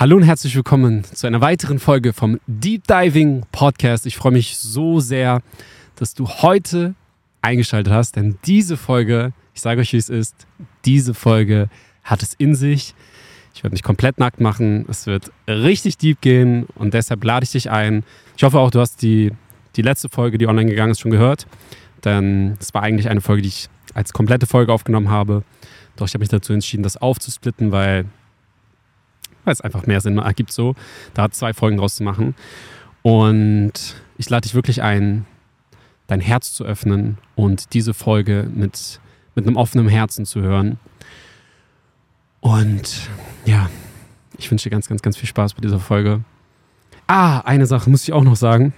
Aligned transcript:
Hallo 0.00 0.14
und 0.14 0.22
herzlich 0.22 0.54
willkommen 0.54 1.02
zu 1.02 1.26
einer 1.26 1.40
weiteren 1.40 1.80
Folge 1.80 2.12
vom 2.12 2.38
Deep 2.46 2.86
Diving 2.86 3.44
Podcast. 3.50 4.06
Ich 4.06 4.16
freue 4.16 4.30
mich 4.30 4.56
so 4.56 5.00
sehr, 5.00 5.42
dass 5.96 6.14
du 6.14 6.28
heute 6.28 6.94
eingeschaltet 7.42 7.92
hast, 7.92 8.14
denn 8.14 8.38
diese 8.44 8.76
Folge, 8.76 9.32
ich 9.54 9.60
sage 9.60 9.80
euch, 9.80 9.92
wie 9.92 9.96
es 9.96 10.08
ist, 10.08 10.46
diese 10.84 11.14
Folge 11.14 11.68
hat 12.04 12.22
es 12.22 12.34
in 12.34 12.54
sich. 12.54 12.94
Ich 13.52 13.64
werde 13.64 13.74
mich 13.74 13.82
komplett 13.82 14.18
nackt 14.18 14.40
machen. 14.40 14.86
Es 14.88 15.08
wird 15.08 15.32
richtig 15.48 15.98
deep 15.98 16.20
gehen 16.20 16.68
und 16.76 16.94
deshalb 16.94 17.24
lade 17.24 17.42
ich 17.42 17.50
dich 17.50 17.68
ein. 17.68 18.04
Ich 18.36 18.44
hoffe 18.44 18.60
auch, 18.60 18.70
du 18.70 18.78
hast 18.78 19.02
die, 19.02 19.32
die 19.74 19.82
letzte 19.82 20.08
Folge, 20.08 20.38
die 20.38 20.46
online 20.46 20.70
gegangen 20.70 20.92
ist, 20.92 21.00
schon 21.00 21.10
gehört. 21.10 21.48
Denn 22.04 22.56
es 22.60 22.72
war 22.72 22.84
eigentlich 22.84 23.08
eine 23.08 23.20
Folge, 23.20 23.42
die 23.42 23.48
ich 23.48 23.68
als 23.94 24.12
komplette 24.12 24.46
Folge 24.46 24.72
aufgenommen 24.72 25.10
habe. 25.10 25.42
Doch 25.96 26.06
ich 26.06 26.14
habe 26.14 26.22
mich 26.22 26.28
dazu 26.28 26.52
entschieden, 26.52 26.84
das 26.84 26.96
aufzusplitten, 26.96 27.72
weil 27.72 28.04
weil 29.48 29.54
es 29.54 29.62
einfach 29.62 29.86
mehr 29.86 30.00
Sinn 30.02 30.18
ergibt, 30.18 30.52
so 30.52 30.74
da 31.14 31.30
zwei 31.30 31.54
Folgen 31.54 31.78
draus 31.78 31.96
zu 31.96 32.02
machen. 32.04 32.34
Und 33.02 33.96
ich 34.18 34.28
lade 34.28 34.42
dich 34.42 34.54
wirklich 34.54 34.82
ein, 34.82 35.24
dein 36.06 36.20
Herz 36.20 36.52
zu 36.52 36.64
öffnen 36.64 37.16
und 37.34 37.72
diese 37.72 37.94
Folge 37.94 38.46
mit, 38.54 39.00
mit 39.34 39.46
einem 39.46 39.56
offenen 39.56 39.88
Herzen 39.88 40.26
zu 40.26 40.42
hören. 40.42 40.78
Und 42.40 43.08
ja, 43.46 43.70
ich 44.36 44.50
wünsche 44.50 44.64
dir 44.64 44.70
ganz, 44.70 44.86
ganz, 44.86 45.00
ganz 45.00 45.16
viel 45.16 45.28
Spaß 45.28 45.54
bei 45.54 45.62
dieser 45.62 45.80
Folge. 45.80 46.20
Ah, 47.06 47.40
eine 47.40 47.64
Sache 47.64 47.88
muss 47.88 48.02
ich 48.02 48.12
auch 48.12 48.24
noch 48.24 48.36
sagen, 48.36 48.74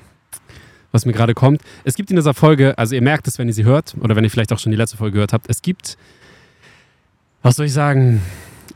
was 0.92 1.05
mir 1.05 1.12
gerade 1.12 1.34
kommt. 1.34 1.62
Es 1.83 1.97
gibt 1.97 2.11
in 2.11 2.16
dieser 2.16 2.33
Folge, 2.34 2.78
also 2.78 2.95
ihr 2.95 3.02
merkt 3.02 3.27
es, 3.27 3.39
wenn 3.39 3.48
ihr 3.48 3.55
sie 3.55 3.64
hört, 3.64 3.97
oder 4.00 4.14
wenn 4.14 4.23
ihr 4.23 4.30
vielleicht 4.30 4.52
auch 4.52 4.61
schon 4.61 4.70
die 4.70 4.78
letzte 4.78 4.97
Folge 4.97 5.14
gehört 5.14 5.33
habt, 5.33 5.50
es 5.50 5.62
gibt, 5.62 5.98
was 7.42 7.56
soll 7.56 7.66
ich 7.66 7.73
sagen, 7.73 8.23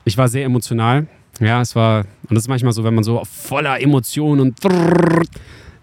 ich 0.05 0.19
war 0.19 0.29
sehr 0.29 0.45
emotional 0.45 1.07
ja, 1.41 1.61
es 1.61 1.75
war, 1.75 2.05
und 2.29 2.35
das 2.35 2.45
ist 2.45 2.49
manchmal 2.49 2.73
so, 2.73 2.85
wenn 2.85 2.95
man 2.95 3.05
so 3.05 3.23
voller 3.25 3.81
Emotionen 3.81 4.41
und 4.41 4.59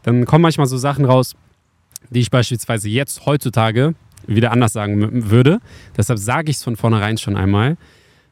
dann 0.04 0.26
kommen 0.26 0.42
manchmal 0.42 0.68
so 0.68 0.78
Sachen 0.78 1.06
raus, 1.06 1.36
die 2.10 2.20
ich 2.20 2.32
beispielsweise 2.32 2.90
jetzt 2.90 3.26
heutzutage 3.26 3.96
wieder 4.28 4.52
anders 4.52 4.74
sagen 4.74 5.30
würde. 5.30 5.60
Deshalb 5.98 6.20
sage 6.20 6.52
ich 6.52 6.58
es 6.58 6.64
von 6.64 6.76
vornherein 6.76 7.18
schon 7.18 7.36
einmal. 7.36 7.78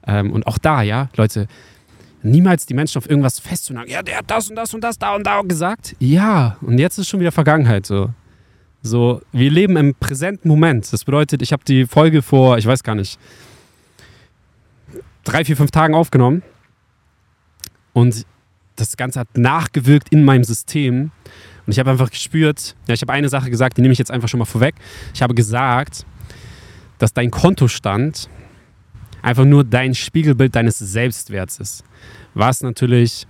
Ähm, 0.06 0.32
und 0.32 0.48
auch 0.48 0.58
da, 0.58 0.82
ja, 0.82 1.10
Leute, 1.16 1.48
niemals 2.24 2.66
die 2.66 2.74
Menschen 2.74 2.98
auf 2.98 3.10
irgendwas 3.10 3.40
festzunageln. 3.40 3.92
Ja, 3.92 4.02
der 4.02 4.18
hat 4.18 4.30
das 4.30 4.50
und 4.50 4.56
das 4.56 4.74
und 4.74 4.84
das 4.84 4.98
da 4.98 5.16
und 5.16 5.26
da 5.26 5.42
gesagt. 5.42 5.96
Ja, 6.00 6.58
und 6.62 6.78
jetzt 6.78 6.98
ist 6.98 7.08
schon 7.08 7.20
wieder 7.20 7.32
Vergangenheit 7.32 7.86
so. 7.86 8.10
So, 8.82 9.22
wir 9.34 9.52
leben 9.52 9.76
im 9.76 9.94
präsenten 9.94 10.48
Moment. 10.48 10.92
Das 10.94 11.04
bedeutet, 11.04 11.42
ich 11.42 11.52
habe 11.52 11.64
die 11.66 11.86
Folge 11.86 12.22
vor, 12.22 12.58
ich 12.58 12.66
weiß 12.66 12.84
gar 12.84 12.96
nicht, 12.96 13.20
drei, 15.26 15.44
vier, 15.44 15.58
fünf 15.58 15.72
Tagen 15.72 15.96
aufgenommen. 15.96 16.44
Und 18.00 18.26
das 18.78 18.96
Ganze 18.96 19.20
hat 19.20 19.38
nachgewirkt 19.38 20.08
in 20.10 20.24
meinem 20.24 20.46
System. 20.46 21.12
Und 21.66 21.72
ich 21.74 21.80
habe 21.80 21.92
einfach 21.92 22.10
gespürt, 22.10 22.78
ja, 22.88 22.94
ich 22.94 23.02
habe 23.02 23.12
eine 23.12 23.28
Sache 23.28 23.50
gesagt, 23.50 23.76
die 23.76 23.82
nehme 23.82 23.92
ich 23.92 24.00
jetzt 24.00 24.10
einfach 24.10 24.30
schon 24.30 24.38
mal 24.38 24.46
vorweg. 24.46 24.76
Ich 25.14 25.22
habe 25.22 25.36
gesagt, 25.36 26.06
dass 26.98 27.14
dein 27.14 27.30
Kontostand 27.30 28.30
einfach 29.22 29.44
nur 29.44 29.66
dein 29.66 29.96
Spiegelbild 29.96 30.56
deines 30.56 30.80
Selbstwerts 30.80 31.60
ist. 31.60 31.84
Was 32.36 32.62
natürlich 32.62 33.28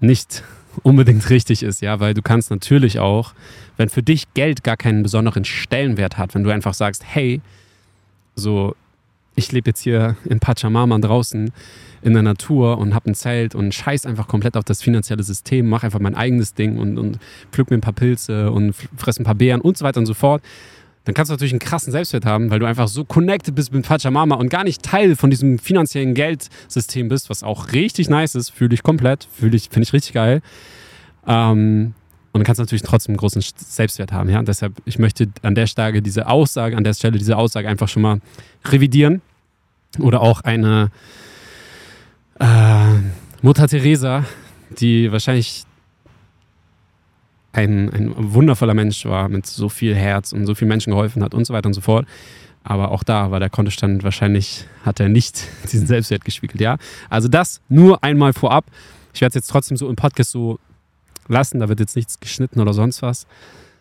nicht 0.00 0.42
unbedingt 0.82 1.28
richtig 1.28 1.62
ist, 1.62 1.82
ja, 1.82 2.00
weil 2.00 2.14
du 2.14 2.22
kannst 2.22 2.50
natürlich 2.50 2.98
auch, 2.98 3.34
wenn 3.76 3.90
für 3.90 4.02
dich 4.02 4.32
Geld 4.32 4.64
gar 4.64 4.78
keinen 4.78 5.02
besonderen 5.02 5.44
Stellenwert 5.44 6.16
hat, 6.16 6.34
wenn 6.34 6.42
du 6.42 6.50
einfach 6.50 6.72
sagst, 6.72 7.04
hey, 7.04 7.42
so, 8.34 8.74
ich 9.38 9.52
lebe 9.52 9.70
jetzt 9.70 9.80
hier 9.80 10.16
in 10.24 10.40
Pachamama 10.40 10.98
draußen, 10.98 11.52
in 12.02 12.12
der 12.12 12.22
Natur 12.22 12.78
und 12.78 12.94
habe 12.94 13.10
ein 13.10 13.14
Zelt 13.14 13.54
und 13.54 13.72
scheiß 13.72 14.04
einfach 14.04 14.28
komplett 14.28 14.56
auf 14.56 14.64
das 14.64 14.82
finanzielle 14.82 15.22
System, 15.22 15.68
mache 15.68 15.86
einfach 15.86 16.00
mein 16.00 16.14
eigenes 16.14 16.54
Ding 16.54 16.78
und, 16.78 16.98
und 16.98 17.18
pflück 17.52 17.70
mir 17.70 17.78
ein 17.78 17.80
paar 17.80 17.92
Pilze 17.92 18.50
und 18.50 18.74
fresse 18.96 19.22
ein 19.22 19.24
paar 19.24 19.34
Beeren 19.34 19.60
und 19.60 19.78
so 19.78 19.84
weiter 19.84 20.00
und 20.00 20.06
so 20.06 20.14
fort, 20.14 20.42
dann 21.04 21.14
kannst 21.14 21.30
du 21.30 21.34
natürlich 21.34 21.52
einen 21.52 21.60
krassen 21.60 21.90
Selbstwert 21.90 22.26
haben, 22.26 22.50
weil 22.50 22.58
du 22.58 22.66
einfach 22.66 22.88
so 22.88 23.04
connected 23.04 23.54
bist 23.54 23.72
mit 23.72 23.86
Pachamama 23.86 24.34
und 24.34 24.50
gar 24.50 24.64
nicht 24.64 24.82
Teil 24.82 25.16
von 25.16 25.30
diesem 25.30 25.58
finanziellen 25.58 26.14
Geldsystem 26.14 27.08
bist, 27.08 27.30
was 27.30 27.42
auch 27.42 27.72
richtig 27.72 28.10
nice 28.10 28.34
ist, 28.34 28.50
fühle 28.50 28.74
ich 28.74 28.82
komplett, 28.82 29.26
fühle 29.32 29.56
ich, 29.56 29.70
finde 29.70 29.84
ich 29.84 29.92
richtig 29.92 30.12
geil. 30.12 30.42
Ähm, 31.26 31.94
und 32.32 32.40
dann 32.40 32.44
kannst 32.44 32.58
du 32.58 32.62
natürlich 32.62 32.82
trotzdem 32.82 33.14
einen 33.14 33.18
großen 33.18 33.42
Selbstwert 33.56 34.12
haben. 34.12 34.28
Ja? 34.28 34.42
Deshalb, 34.42 34.74
ich 34.84 34.98
möchte 34.98 35.28
an 35.42 35.54
der 35.54 35.66
Stelle 35.66 36.02
diese 36.02 36.26
Aussage, 36.26 36.76
an 36.76 36.84
der 36.84 36.94
Stelle 36.94 37.18
diese 37.18 37.36
Aussage 37.36 37.68
einfach 37.68 37.88
schon 37.88 38.02
mal 38.02 38.20
revidieren. 38.66 39.22
Oder 40.00 40.20
auch 40.20 40.40
eine, 40.42 40.90
äh, 42.40 42.94
Mutter 43.42 43.68
Teresa, 43.68 44.24
die 44.70 45.12
wahrscheinlich 45.12 45.64
ein, 47.52 47.90
ein 47.90 48.12
wundervoller 48.16 48.74
Mensch 48.74 49.04
war, 49.04 49.28
mit 49.28 49.46
so 49.46 49.68
viel 49.68 49.94
Herz 49.94 50.32
und 50.32 50.46
so 50.46 50.54
vielen 50.54 50.68
Menschen 50.68 50.90
geholfen 50.90 51.22
hat 51.22 51.34
und 51.34 51.44
so 51.44 51.54
weiter 51.54 51.66
und 51.66 51.74
so 51.74 51.80
fort. 51.80 52.06
Aber 52.64 52.90
auch 52.90 53.02
da 53.02 53.30
war 53.30 53.40
der 53.40 53.50
Kontostand 53.50 54.04
wahrscheinlich, 54.04 54.66
hat 54.84 55.00
er 55.00 55.08
nicht 55.08 55.44
diesen 55.72 55.86
Selbstwert 55.86 56.24
gespiegelt, 56.24 56.60
ja. 56.60 56.76
Also 57.08 57.28
das 57.28 57.60
nur 57.68 58.02
einmal 58.04 58.32
vorab. 58.32 58.66
Ich 59.14 59.20
werde 59.20 59.30
es 59.30 59.34
jetzt 59.36 59.50
trotzdem 59.50 59.76
so 59.76 59.88
im 59.88 59.96
Podcast 59.96 60.32
so 60.32 60.58
lassen, 61.28 61.60
da 61.60 61.68
wird 61.68 61.80
jetzt 61.80 61.96
nichts 61.96 62.20
geschnitten 62.20 62.60
oder 62.60 62.72
sonst 62.72 63.02
was. 63.02 63.26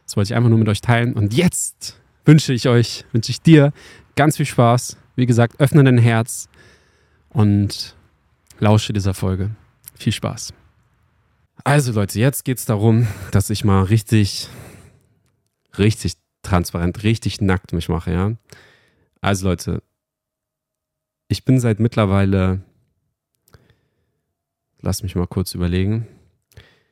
Das 0.06 0.16
wollte 0.16 0.32
ich 0.32 0.36
einfach 0.36 0.50
nur 0.50 0.60
mit 0.60 0.70
euch 0.70 0.82
teilen. 0.82 1.14
Und 1.14 1.34
jetzt 1.34 2.00
wünsche 2.26 2.54
ich 2.54 2.68
euch, 2.68 3.06
wünsche 3.12 3.32
ich 3.32 3.42
dir 3.42 3.74
ganz 4.16 4.38
viel 4.38 4.46
Spaß. 4.46 4.98
Wie 5.18 5.26
gesagt, 5.26 5.60
öffne 5.60 5.84
dein 5.84 5.98
Herz 5.98 6.48
und 7.30 7.96
lausche 8.60 8.94
dieser 8.94 9.16
Folge. 9.16 9.50
Viel 9.96 10.14
Spaß. 10.14 10.54
Also 11.64 11.92
Leute, 11.92 12.20
jetzt 12.20 12.46
geht 12.46 12.60
es 12.60 12.66
darum, 12.66 13.08
dass 13.32 13.50
ich 13.50 13.66
mal 13.66 13.82
richtig, 13.82 14.48
richtig 15.80 16.14
transparent, 16.44 17.02
richtig 17.02 17.42
nackt 17.42 17.74
mich 17.74 17.90
mache, 17.90 18.14
ja. 18.14 18.34
Also 19.20 19.48
Leute, 19.50 19.82
ich 21.30 21.44
bin 21.44 21.60
seit 21.60 21.80
mittlerweile, 21.80 22.62
lass 24.82 25.02
mich 25.02 25.16
mal 25.16 25.26
kurz 25.26 25.56
überlegen, 25.56 26.08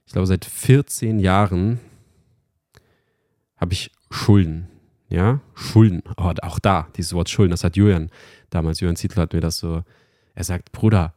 ich 0.08 0.14
glaube 0.14 0.26
seit 0.26 0.46
14 0.46 1.20
Jahren 1.20 1.80
habe 3.56 3.74
ich 3.74 3.92
Schulden, 4.10 4.68
ja, 5.16 5.40
Schulden, 5.54 6.04
oh, 6.18 6.34
auch 6.42 6.60
da, 6.60 6.90
dieses 6.98 7.14
Wort 7.14 7.30
Schulden, 7.30 7.52
das 7.52 7.64
hat 7.64 7.78
Julian 7.78 8.10
damals, 8.50 8.82
Julian 8.82 8.98
Zietler 8.98 9.24
hat 9.24 9.34
mir 9.34 9.40
das 9.40 9.58
so, 9.58 9.84
er 10.34 10.44
sagt, 10.44 10.74
Bruder, 10.74 11.14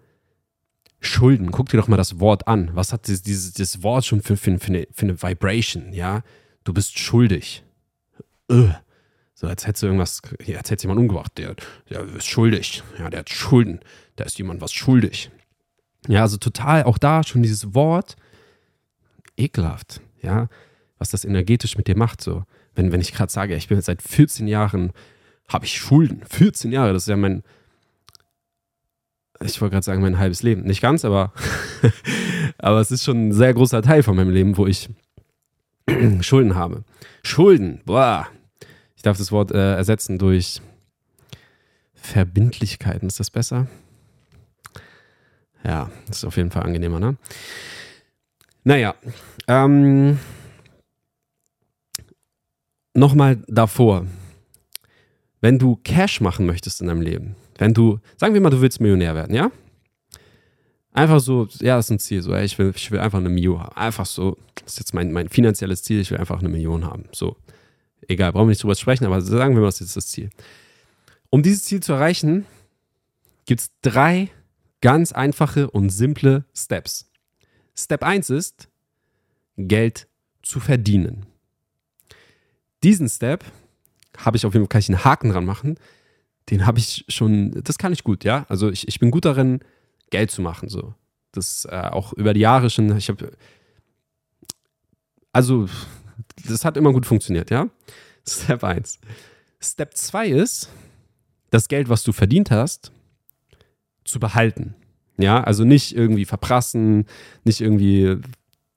Schulden, 1.01 1.51
guck 1.51 1.69
dir 1.69 1.79
doch 1.79 1.89
mal 1.89 1.97
das 1.97 2.21
Wort 2.21 2.47
an. 2.47 2.71
Was 2.75 2.93
hat 2.93 3.09
dieses, 3.09 3.23
dieses, 3.23 3.53
dieses 3.55 3.83
Wort 3.83 4.05
schon 4.05 4.23
für, 4.23 4.37
für, 4.37 4.57
für, 4.59 4.69
eine, 4.69 4.87
für 4.93 5.07
eine 5.07 5.21
Vibration, 5.21 5.93
ja? 5.93 6.23
Du 6.63 6.73
bist 6.73 6.99
schuldig. 6.99 7.65
Ugh. 8.49 8.75
So, 9.35 9.47
als 9.47 9.67
hättest 9.67 9.83
du 9.83 9.87
irgendwas, 9.87 10.21
als 10.57 10.71
hätte 10.71 10.83
jemand 10.83 11.01
umgebracht. 11.01 11.39
Der, 11.39 11.55
der 11.89 12.03
ist 12.03 12.27
schuldig. 12.27 12.83
Ja, 12.99 13.11
der 13.11 13.21
hat 13.21 13.31
Schulden. 13.31 13.81
Da 14.17 14.25
ist 14.25 14.39
jemand 14.39 14.61
was 14.61 14.73
schuldig. 14.73 15.31
Ja, 16.09 16.23
also 16.23 16.37
total 16.37 16.83
auch 16.83 16.99
da 16.99 17.23
schon 17.23 17.43
dieses 17.43 17.75
Wort 17.75 18.17
ekelhaft. 19.37 20.01
Ja, 20.21 20.49
was 20.99 21.11
das 21.11 21.25
energetisch 21.25 21.77
mit 21.77 21.87
dir 21.87 21.97
macht. 21.97 22.21
So, 22.21 22.45
wenn, 22.79 22.93
wenn 22.93 23.01
ich 23.01 23.13
gerade 23.13 23.31
sage, 23.31 23.57
ich 23.57 23.67
bin 23.67 23.77
jetzt 23.77 23.87
seit 23.87 24.01
14 24.01 24.47
Jahren, 24.47 24.93
habe 25.49 25.65
ich 25.65 25.77
Schulden. 25.77 26.23
14 26.25 26.71
Jahre, 26.71 26.93
das 26.93 27.03
ist 27.03 27.09
ja 27.09 27.17
mein, 27.17 27.43
ich 29.41 29.61
wollte 29.61 29.73
gerade 29.73 29.85
sagen, 29.85 30.01
mein 30.01 30.21
halbes 30.21 30.45
Leben. 30.45 30.63
Nicht 30.63 30.81
ganz, 30.81 31.05
aber, 31.05 31.33
aber 32.59 32.81
es 32.81 32.93
ist 32.93 33.03
schon 33.03 33.29
ein 33.29 33.33
sehr 33.33 33.53
großer 33.53 33.83
Teil 33.83 34.05
von 34.05 34.15
meinem 34.15 34.31
Leben, 34.31 34.57
wo 34.57 34.67
ich 34.67 34.89
Schulden 36.21 36.55
habe. 36.55 36.85
Schulden, 37.25 37.81
boah. 37.85 38.29
Ich 38.95 39.03
darf 39.03 39.19
das 39.19 39.33
Wort 39.33 39.51
äh, 39.51 39.75
ersetzen 39.75 40.19
durch 40.19 40.63
Verbindlichkeiten. 41.95 43.09
Ist 43.09 43.19
das 43.19 43.31
besser? 43.31 43.67
Ja, 45.65 45.91
ist 46.09 46.25
auf 46.25 46.37
jeden 46.37 46.53
Fall 46.53 46.63
angenehmer, 46.63 47.01
ne? 47.01 47.17
Naja, 48.63 48.95
ähm, 49.49 50.19
nochmal 52.99 53.43
davor. 53.47 54.07
Wenn 55.41 55.59
du 55.59 55.77
Cash 55.85 56.21
machen 56.21 56.47
möchtest 56.47 56.81
in 56.81 56.89
deinem 56.89 57.01
Leben, 57.01 57.37
wenn 57.59 57.75
du, 57.75 58.01
sagen 58.17 58.35
wir 58.35 58.41
mal, 58.41 58.51
du 58.51 58.61
willst 58.61 58.81
Millionär 58.81 59.15
werden, 59.15 59.35
ja? 59.35 59.51
Einfach 60.93 61.21
so, 61.21 61.47
ja, 61.61 61.77
das 61.77 61.87
ist 61.87 61.91
ein 61.91 61.99
Ziel, 61.99 62.23
so, 62.23 62.33
ey, 62.33 62.45
ich 62.45 62.59
will, 62.59 62.73
ich 62.75 62.91
will 62.91 62.99
einfach 62.99 63.19
eine 63.19 63.29
Million 63.29 63.61
haben. 63.61 63.77
Einfach 63.77 64.07
so, 64.07 64.37
das 64.57 64.73
ist 64.73 64.79
jetzt 64.81 64.95
mein, 64.95 65.13
mein 65.13 65.29
finanzielles 65.29 65.83
Ziel, 65.83 66.01
ich 66.01 66.11
will 66.11 66.19
einfach 66.19 66.41
eine 66.41 66.49
Million 66.49 66.85
haben. 66.85 67.05
So, 67.13 67.37
egal, 68.09 68.33
brauchen 68.33 68.47
wir 68.47 68.51
nicht 68.51 68.63
drüber 68.63 68.75
sprechen, 68.75 69.05
aber 69.05 69.21
sagen 69.21 69.55
wir 69.55 69.61
mal, 69.61 69.69
das 69.69 69.81
ist 69.81 69.97
das 69.97 70.09
Ziel. 70.09 70.31
Um 71.31 71.43
dieses 71.43 71.65
Ziel 71.65 71.81
zu 71.81 71.93
erreichen, 71.93 72.47
gibt 73.47 73.61
es 73.61 73.71
drei 73.83 74.31
ganz 74.81 75.13
einfache 75.13 75.71
und 75.71 75.91
simple 75.91 76.45
Steps. 76.55 77.11
Step 77.77 78.03
1 78.03 78.31
ist, 78.31 78.69
Geld 79.57 80.09
zu 80.43 80.59
verdienen. 80.59 81.28
Diesen 82.83 83.09
Step 83.09 83.45
habe 84.17 84.37
ich 84.37 84.47
auf 84.47 84.55
jeden 84.55 84.65
Fall, 84.65 84.69
kann 84.69 84.81
ich 84.81 84.89
einen 84.89 85.05
Haken 85.05 85.31
dran 85.31 85.45
machen, 85.45 85.79
den 86.51 86.67
habe 86.67 86.79
ich 86.79 87.05
schon, 87.09 87.63
das 87.63 87.79
kann 87.79 87.93
ich 87.93 88.05
gut, 88.05 88.25
ja. 88.25 88.47
Also 88.49 88.71
ich, 88.71 88.89
ich 88.89 88.99
bin 89.01 89.11
gut 89.11 89.25
darin, 89.25 89.61
Geld 90.11 90.31
zu 90.31 90.43
machen, 90.43 90.69
so. 90.69 90.95
das 91.33 91.67
äh, 91.71 91.77
auch 91.77 92.13
über 92.15 92.35
die 92.35 92.41
Jahre 92.41 92.71
schon, 92.71 92.97
ich 92.97 93.09
habe, 93.09 93.33
also, 95.33 95.69
das 96.49 96.65
hat 96.65 96.77
immer 96.77 96.93
gut 96.93 97.07
funktioniert, 97.07 97.51
ja? 97.51 97.69
Step 98.27 98.65
1. 98.65 98.99
Step 99.61 99.97
2 99.97 100.29
ist, 100.29 100.71
das 101.51 101.69
Geld, 101.69 101.89
was 101.89 102.03
du 102.03 102.13
verdient 102.13 102.51
hast, 102.51 102.93
zu 104.05 104.21
behalten. 104.21 104.75
Ja, 105.19 105.43
also 105.43 105.65
nicht 105.65 105.97
irgendwie 105.97 106.25
verprassen, 106.25 107.07
nicht 107.45 107.61
irgendwie, 107.61 108.19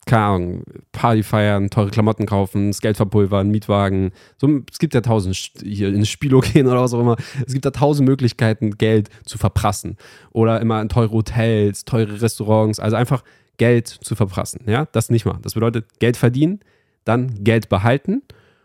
keine 0.06 0.24
Ahnung, 0.24 0.64
Party 0.92 1.24
feiern, 1.24 1.70
teure 1.70 1.92
Klamotten 1.92 2.26
kaufen, 2.26 2.70
das 2.70 2.82
Geld 2.82 2.98
verpulvern, 2.98 3.50
Mietwagen. 3.50 4.12
So, 4.38 4.62
es 4.72 4.80
gibt 4.80 4.94
ja 4.94 5.02
tausend, 5.02 5.36
hier 5.64 5.90
ins 5.90 6.10
Spielo 6.10 6.40
gehen 6.54 6.68
oder 6.68 6.82
was 6.82 6.94
auch 6.94 7.00
immer. 7.00 7.18
Es 7.46 7.54
gibt 7.54 7.66
da 7.66 7.72
tausend 7.72 8.10
Möglichkeiten, 8.10 8.78
Geld 8.78 9.10
zu 9.26 9.38
verprassen. 9.38 9.98
Oder 10.32 10.60
immer 10.60 10.82
in 10.82 10.90
teure 10.90 11.12
Hotels, 11.12 11.86
teure 11.86 12.22
Restaurants. 12.22 12.80
Also 12.80 12.96
einfach 12.96 13.24
Geld 13.58 13.88
zu 13.88 14.16
verprassen. 14.16 14.62
Ja, 14.66 14.88
das 14.92 15.12
nicht 15.12 15.26
machen. 15.26 15.42
Das 15.44 15.54
bedeutet 15.54 16.00
Geld 16.00 16.18
verdienen, 16.18 16.62
dann 17.04 17.44
Geld 17.44 17.70
behalten. 17.70 18.24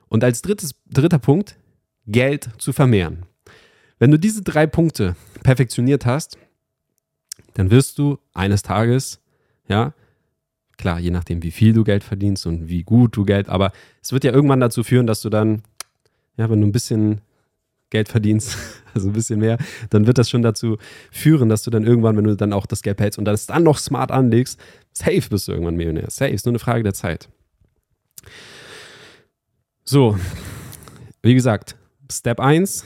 Und 0.08 0.24
als 0.24 0.40
drittes, 0.40 0.74
dritter 0.90 1.18
Punkt, 1.18 1.56
Geld 2.06 2.48
zu 2.58 2.72
vermehren. 2.72 3.26
Wenn 3.98 4.10
du 4.10 4.18
diese 4.18 4.42
drei 4.42 4.66
Punkte 4.66 5.16
perfektioniert 5.42 6.06
hast, 6.06 6.38
dann 7.54 7.70
wirst 7.70 7.98
du 7.98 8.18
eines 8.32 8.62
Tages, 8.62 9.20
ja, 9.68 9.92
klar, 10.78 10.98
je 10.98 11.10
nachdem, 11.10 11.42
wie 11.42 11.50
viel 11.50 11.72
du 11.72 11.84
Geld 11.84 12.04
verdienst 12.04 12.46
und 12.46 12.68
wie 12.68 12.82
gut 12.82 13.16
du 13.16 13.24
Geld, 13.24 13.48
aber 13.48 13.72
es 14.02 14.12
wird 14.12 14.24
ja 14.24 14.32
irgendwann 14.32 14.60
dazu 14.60 14.84
führen, 14.84 15.06
dass 15.06 15.20
du 15.20 15.30
dann, 15.30 15.62
ja, 16.36 16.50
wenn 16.50 16.60
du 16.60 16.66
ein 16.66 16.72
bisschen 16.72 17.20
Geld 17.90 18.08
verdienst, 18.08 18.56
also 18.94 19.08
ein 19.08 19.12
bisschen 19.12 19.40
mehr, 19.40 19.58
dann 19.90 20.06
wird 20.06 20.18
das 20.18 20.28
schon 20.28 20.42
dazu 20.42 20.76
führen, 21.10 21.48
dass 21.48 21.62
du 21.62 21.70
dann 21.70 21.84
irgendwann, 21.84 22.16
wenn 22.16 22.24
du 22.24 22.36
dann 22.36 22.52
auch 22.52 22.66
das 22.66 22.82
Geld 22.82 23.00
hältst 23.00 23.18
und 23.18 23.24
das 23.24 23.46
dann 23.46 23.62
noch 23.62 23.78
smart 23.78 24.10
anlegst, 24.10 24.60
safe 24.92 25.28
bist 25.30 25.48
du 25.48 25.52
irgendwann 25.52 25.76
Millionär. 25.76 26.10
Safe, 26.10 26.30
ist 26.30 26.46
nur 26.46 26.52
eine 26.52 26.58
Frage 26.58 26.82
der 26.82 26.94
Zeit. 26.94 27.28
So, 29.84 30.18
wie 31.22 31.34
gesagt, 31.34 31.76
Step 32.10 32.40
1, 32.40 32.84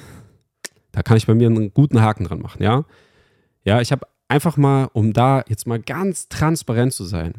da 0.93 1.03
kann 1.03 1.17
ich 1.17 1.27
bei 1.27 1.35
mir 1.35 1.47
einen 1.47 1.73
guten 1.73 2.03
Haken 2.03 2.25
dran 2.25 2.41
machen, 2.41 2.63
ja. 2.63 2.85
Ja, 3.65 3.81
ich 3.81 3.93
habe 3.93 4.07
einfach 4.29 4.57
mal, 4.57 4.89
um 4.93 5.13
da 5.13 5.45
jetzt 5.49 5.67
mal 5.67 5.81
ganz 5.81 6.29
transparent 6.29 6.93
zu 6.93 7.05
sein, 7.05 7.35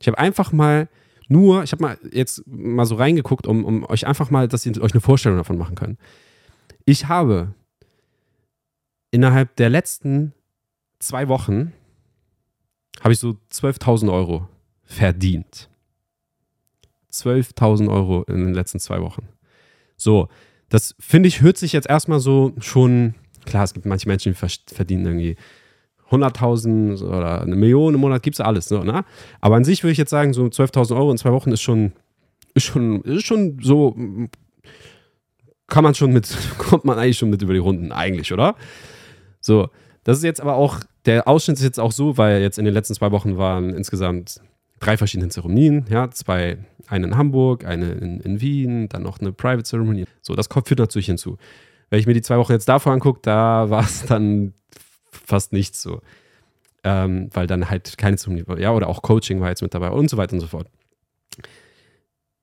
ich 0.00 0.06
habe 0.06 0.18
einfach 0.18 0.52
mal 0.52 0.88
nur, 1.28 1.62
ich 1.62 1.72
habe 1.72 1.82
mal 1.82 1.98
jetzt 2.10 2.42
mal 2.46 2.86
so 2.86 2.94
reingeguckt, 2.94 3.46
um, 3.46 3.64
um 3.64 3.84
euch 3.84 4.06
einfach 4.06 4.30
mal, 4.30 4.48
dass 4.48 4.64
ihr 4.64 4.80
euch 4.80 4.92
eine 4.92 5.00
Vorstellung 5.00 5.38
davon 5.38 5.58
machen 5.58 5.74
könnt. 5.74 5.98
Ich 6.84 7.06
habe 7.06 7.54
innerhalb 9.10 9.54
der 9.56 9.68
letzten 9.68 10.32
zwei 10.98 11.28
Wochen 11.28 11.72
habe 13.00 13.12
ich 13.12 13.18
so 13.18 13.36
12.000 13.52 14.12
Euro 14.12 14.48
verdient. 14.84 15.68
12.000 17.12 17.90
Euro 17.90 18.22
in 18.24 18.38
den 18.38 18.54
letzten 18.54 18.80
zwei 18.80 19.00
Wochen. 19.00 19.28
So, 19.96 20.28
das 20.68 20.94
finde 20.98 21.28
ich, 21.28 21.40
hört 21.40 21.56
sich 21.56 21.72
jetzt 21.72 21.88
erstmal 21.88 22.20
so 22.20 22.52
schon, 22.58 23.14
klar, 23.44 23.64
es 23.64 23.74
gibt 23.74 23.86
manche 23.86 24.08
Menschen, 24.08 24.34
die 24.34 24.74
verdienen 24.74 25.06
irgendwie 25.06 25.36
100.000 26.10 27.02
oder 27.02 27.42
eine 27.42 27.56
Million 27.56 27.94
im 27.94 28.00
Monat, 28.00 28.22
gibt 28.22 28.36
es 28.36 28.40
alles. 28.40 28.70
Ne? 28.70 29.04
Aber 29.40 29.56
an 29.56 29.64
sich 29.64 29.82
würde 29.82 29.92
ich 29.92 29.98
jetzt 29.98 30.10
sagen, 30.10 30.32
so 30.32 30.44
12.000 30.44 30.96
Euro 30.96 31.10
in 31.10 31.18
zwei 31.18 31.32
Wochen 31.32 31.52
ist 31.52 31.60
schon, 31.60 31.92
ist 32.54 32.64
schon, 32.64 33.02
ist 33.02 33.26
schon 33.26 33.58
so, 33.60 33.94
kann 35.66 35.84
man 35.84 35.94
schon 35.94 36.12
mit, 36.12 36.34
kommt 36.58 36.84
man 36.84 36.98
eigentlich 36.98 37.18
schon 37.18 37.30
mit 37.30 37.42
über 37.42 37.52
die 37.52 37.58
Runden, 37.58 37.92
eigentlich, 37.92 38.32
oder? 38.32 38.54
So, 39.40 39.68
das 40.04 40.18
ist 40.18 40.24
jetzt 40.24 40.40
aber 40.40 40.54
auch, 40.54 40.80
der 41.04 41.28
Ausschnitt 41.28 41.58
ist 41.58 41.64
jetzt 41.64 41.80
auch 41.80 41.92
so, 41.92 42.16
weil 42.16 42.40
jetzt 42.40 42.58
in 42.58 42.64
den 42.64 42.74
letzten 42.74 42.94
zwei 42.94 43.10
Wochen 43.10 43.36
waren 43.36 43.70
insgesamt 43.70 44.40
drei 44.80 44.96
verschiedene 44.96 45.28
Zeremonien, 45.28 45.84
ja, 45.90 46.10
zwei, 46.10 46.58
eine 46.86 47.08
in 47.08 47.16
Hamburg, 47.16 47.64
eine 47.64 47.92
in, 47.92 48.20
in 48.20 48.40
Wien, 48.40 48.88
dann 48.88 49.02
noch 49.02 49.20
eine 49.20 49.32
Private 49.32 49.64
Zeremonie. 49.64 50.06
So, 50.22 50.34
das 50.34 50.48
führt 50.48 50.78
natürlich 50.78 51.06
hinzu. 51.06 51.36
Wenn 51.90 52.00
ich 52.00 52.06
mir 52.06 52.14
die 52.14 52.22
zwei 52.22 52.38
Wochen 52.38 52.52
jetzt 52.52 52.68
davor 52.68 52.92
angucke, 52.92 53.20
da 53.22 53.70
war 53.70 53.82
es 53.82 54.04
dann 54.06 54.52
fast 55.28 55.52
nichts 55.52 55.82
so. 55.82 56.00
Ähm, 56.84 57.28
weil 57.32 57.46
dann 57.46 57.70
halt 57.70 57.98
keine 57.98 58.16
Zeremonie 58.16 58.46
war. 58.46 58.58
Ja, 58.58 58.72
oder 58.72 58.88
auch 58.88 59.02
Coaching 59.02 59.40
war 59.40 59.48
jetzt 59.48 59.62
mit 59.62 59.74
dabei 59.74 59.90
und 59.90 60.08
so 60.08 60.16
weiter 60.16 60.34
und 60.34 60.40
so 60.40 60.46
fort. 60.46 60.68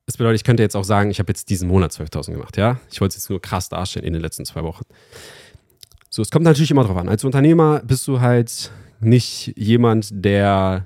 Das 0.05 0.17
bedeutet, 0.17 0.41
ich 0.41 0.43
könnte 0.43 0.61
jetzt 0.61 0.75
auch 0.75 0.83
sagen, 0.83 1.09
ich 1.09 1.19
habe 1.19 1.31
jetzt 1.31 1.49
diesen 1.49 1.67
Monat 1.67 1.91
12.000 1.91 2.33
gemacht, 2.33 2.57
ja. 2.57 2.79
Ich 2.91 3.01
wollte 3.01 3.13
es 3.13 3.23
jetzt 3.23 3.29
nur 3.29 3.41
krass 3.41 3.69
darstellen 3.69 4.05
in 4.05 4.13
den 4.13 4.21
letzten 4.21 4.45
zwei 4.45 4.61
Wochen. 4.63 4.83
So, 6.09 6.21
es 6.21 6.29
kommt 6.29 6.45
natürlich 6.45 6.69
immer 6.69 6.83
drauf 6.83 6.97
an. 6.97 7.09
Als 7.09 7.23
Unternehmer 7.23 7.81
bist 7.83 8.07
du 8.07 8.21
halt 8.21 8.71
nicht 8.99 9.53
jemand, 9.57 10.09
der 10.11 10.85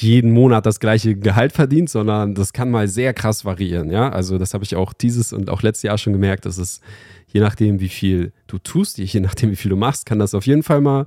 jeden 0.00 0.30
Monat 0.30 0.64
das 0.64 0.78
gleiche 0.78 1.16
Gehalt 1.16 1.52
verdient, 1.52 1.90
sondern 1.90 2.34
das 2.34 2.52
kann 2.52 2.70
mal 2.70 2.86
sehr 2.86 3.12
krass 3.14 3.44
variieren, 3.44 3.90
ja. 3.90 4.08
Also 4.10 4.38
das 4.38 4.54
habe 4.54 4.62
ich 4.62 4.76
auch 4.76 4.92
dieses 4.92 5.32
und 5.32 5.50
auch 5.50 5.62
letztes 5.62 5.82
Jahr 5.82 5.98
schon 5.98 6.12
gemerkt, 6.12 6.46
dass 6.46 6.58
es 6.58 6.80
je 7.26 7.40
nachdem, 7.40 7.80
wie 7.80 7.88
viel 7.88 8.32
du 8.46 8.58
tust, 8.58 8.98
je 8.98 9.20
nachdem, 9.20 9.50
wie 9.50 9.56
viel 9.56 9.70
du 9.70 9.76
machst, 9.76 10.06
kann 10.06 10.18
das 10.18 10.34
auf 10.34 10.46
jeden 10.46 10.62
Fall 10.62 10.80
mal, 10.80 11.06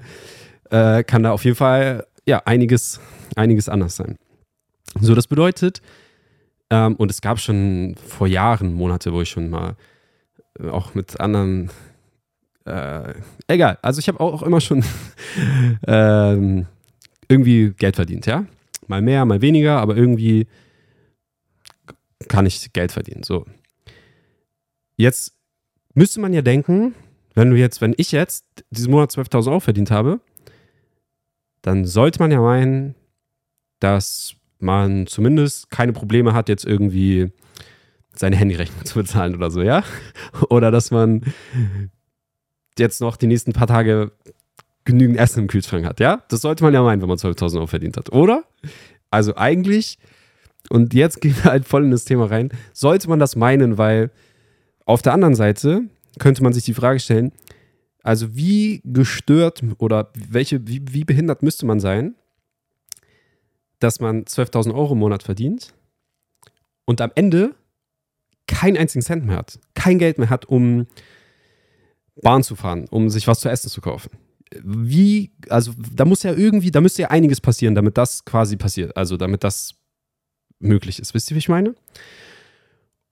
äh, 0.69 1.03
kann 1.03 1.23
da 1.23 1.31
auf 1.31 1.45
jeden 1.45 1.55
Fall 1.55 2.05
ja 2.25 2.41
einiges, 2.45 2.99
einiges 3.35 3.69
anders 3.69 3.95
sein. 3.95 4.17
So, 4.99 5.15
das 5.15 5.27
bedeutet, 5.27 5.81
ähm, 6.69 6.95
und 6.97 7.09
es 7.09 7.21
gab 7.21 7.39
schon 7.39 7.95
vor 8.05 8.27
Jahren 8.27 8.73
Monate, 8.73 9.13
wo 9.13 9.21
ich 9.21 9.29
schon 9.29 9.49
mal 9.49 9.77
äh, 10.59 10.67
auch 10.67 10.95
mit 10.95 11.19
anderen 11.21 11.71
äh, 12.65 13.13
egal, 13.47 13.77
also 13.81 13.99
ich 13.99 14.07
habe 14.09 14.19
auch 14.19 14.43
immer 14.43 14.59
schon 14.59 14.83
ähm, 15.87 16.67
irgendwie 17.29 17.71
Geld 17.71 17.95
verdient, 17.95 18.25
ja. 18.25 18.45
Mal 18.91 19.01
mehr, 19.01 19.23
mal 19.23 19.41
weniger, 19.41 19.79
aber 19.79 19.95
irgendwie 19.95 20.47
kann 22.27 22.45
ich 22.45 22.73
Geld 22.73 22.91
verdienen. 22.91 23.23
So. 23.23 23.45
Jetzt 24.97 25.33
müsste 25.93 26.19
man 26.19 26.33
ja 26.33 26.41
denken, 26.41 26.93
wenn 27.33 27.49
du 27.49 27.55
jetzt, 27.55 27.79
wenn 27.79 27.93
ich 27.95 28.11
jetzt 28.11 28.43
diesen 28.69 28.91
Monat 28.91 29.11
12.000 29.11 29.47
Euro 29.47 29.59
verdient 29.61 29.91
habe, 29.91 30.19
dann 31.61 31.85
sollte 31.85 32.19
man 32.19 32.31
ja 32.31 32.41
meinen, 32.41 32.95
dass 33.79 34.35
man 34.59 35.07
zumindest 35.07 35.69
keine 35.69 35.93
Probleme 35.93 36.33
hat, 36.33 36.49
jetzt 36.49 36.65
irgendwie 36.65 37.31
seine 38.13 38.35
Handyrechnung 38.35 38.83
zu 38.83 38.95
bezahlen 38.95 39.35
oder 39.35 39.51
so, 39.51 39.61
ja? 39.61 39.85
Oder 40.49 40.69
dass 40.69 40.91
man 40.91 41.23
jetzt 42.77 42.99
noch 42.99 43.15
die 43.15 43.27
nächsten 43.27 43.53
paar 43.53 43.67
Tage 43.67 44.11
genügend 44.85 45.17
Essen 45.17 45.41
im 45.41 45.47
Kühlschrank 45.47 45.85
hat, 45.85 45.99
ja? 45.99 46.23
Das 46.29 46.41
sollte 46.41 46.63
man 46.63 46.73
ja 46.73 46.81
meinen, 46.81 47.01
wenn 47.01 47.09
man 47.09 47.17
12.000 47.17 47.55
Euro 47.55 47.67
verdient 47.67 47.97
hat, 47.97 48.11
oder? 48.11 48.43
Also 49.09 49.35
eigentlich, 49.35 49.99
und 50.69 50.93
jetzt 50.93 51.21
gehen 51.21 51.35
wir 51.35 51.51
halt 51.51 51.67
voll 51.67 51.83
in 51.83 51.91
das 51.91 52.05
Thema 52.05 52.25
rein, 52.25 52.49
sollte 52.73 53.09
man 53.09 53.19
das 53.19 53.35
meinen, 53.35 53.77
weil 53.77 54.11
auf 54.85 55.01
der 55.01 55.13
anderen 55.13 55.35
Seite 55.35 55.83
könnte 56.19 56.43
man 56.43 56.53
sich 56.53 56.63
die 56.63 56.73
Frage 56.73 56.99
stellen, 56.99 57.31
also 58.03 58.35
wie 58.35 58.81
gestört 58.83 59.61
oder 59.77 60.11
welche, 60.15 60.67
wie, 60.67 60.81
wie 60.89 61.03
behindert 61.03 61.43
müsste 61.43 61.65
man 61.65 61.79
sein, 61.79 62.15
dass 63.79 63.99
man 63.99 64.25
12.000 64.25 64.73
Euro 64.73 64.93
im 64.93 64.99
Monat 64.99 65.23
verdient 65.23 65.73
und 66.85 67.01
am 67.01 67.11
Ende 67.15 67.55
keinen 68.47 68.77
einzigen 68.77 69.03
Cent 69.03 69.25
mehr 69.25 69.37
hat, 69.37 69.59
kein 69.75 69.99
Geld 69.99 70.17
mehr 70.17 70.29
hat, 70.29 70.45
um 70.45 70.87
Bahn 72.21 72.43
zu 72.43 72.55
fahren, 72.55 72.87
um 72.89 73.09
sich 73.09 73.27
was 73.27 73.39
zu 73.39 73.49
essen 73.49 73.69
zu 73.69 73.81
kaufen. 73.81 74.11
Wie, 74.63 75.31
also 75.49 75.73
da 75.93 76.05
muss 76.05 76.23
ja 76.23 76.33
irgendwie, 76.33 76.71
da 76.71 76.81
müsste 76.81 77.03
ja 77.03 77.09
einiges 77.09 77.39
passieren, 77.39 77.75
damit 77.75 77.97
das 77.97 78.25
quasi 78.25 78.57
passiert, 78.57 78.95
also 78.97 79.17
damit 79.17 79.43
das 79.43 79.75
möglich 80.59 80.99
ist. 80.99 81.13
Wisst 81.13 81.31
ihr, 81.31 81.35
wie 81.35 81.39
ich 81.39 81.49
meine? 81.49 81.75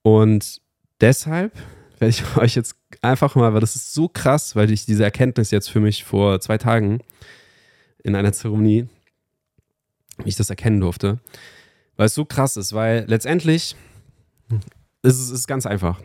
Und 0.01 0.62
deshalb 1.01 1.53
werde 2.00 2.10
ich 2.10 2.24
euch 2.38 2.55
jetzt 2.55 2.75
einfach 3.01 3.36
mal, 3.36 3.53
weil 3.53 3.62
das 3.62 3.75
ist 3.75 3.93
so 3.93 4.08
krass, 4.08 4.55
weil 4.55 4.72
ich 4.72 4.86
diese 4.86 5.03
Erkenntnis 5.03 5.51
jetzt 5.51 5.69
für 5.69 5.79
mich 5.79 6.03
vor 6.03 6.39
zwei 6.41 6.58
Tagen 6.58 7.00
in 8.03 8.15
einer 8.15 8.34
Zeremonie, 8.34 8.88
wie 10.24 10.29
ich 10.29 10.36
das 10.36 10.50
erkennen 10.50 10.81
durfte, 10.81 11.19
weil 11.96 12.08
es 12.08 12.15
so 12.15 12.25
krass 12.25 12.58
ist, 12.58 12.74
weil 12.74 13.05
letztendlich 13.08 13.75
ist 15.01 15.19
es 15.19 15.29
ist 15.29 15.48
ganz 15.48 15.65
einfach. 15.65 16.00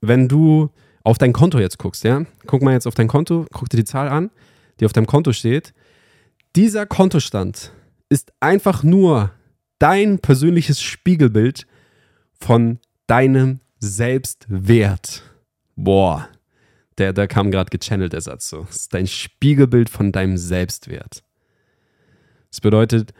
Wenn 0.00 0.28
du 0.28 0.70
auf 1.04 1.18
dein 1.18 1.32
Konto 1.32 1.58
jetzt 1.58 1.78
guckst, 1.78 2.04
ja, 2.04 2.24
guck 2.46 2.62
mal 2.62 2.72
jetzt 2.72 2.86
auf 2.86 2.94
dein 2.94 3.08
Konto, 3.08 3.46
guck 3.52 3.68
dir 3.68 3.78
die 3.78 3.84
Zahl 3.84 4.08
an, 4.08 4.30
die 4.78 4.86
auf 4.86 4.92
deinem 4.92 5.06
Konto 5.06 5.32
steht. 5.32 5.74
Dieser 6.56 6.86
Kontostand 6.86 7.72
ist 8.08 8.32
einfach 8.40 8.82
nur 8.82 9.32
dein 9.78 10.18
persönliches 10.18 10.80
Spiegelbild 10.80 11.66
von 12.32 12.78
deinem 13.06 13.60
Selbstwert. 13.78 15.22
Boah, 15.76 16.28
der, 16.98 17.12
der 17.12 17.28
kam 17.28 17.50
gerade 17.50 17.70
gechannelt, 17.76 18.12
der 18.12 18.20
Satz 18.20 18.48
so. 18.48 18.64
Das 18.64 18.76
ist 18.76 18.94
dein 18.94 19.06
Spiegelbild 19.06 19.88
von 19.88 20.12
deinem 20.12 20.36
Selbstwert. 20.36 21.22
Das 22.50 22.60
bedeutet, 22.60 23.12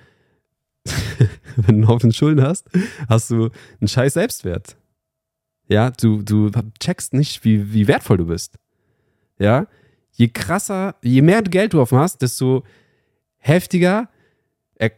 wenn 0.84 1.66
du 1.66 1.68
einen 1.68 1.88
Haufen 1.88 2.12
Schulden 2.12 2.42
hast, 2.42 2.68
hast 3.08 3.30
du 3.30 3.50
einen 3.80 3.88
scheiß 3.88 4.14
Selbstwert. 4.14 4.76
Ja, 5.68 5.90
du, 5.90 6.22
du 6.22 6.50
checkst 6.80 7.12
nicht, 7.12 7.44
wie, 7.44 7.72
wie 7.72 7.86
wertvoll 7.86 8.16
du 8.16 8.26
bist. 8.26 8.58
Ja, 9.38 9.66
je 10.18 10.28
krasser, 10.28 10.94
je 11.00 11.22
mehr 11.22 11.42
Geld 11.42 11.72
du 11.72 11.80
offen 11.80 11.98
hast, 11.98 12.20
desto 12.22 12.64
heftiger 13.38 14.08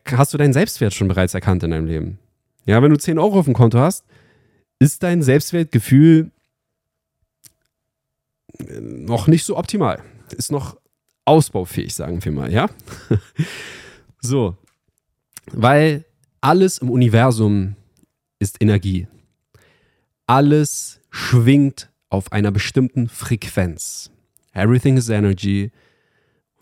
hast 0.07 0.33
du 0.33 0.39
deinen 0.39 0.53
Selbstwert 0.53 0.95
schon 0.95 1.09
bereits 1.09 1.35
erkannt 1.35 1.62
in 1.62 1.71
deinem 1.71 1.87
Leben. 1.87 2.19
Ja, 2.65 2.83
wenn 2.83 2.91
du 2.91 2.99
10 2.99 3.19
Euro 3.19 3.39
auf 3.39 3.45
dem 3.45 3.55
Konto 3.55 3.79
hast, 3.79 4.05
ist 4.79 5.03
dein 5.03 5.23
Selbstwertgefühl 5.23 6.31
äh, 8.59 8.81
noch 8.81 9.27
nicht 9.27 9.45
so 9.45 9.57
optimal. 9.57 10.03
Ist 10.37 10.53
noch 10.53 10.79
ausbaufähig, 11.25 11.95
sagen 11.95 12.25
wir 12.25 12.33
mal, 12.33 12.53
ja? 12.53 12.69
so. 14.21 14.57
Weil 15.53 16.05
alles 16.41 16.79
im 16.79 16.91
Universum 16.91 17.77
ist 18.39 18.62
Energie. 18.62 19.07
Alles 20.27 21.00
schwingt 21.11 21.91
auf 22.09 22.33
einer 22.33 22.50
bestimmten 22.50 23.09
Frequenz. 23.09 24.11
Everything 24.61 24.97
is 24.97 25.09
energy 25.09 25.71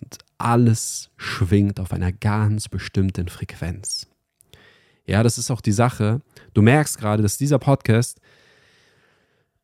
und 0.00 0.19
alles 0.38 1.11
schwingt 1.17 1.81
auf 1.81 1.93
einer 1.93 2.12
ganz 2.12 2.69
bestimmten 2.69 3.28
Frequenz. 3.28 4.07
Ja, 5.05 5.23
das 5.23 5.38
ist 5.38 5.50
auch 5.50 5.61
die 5.61 5.73
Sache. 5.73 6.21
Du 6.55 6.62
merkst 6.62 6.99
gerade, 6.99 7.23
dass 7.23 7.38
dieser 7.38 7.59
Podcast, 7.59 8.21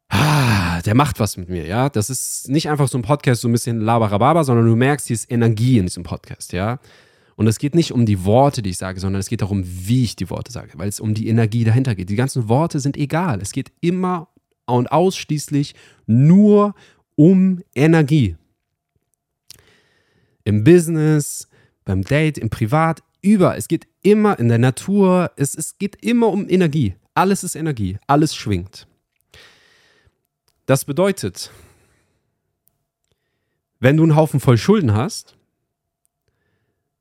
ah, 0.09 0.81
der 0.83 0.95
macht 0.95 1.21
was 1.21 1.37
mit 1.37 1.49
mir, 1.49 1.67
ja. 1.67 1.88
Das 1.91 2.11
ist 2.11 2.49
nicht 2.49 2.69
einfach 2.69 2.88
so 2.88 2.99
ein 2.99 3.03
Podcast, 3.03 3.43
so 3.43 3.49
ein 3.49 3.53
bisschen 3.53 3.81
labarababa, 3.81 4.43
sondern 4.43 4.67
du 4.67 4.75
merkst, 4.75 5.07
hier 5.07 5.14
ist 5.14 5.31
Energie 5.31 5.79
in 5.79 5.87
diesem 5.87 6.03
Podcast, 6.03 6.53
ja. 6.53 6.81
Und 7.37 7.47
es 7.47 7.59
geht 7.59 7.75
nicht 7.75 7.93
um 7.93 8.07
die 8.07 8.25
Worte, 8.25 8.62
die 8.62 8.71
ich 8.71 8.79
sage, 8.79 9.00
sondern 9.00 9.21
es 9.21 9.29
geht 9.29 9.43
darum, 9.43 9.62
wie 9.64 10.05
ich 10.05 10.17
die 10.17 10.31
Worte 10.31 10.50
sage, 10.50 10.71
weil 10.76 10.88
es 10.88 11.00
um 11.00 11.14
die 11.14 11.29
Energie 11.29 11.64
dahinter 11.64 11.95
geht. 11.95 12.09
Die 12.09 12.17
ganzen 12.17 12.49
Worte 12.49 12.81
sind 12.81 12.97
egal. 12.97 13.41
Es 13.41 13.53
geht 13.53 13.73
immer 13.81 14.29
und 14.67 14.93
ausschließlich 14.93 15.75
nur 16.07 16.75
um 17.16 17.62
Energie. 17.75 18.37
Im 20.44 20.64
Business, 20.64 21.49
beim 21.85 22.02
Date, 22.02 22.38
im 22.38 22.50
Privat, 22.50 23.02
über. 23.23 23.56
Es 23.56 23.68
geht 23.68 23.87
immer 24.02 24.38
in 24.38 24.49
der 24.49 24.59
Natur, 24.59 25.33
es, 25.37 25.54
es 25.54 25.78
geht 25.78 25.97
immer 26.04 26.28
um 26.28 26.49
Energie. 26.49 26.94
Alles 27.14 27.44
ist 27.44 27.54
Energie, 27.54 27.99
alles 28.06 28.35
schwingt. 28.35 28.87
Das 30.66 30.85
bedeutet, 30.85 31.50
wenn 33.80 33.97
du 33.97 34.02
einen 34.02 34.16
Haufen 34.16 34.40
voll 34.40 34.59
Schulden 34.59 34.94
hast, 34.94 35.37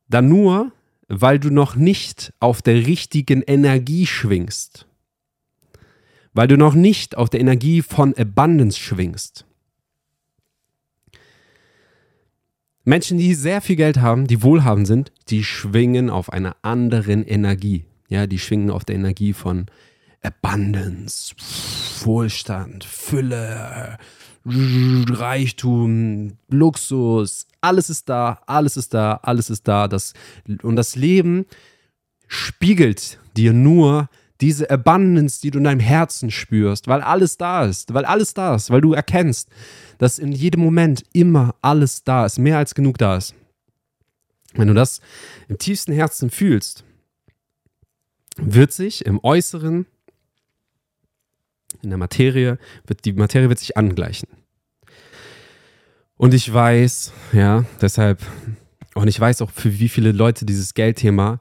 dann 0.07 0.27
nur, 0.27 0.71
weil 1.07 1.39
du 1.39 1.49
noch 1.49 1.75
nicht 1.75 2.33
auf 2.39 2.61
der 2.61 2.75
richtigen 2.75 3.41
Energie 3.41 4.05
schwingst. 4.05 4.87
Weil 6.33 6.47
du 6.47 6.57
noch 6.57 6.73
nicht 6.73 7.15
auf 7.15 7.29
der 7.29 7.39
Energie 7.39 7.81
von 7.81 8.15
Abundance 8.15 8.79
schwingst. 8.79 9.45
Menschen, 12.85 13.17
die 13.17 13.33
sehr 13.33 13.61
viel 13.61 13.77
Geld 13.77 14.01
haben, 14.01 14.27
die 14.27 14.43
wohlhabend 14.43 14.87
sind, 14.87 15.11
die 15.29 15.43
schwingen 15.43 16.09
auf 16.09 16.31
einer 16.31 16.57
anderen 16.63 17.23
Energie. 17.23 17.85
Ja, 18.09 18.27
die 18.27 18.39
schwingen 18.39 18.69
auf 18.69 18.83
der 18.83 18.95
Energie 18.95 19.31
von 19.31 19.67
Abundance, 20.21 21.33
Wohlstand, 22.03 22.83
Fülle, 22.83 23.97
Reichtum, 24.45 26.33
Luxus, 26.49 27.47
alles 27.61 27.89
ist 27.89 28.09
da, 28.09 28.41
alles 28.45 28.75
ist 28.75 28.93
da, 28.93 29.19
alles 29.23 29.49
ist 29.49 29.67
da. 29.67 29.87
Das, 29.87 30.13
und 30.61 30.75
das 30.75 30.97
Leben 30.97 31.45
spiegelt 32.27 33.19
dir 33.37 33.53
nur 33.53 34.09
diese 34.41 34.69
Abundance, 34.69 35.39
die 35.41 35.51
du 35.51 35.59
in 35.59 35.63
deinem 35.63 35.79
Herzen 35.79 36.29
spürst, 36.29 36.89
weil 36.89 36.99
alles 37.01 37.37
da 37.37 37.63
ist, 37.63 37.93
weil 37.93 38.03
alles 38.03 38.33
da 38.33 38.55
ist, 38.55 38.69
weil 38.69 38.81
du 38.81 38.91
erkennst, 38.91 39.47
dass 40.03 40.19
in 40.19 40.33
jedem 40.33 40.61
Moment 40.61 41.05
immer 41.13 41.55
alles 41.61 42.03
da 42.03 42.25
ist, 42.25 42.37
mehr 42.37 42.57
als 42.57 42.75
genug 42.75 42.97
da 42.97 43.15
ist. 43.15 43.33
Wenn 44.53 44.67
du 44.67 44.73
das 44.73 44.99
im 45.47 45.57
tiefsten 45.57 45.93
Herzen 45.93 46.29
fühlst, 46.29 46.83
wird 48.35 48.73
sich 48.73 49.05
im 49.05 49.23
Äußeren, 49.23 49.85
in 51.81 51.89
der 51.89 51.97
Materie, 51.97 52.59
wird, 52.85 53.05
die 53.05 53.13
Materie 53.13 53.47
wird 53.47 53.59
sich 53.59 53.77
angleichen. 53.77 54.27
Und 56.17 56.33
ich 56.33 56.53
weiß, 56.53 57.13
ja, 57.31 57.63
deshalb, 57.81 58.21
und 58.95 59.07
ich 59.07 59.17
weiß 59.17 59.41
auch, 59.41 59.51
für 59.51 59.79
wie 59.79 59.87
viele 59.87 60.11
Leute 60.11 60.45
dieses 60.45 60.73
Geldthema 60.73 61.39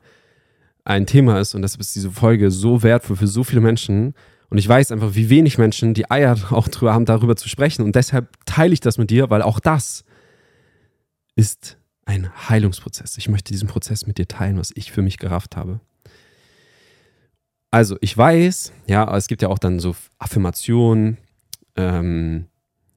ein 0.85 1.07
Thema 1.07 1.41
ist 1.41 1.57
und 1.57 1.63
deshalb 1.63 1.81
ist 1.81 1.97
diese 1.97 2.13
Folge 2.13 2.53
so 2.53 2.85
wertvoll 2.85 3.17
für 3.17 3.27
so 3.27 3.43
viele 3.43 3.61
Menschen. 3.61 4.15
Und 4.53 4.59
ich 4.59 4.69
weiß 4.69 4.93
einfach, 4.93 5.15
wie 5.15 5.31
wenig 5.31 5.57
Menschen 5.57 5.95
die 5.95 6.11
Eier 6.11 6.37
auch 6.51 6.69
drüber 6.69 6.93
haben, 6.93 7.07
darüber 7.07 7.37
zu 7.37 7.49
sprechen. 7.49 7.87
Und 7.87 7.97
deshalb 7.97 8.29
teile 8.45 8.75
ich 8.75 8.81
das 8.81 8.99
mit 8.99 9.09
dir, 9.09 9.31
weil 9.31 9.41
auch 9.41 9.59
das 9.59 10.05
ist 11.35 11.79
ein 12.05 12.31
Heilungsprozess. 12.51 13.17
Ich 13.17 13.31
möchte 13.31 13.51
diesen 13.51 13.67
Prozess 13.67 14.07
mit 14.07 14.19
dir 14.19 14.29
teilen, 14.29 14.59
was 14.59 14.71
ich 14.75 14.93
für 14.93 15.01
mich 15.01 15.17
gerafft 15.17 15.57
habe. 15.57 15.81
Also, 17.71 17.97
ich 18.03 18.15
weiß, 18.15 18.75
ja, 18.87 19.17
es 19.17 19.27
gibt 19.27 19.41
ja 19.41 19.49
auch 19.49 19.59
dann 19.59 19.81
so 19.81 19.97
Affirmationen, 20.19 21.17
ähm, 21.77 22.45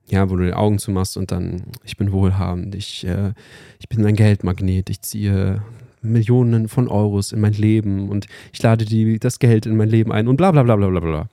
ja, 0.08 0.30
wo 0.30 0.36
du 0.36 0.44
die 0.44 0.54
Augen 0.54 0.78
zumachst 0.78 1.16
und 1.16 1.32
dann, 1.32 1.72
ich 1.86 1.96
bin 1.96 2.12
wohlhabend, 2.12 2.76
ich, 2.76 3.08
äh, 3.08 3.32
ich 3.80 3.88
bin 3.88 4.06
ein 4.06 4.18
Geldmagnet, 4.18 4.90
ich 4.90 5.02
ziehe 5.02 5.64
Millionen 6.12 6.68
von 6.68 6.88
Euros 6.88 7.32
in 7.32 7.42
mein 7.42 7.54
Leben 7.54 8.10
und 8.10 8.28
ich 8.54 8.62
lade 8.62 8.86
die, 8.86 9.20
das 9.20 9.40
Geld 9.40 9.66
in 9.66 9.76
mein 9.76 9.90
Leben 9.90 10.12
ein 10.12 10.28
und 10.28 10.38
bla 10.38 10.52
bla 10.52 10.64
bla 10.64 10.76
bla 10.76 10.90
bla 10.90 11.00
bla. 11.00 11.30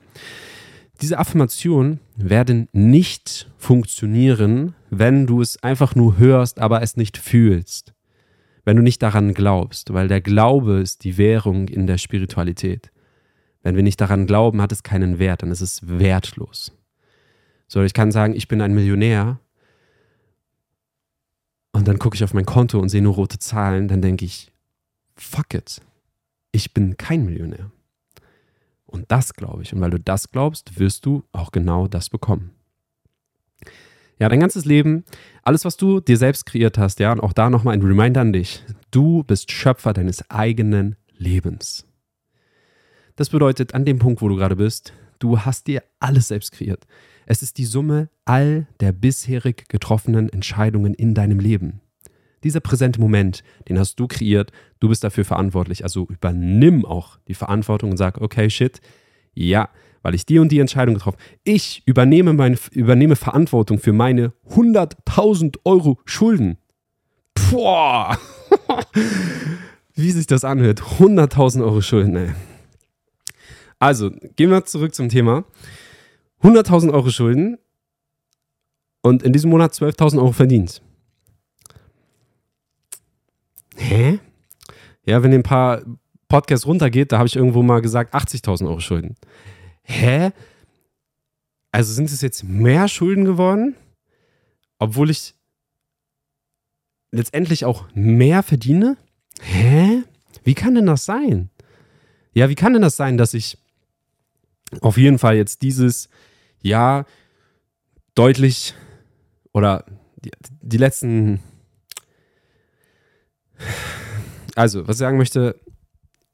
Diese 1.01 1.17
Affirmationen 1.17 1.99
werden 2.15 2.69
nicht 2.71 3.51
funktionieren, 3.57 4.75
wenn 4.89 5.27
du 5.27 5.41
es 5.41 5.61
einfach 5.61 5.95
nur 5.95 6.17
hörst, 6.17 6.59
aber 6.59 6.81
es 6.81 6.95
nicht 6.95 7.17
fühlst. 7.17 7.93
Wenn 8.63 8.77
du 8.77 8.83
nicht 8.83 9.01
daran 9.01 9.33
glaubst, 9.33 9.93
weil 9.93 10.07
der 10.07 10.21
Glaube 10.21 10.79
ist 10.79 11.03
die 11.03 11.17
Währung 11.17 11.67
in 11.67 11.87
der 11.87 11.97
Spiritualität. 11.97 12.91
Wenn 13.63 13.75
wir 13.75 13.83
nicht 13.83 13.99
daran 13.99 14.27
glauben, 14.27 14.61
hat 14.61 14.71
es 14.71 14.83
keinen 14.83 15.19
Wert, 15.19 15.41
dann 15.41 15.51
ist 15.51 15.61
es 15.61 15.81
wertlos. 15.85 16.71
So, 17.67 17.81
ich 17.81 17.93
kann 17.93 18.11
sagen, 18.11 18.35
ich 18.35 18.47
bin 18.47 18.61
ein 18.61 18.73
Millionär 18.73 19.39
und 21.73 21.87
dann 21.87 21.99
gucke 21.99 22.15
ich 22.15 22.23
auf 22.23 22.33
mein 22.33 22.45
Konto 22.45 22.79
und 22.79 22.89
sehe 22.89 23.01
nur 23.01 23.15
rote 23.15 23.39
Zahlen, 23.39 23.87
dann 23.87 24.01
denke 24.01 24.23
ich, 24.23 24.52
fuck 25.15 25.53
it, 25.53 25.81
ich 26.51 26.73
bin 26.73 26.97
kein 26.97 27.25
Millionär. 27.25 27.71
Und 28.85 29.11
das 29.11 29.33
glaube 29.33 29.63
ich. 29.63 29.73
Und 29.73 29.81
weil 29.81 29.89
du 29.89 29.99
das 29.99 30.29
glaubst, 30.31 30.79
wirst 30.79 31.05
du 31.05 31.23
auch 31.31 31.51
genau 31.51 31.87
das 31.87 32.09
bekommen. 32.09 32.51
Ja, 34.19 34.29
dein 34.29 34.39
ganzes 34.39 34.65
Leben, 34.65 35.03
alles, 35.41 35.65
was 35.65 35.77
du 35.77 35.99
dir 35.99 36.17
selbst 36.17 36.45
kreiert 36.45 36.77
hast, 36.77 36.99
ja, 36.99 37.11
und 37.11 37.19
auch 37.19 37.33
da 37.33 37.49
nochmal 37.49 37.73
ein 37.73 37.81
Reminder 37.81 38.21
an 38.21 38.31
dich. 38.31 38.63
Du 38.91 39.23
bist 39.23 39.51
Schöpfer 39.51 39.93
deines 39.93 40.29
eigenen 40.29 40.95
Lebens. 41.17 41.85
Das 43.15 43.29
bedeutet, 43.29 43.73
an 43.73 43.85
dem 43.85 43.99
Punkt, 43.99 44.21
wo 44.21 44.29
du 44.29 44.35
gerade 44.35 44.55
bist, 44.55 44.93
du 45.19 45.39
hast 45.39 45.67
dir 45.67 45.83
alles 45.99 46.27
selbst 46.27 46.51
kreiert. 46.51 46.85
Es 47.25 47.41
ist 47.41 47.57
die 47.57 47.65
Summe 47.65 48.09
all 48.25 48.67
der 48.79 48.91
bisherig 48.91 49.67
getroffenen 49.69 50.29
Entscheidungen 50.29 50.93
in 50.93 51.13
deinem 51.13 51.39
Leben. 51.39 51.81
Dieser 52.43 52.59
präsente 52.59 52.99
Moment, 52.99 53.43
den 53.69 53.79
hast 53.79 53.99
du 53.99 54.07
kreiert, 54.07 54.51
du 54.79 54.89
bist 54.89 55.03
dafür 55.03 55.25
verantwortlich. 55.25 55.83
Also 55.83 56.07
übernimm 56.09 56.85
auch 56.85 57.17
die 57.27 57.33
Verantwortung 57.33 57.91
und 57.91 57.97
sag, 57.97 58.19
okay, 58.19 58.49
shit, 58.49 58.81
ja, 59.33 59.69
weil 60.01 60.15
ich 60.15 60.25
die 60.25 60.39
und 60.39 60.51
die 60.51 60.59
Entscheidung 60.59 60.95
getroffen 60.95 61.17
habe. 61.17 61.39
Ich 61.43 61.81
übernehme, 61.85 62.33
meine, 62.33 62.57
übernehme 62.71 63.15
Verantwortung 63.15 63.79
für 63.79 63.93
meine 63.93 64.33
100.000 64.49 65.59
Euro 65.63 65.99
Schulden. 66.05 66.57
Boah, 67.49 68.17
wie 69.95 70.11
sich 70.11 70.27
das 70.27 70.43
anhört. 70.43 70.81
100.000 70.81 71.63
Euro 71.63 71.81
Schulden, 71.81 72.15
ey. 72.15 72.29
Also, 73.79 74.11
gehen 74.35 74.49
wir 74.49 74.65
zurück 74.65 74.93
zum 74.93 75.09
Thema. 75.09 75.45
100.000 76.41 76.93
Euro 76.93 77.09
Schulden 77.09 77.57
und 79.01 79.23
in 79.23 79.33
diesem 79.33 79.49
Monat 79.49 79.73
12.000 79.73 80.17
Euro 80.17 80.31
verdient. 80.31 80.81
Hä? 83.75 84.19
Ja, 85.05 85.23
wenn 85.23 85.33
ein 85.33 85.43
paar 85.43 85.81
Podcasts 86.27 86.65
runtergeht, 86.65 87.11
da 87.11 87.17
habe 87.17 87.27
ich 87.27 87.35
irgendwo 87.35 87.61
mal 87.61 87.81
gesagt 87.81 88.13
80.000 88.13 88.67
Euro 88.67 88.79
Schulden. 88.79 89.15
Hä? 89.83 90.31
Also 91.71 91.93
sind 91.93 92.09
es 92.09 92.21
jetzt 92.21 92.43
mehr 92.43 92.87
Schulden 92.87 93.25
geworden, 93.25 93.75
obwohl 94.79 95.09
ich 95.09 95.35
letztendlich 97.11 97.65
auch 97.65 97.85
mehr 97.93 98.43
verdiene? 98.43 98.97
Hä? 99.41 100.03
Wie 100.43 100.53
kann 100.53 100.75
denn 100.75 100.85
das 100.85 101.05
sein? 101.05 101.49
Ja, 102.33 102.49
wie 102.49 102.55
kann 102.55 102.73
denn 102.73 102.81
das 102.81 102.95
sein, 102.95 103.17
dass 103.17 103.33
ich 103.33 103.57
auf 104.81 104.97
jeden 104.97 105.19
Fall 105.19 105.35
jetzt 105.35 105.61
dieses 105.61 106.09
Jahr 106.61 107.05
deutlich 108.15 108.73
oder 109.53 109.85
die, 110.23 110.31
die 110.61 110.77
letzten 110.77 111.39
also, 114.55 114.87
was 114.87 114.97
ich 114.97 114.99
sagen 114.99 115.17
möchte, 115.17 115.59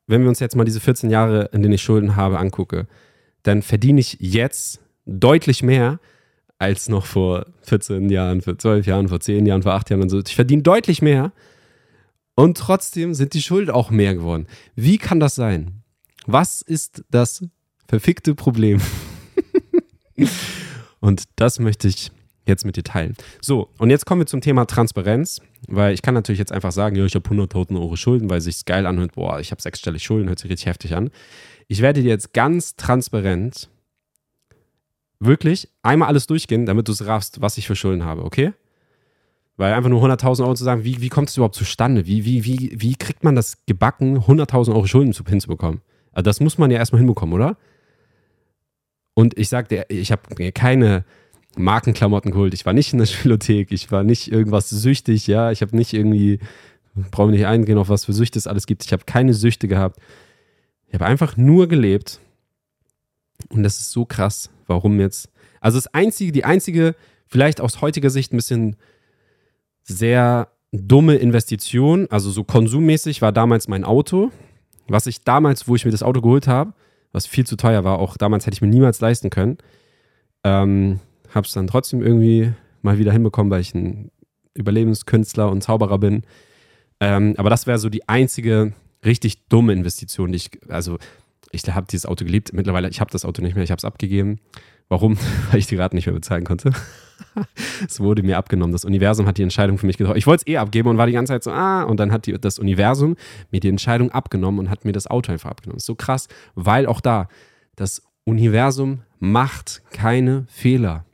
wenn 0.08 0.22
wir 0.22 0.30
uns 0.30 0.40
jetzt 0.40 0.56
mal 0.56 0.66
diese 0.66 0.80
14 0.80 1.10
Jahre, 1.10 1.50
in 1.54 1.62
denen 1.62 1.76
ich 1.76 1.82
Schulden 1.82 2.16
habe, 2.16 2.40
angucke, 2.40 2.88
dann 3.44 3.62
verdiene 3.62 4.00
ich 4.00 4.18
jetzt 4.20 4.80
deutlich 5.06 5.64
mehr 5.64 6.00
als 6.58 6.90
noch 6.90 7.06
vor 7.06 7.46
14 7.62 8.10
Jahren, 8.10 8.42
vor 8.42 8.58
12 8.58 8.86
Jahren, 8.86 9.08
vor 9.08 9.20
10 9.20 9.46
Jahren, 9.46 9.64
vor 9.64 9.74
8 9.74 9.90
Jahren 9.90 10.02
und 10.02 10.10
so. 10.10 10.20
Ich 10.20 10.36
verdiene 10.36 10.62
deutlich 10.62 11.02
mehr. 11.02 11.32
Und 12.36 12.58
trotzdem 12.58 13.14
sind 13.14 13.34
die 13.34 13.42
Schulden 13.42 13.72
auch 13.72 13.90
mehr 13.92 14.16
geworden. 14.16 14.48
Wie 14.76 14.98
kann 14.98 15.20
das 15.20 15.36
sein? 15.36 15.84
Was 16.26 16.62
ist 16.62 17.04
das 17.10 17.46
verfickte 17.88 18.36
Problem? 18.36 18.82
und 21.00 21.24
das 21.36 21.60
möchte 21.60 21.88
ich 21.88 22.12
jetzt 22.46 22.66
mit 22.66 22.78
dir 22.78 22.84
teilen. 22.84 23.16
So, 23.42 23.70
und 23.78 23.90
jetzt 23.90 24.06
kommen 24.06 24.22
wir 24.22 24.26
zum 24.26 24.42
Thema 24.42 24.66
Transparenz, 24.66 25.42
weil 25.68 25.94
ich 25.94 26.02
kann 26.02 26.14
natürlich 26.14 26.40
jetzt 26.40 26.52
einfach 26.52 26.72
sagen, 26.72 26.96
ja, 26.96 27.06
ich 27.06 27.16
habe 27.16 27.28
100.000 27.28 27.80
Euro 27.80 27.96
Schulden, 27.96 28.30
weil 28.30 28.42
sich 28.42 28.66
geil 28.66 28.86
anhört, 28.86 29.14
boah, 29.14 29.40
ich 29.40 29.52
habe 29.52 29.62
sechsstellig 29.62 30.04
Schulden, 30.04 30.30
hört 30.30 30.40
sich 30.40 30.50
richtig 30.50 30.68
heftig 30.68 30.96
an. 30.96 31.12
Ich 31.68 31.82
werde 31.82 32.02
dir 32.02 32.10
jetzt 32.10 32.34
ganz 32.34 32.76
transparent 32.76 33.70
wirklich 35.20 35.70
einmal 35.84 36.08
alles 36.08 36.28
durchgehen, 36.28 36.66
damit 36.66 36.88
du 36.88 36.92
es 36.92 37.06
raffst, 37.06 37.42
was 37.42 37.58
ich 37.58 37.68
für 37.68 37.76
Schulden 37.76 38.06
habe, 38.06 38.24
okay? 38.24 38.54
Weil 39.58 39.74
einfach 39.74 39.90
nur 39.90 40.02
100.000 40.04 40.44
Euro 40.44 40.56
zu 40.56 40.64
sagen, 40.64 40.86
wie, 40.86 41.02
wie 41.02 41.10
kommt 41.10 41.30
es 41.30 41.36
überhaupt 41.36 41.56
zustande? 41.56 42.08
Wie, 42.08 42.24
wie, 42.24 42.46
wie, 42.46 42.72
wie 42.76 42.96
kriegt 42.96 43.24
man 43.24 43.36
das 43.36 43.66
gebacken, 43.66 44.20
100.000 44.20 44.74
Euro 44.74 44.88
Schulden 44.88 45.12
zu, 45.12 45.26
hinzubekommen? 45.26 45.82
Also 46.14 46.24
das 46.24 46.40
muss 46.40 46.58
man 46.58 46.72
ja 46.72 46.78
erstmal 46.78 47.00
hinbekommen, 47.00 47.36
oder? 47.36 47.58
Und 49.14 49.38
ich 49.38 49.50
sagte, 49.50 49.86
ich 49.90 50.14
habe 50.14 50.52
keine 50.54 51.04
Markenklamotten 51.56 52.32
geholt. 52.32 52.54
Ich 52.54 52.66
war 52.66 52.74
nicht 52.74 52.94
in 52.94 53.00
der 53.00 53.06
Spielothek, 53.08 53.72
ich 53.72 53.92
war 53.92 54.04
nicht 54.04 54.32
irgendwas 54.32 54.70
süchtig, 54.70 55.28
ja. 55.28 55.52
Ich 55.52 55.62
habe 55.62 55.76
nicht 55.76 55.94
irgendwie, 55.94 56.40
brauche 57.12 57.32
nicht 57.32 57.46
eingehen, 57.46 57.78
auf 57.78 57.90
was 57.90 58.06
für 58.06 58.14
Süchte 58.14 58.40
es 58.40 58.48
alles 58.48 58.66
gibt. 58.66 58.86
Ich 58.86 58.94
habe 58.94 59.04
keine 59.06 59.34
Süchte 59.34 59.68
gehabt. 59.68 60.00
Ich 60.88 60.94
habe 60.94 61.06
einfach 61.06 61.38
nur 61.38 61.68
gelebt. 61.68 62.20
Und 63.50 63.64
das 63.64 63.80
ist 63.80 63.92
so 63.92 64.06
krass, 64.06 64.50
warum 64.68 65.00
jetzt. 65.00 65.30
Also 65.62 65.78
das 65.78 65.94
einzige, 65.94 66.32
die 66.32 66.46
einzige, 66.46 66.96
vielleicht 67.28 67.62
aus 67.62 67.82
heutiger 67.82 68.10
Sicht 68.10 68.34
ein 68.34 68.38
bisschen 68.38 68.76
sehr 69.84 70.50
dumme 70.72 71.16
Investition, 71.16 72.08
also 72.10 72.32
so 72.32 72.44
konsummäßig, 72.44 73.22
war 73.22 73.32
damals 73.32 73.68
mein 73.68 73.84
Auto. 73.84 74.32
Was 74.88 75.06
ich 75.06 75.24
damals, 75.24 75.68
wo 75.68 75.76
ich 75.76 75.86
mir 75.86 75.92
das 75.92 76.04
Auto 76.04 76.22
geholt 76.22 76.48
habe, 76.48 76.74
was 77.12 77.28
viel 77.28 77.46
zu 77.46 77.56
teuer 77.56 77.84
war, 77.84 78.00
auch 78.00 78.18
damals 78.18 78.46
hätte 78.46 78.56
ich 78.56 78.62
mir 78.62 78.68
niemals 78.68 79.00
leisten 79.02 79.30
können, 79.30 79.58
ähm, 80.44 81.00
habe 81.34 81.46
es 81.46 81.54
dann 81.54 81.68
trotzdem 81.68 82.02
irgendwie 82.02 82.54
mal 82.82 82.98
wieder 82.98 83.12
hinbekommen, 83.12 83.52
weil 83.52 83.62
ich 83.62 83.74
ein 83.74 84.12
Überlebenskünstler 84.54 85.50
und 85.50 85.64
Zauberer 85.64 85.98
bin. 85.98 86.24
Ähm, 87.00 87.36
aber 87.38 87.50
das 87.50 87.68
wäre 87.68 87.78
so 87.78 87.90
die 87.90 88.08
einzige 88.10 88.74
richtig 89.06 89.48
dumme 89.48 89.74
Investition, 89.74 90.32
die 90.32 90.38
ich, 90.38 90.50
also 90.68 90.98
ich 91.52 91.64
habe 91.68 91.88
dieses 91.90 92.06
Auto 92.06 92.26
geliebt. 92.26 92.54
Mittlerweile, 92.54 92.90
ich 92.90 93.00
habe 93.00 93.12
das 93.12 93.26
Auto 93.26 93.42
nicht 93.42 93.56
mehr, 93.56 93.64
ich 93.64 93.72
habe 93.72 93.80
es 93.80 93.86
abgegeben. 93.86 94.40
Warum? 94.90 95.18
Weil 95.52 95.60
ich 95.60 95.68
die 95.68 95.76
Raten 95.76 95.96
nicht 95.96 96.08
mehr 96.08 96.16
bezahlen 96.16 96.44
konnte. 96.44 96.72
es 97.88 98.00
wurde 98.00 98.24
mir 98.24 98.38
abgenommen. 98.38 98.74
Das 98.74 98.86
Universum 98.86 99.26
hat 99.28 99.38
die 99.38 99.44
Entscheidung 99.44 99.78
für 99.78 99.86
mich 99.86 99.98
getroffen. 99.98 100.18
Ich 100.18 100.28
wollte 100.28 100.44
es 100.46 100.54
eh 100.54 100.58
abgeben 100.58 100.90
und 100.90 100.98
war 100.98 101.08
die 101.08 101.14
ganze 101.14 101.34
Zeit 101.34 101.44
so, 101.44 101.52
ah, 101.52 101.84
und 101.84 102.00
dann 102.00 102.12
hat 102.12 102.26
die, 102.26 102.34
das 102.34 102.60
Universum 102.60 103.16
mir 103.52 103.60
die 103.60 103.70
Entscheidung 103.70 104.12
abgenommen 104.12 104.60
und 104.60 104.70
hat 104.70 104.86
mir 104.86 104.92
das 104.92 105.08
Auto 105.08 105.32
einfach 105.32 105.50
abgenommen. 105.50 105.78
Ist 105.78 105.86
so 105.86 105.96
krass, 105.96 106.28
weil 106.56 106.86
auch 106.86 107.02
da, 107.02 107.28
das 107.76 108.04
Universum 108.26 109.02
macht 109.20 109.82
keine 109.92 110.46
Fehler. 110.50 111.06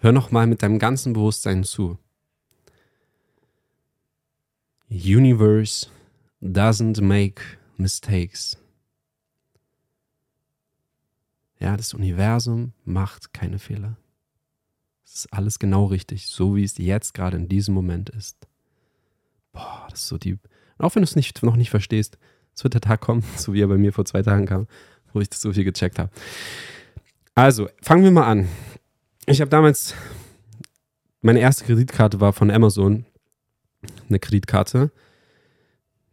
Hör 0.00 0.12
noch 0.12 0.30
mal 0.30 0.46
mit 0.46 0.62
deinem 0.62 0.78
ganzen 0.78 1.12
Bewusstsein 1.12 1.64
zu. 1.64 1.98
Universe 4.88 5.88
doesn't 6.40 7.02
make 7.02 7.42
mistakes. 7.76 8.56
Ja, 11.58 11.76
das 11.76 11.94
Universum 11.94 12.72
macht 12.84 13.32
keine 13.32 13.58
Fehler. 13.58 13.96
Es 15.04 15.16
ist 15.16 15.32
alles 15.32 15.58
genau 15.58 15.86
richtig, 15.86 16.28
so 16.28 16.54
wie 16.54 16.62
es 16.62 16.78
jetzt 16.78 17.12
gerade 17.12 17.36
in 17.36 17.48
diesem 17.48 17.74
Moment 17.74 18.08
ist. 18.10 18.36
Boah, 19.52 19.88
das 19.90 20.00
ist 20.00 20.08
so 20.08 20.18
die. 20.18 20.38
Auch 20.78 20.94
wenn 20.94 21.02
du 21.02 21.08
es 21.08 21.16
nicht, 21.16 21.42
noch 21.42 21.56
nicht 21.56 21.70
verstehst, 21.70 22.18
es 22.54 22.62
wird 22.62 22.74
der 22.74 22.80
Tag 22.80 23.00
kommen, 23.00 23.24
so 23.36 23.52
wie 23.52 23.62
er 23.62 23.66
bei 23.66 23.78
mir 23.78 23.92
vor 23.92 24.04
zwei 24.04 24.22
Tagen 24.22 24.46
kam, 24.46 24.68
wo 25.12 25.20
ich 25.20 25.28
das 25.28 25.40
so 25.40 25.52
viel 25.52 25.64
gecheckt 25.64 25.98
habe. 25.98 26.10
Also, 27.34 27.68
fangen 27.82 28.04
wir 28.04 28.12
mal 28.12 28.26
an. 28.26 28.48
Ich 29.28 29.40
habe 29.40 29.50
damals, 29.50 29.94
meine 31.20 31.40
erste 31.40 31.64
Kreditkarte 31.64 32.20
war 32.20 32.32
von 32.32 32.50
Amazon, 32.50 33.04
eine 34.08 34.18
Kreditkarte 34.18 34.90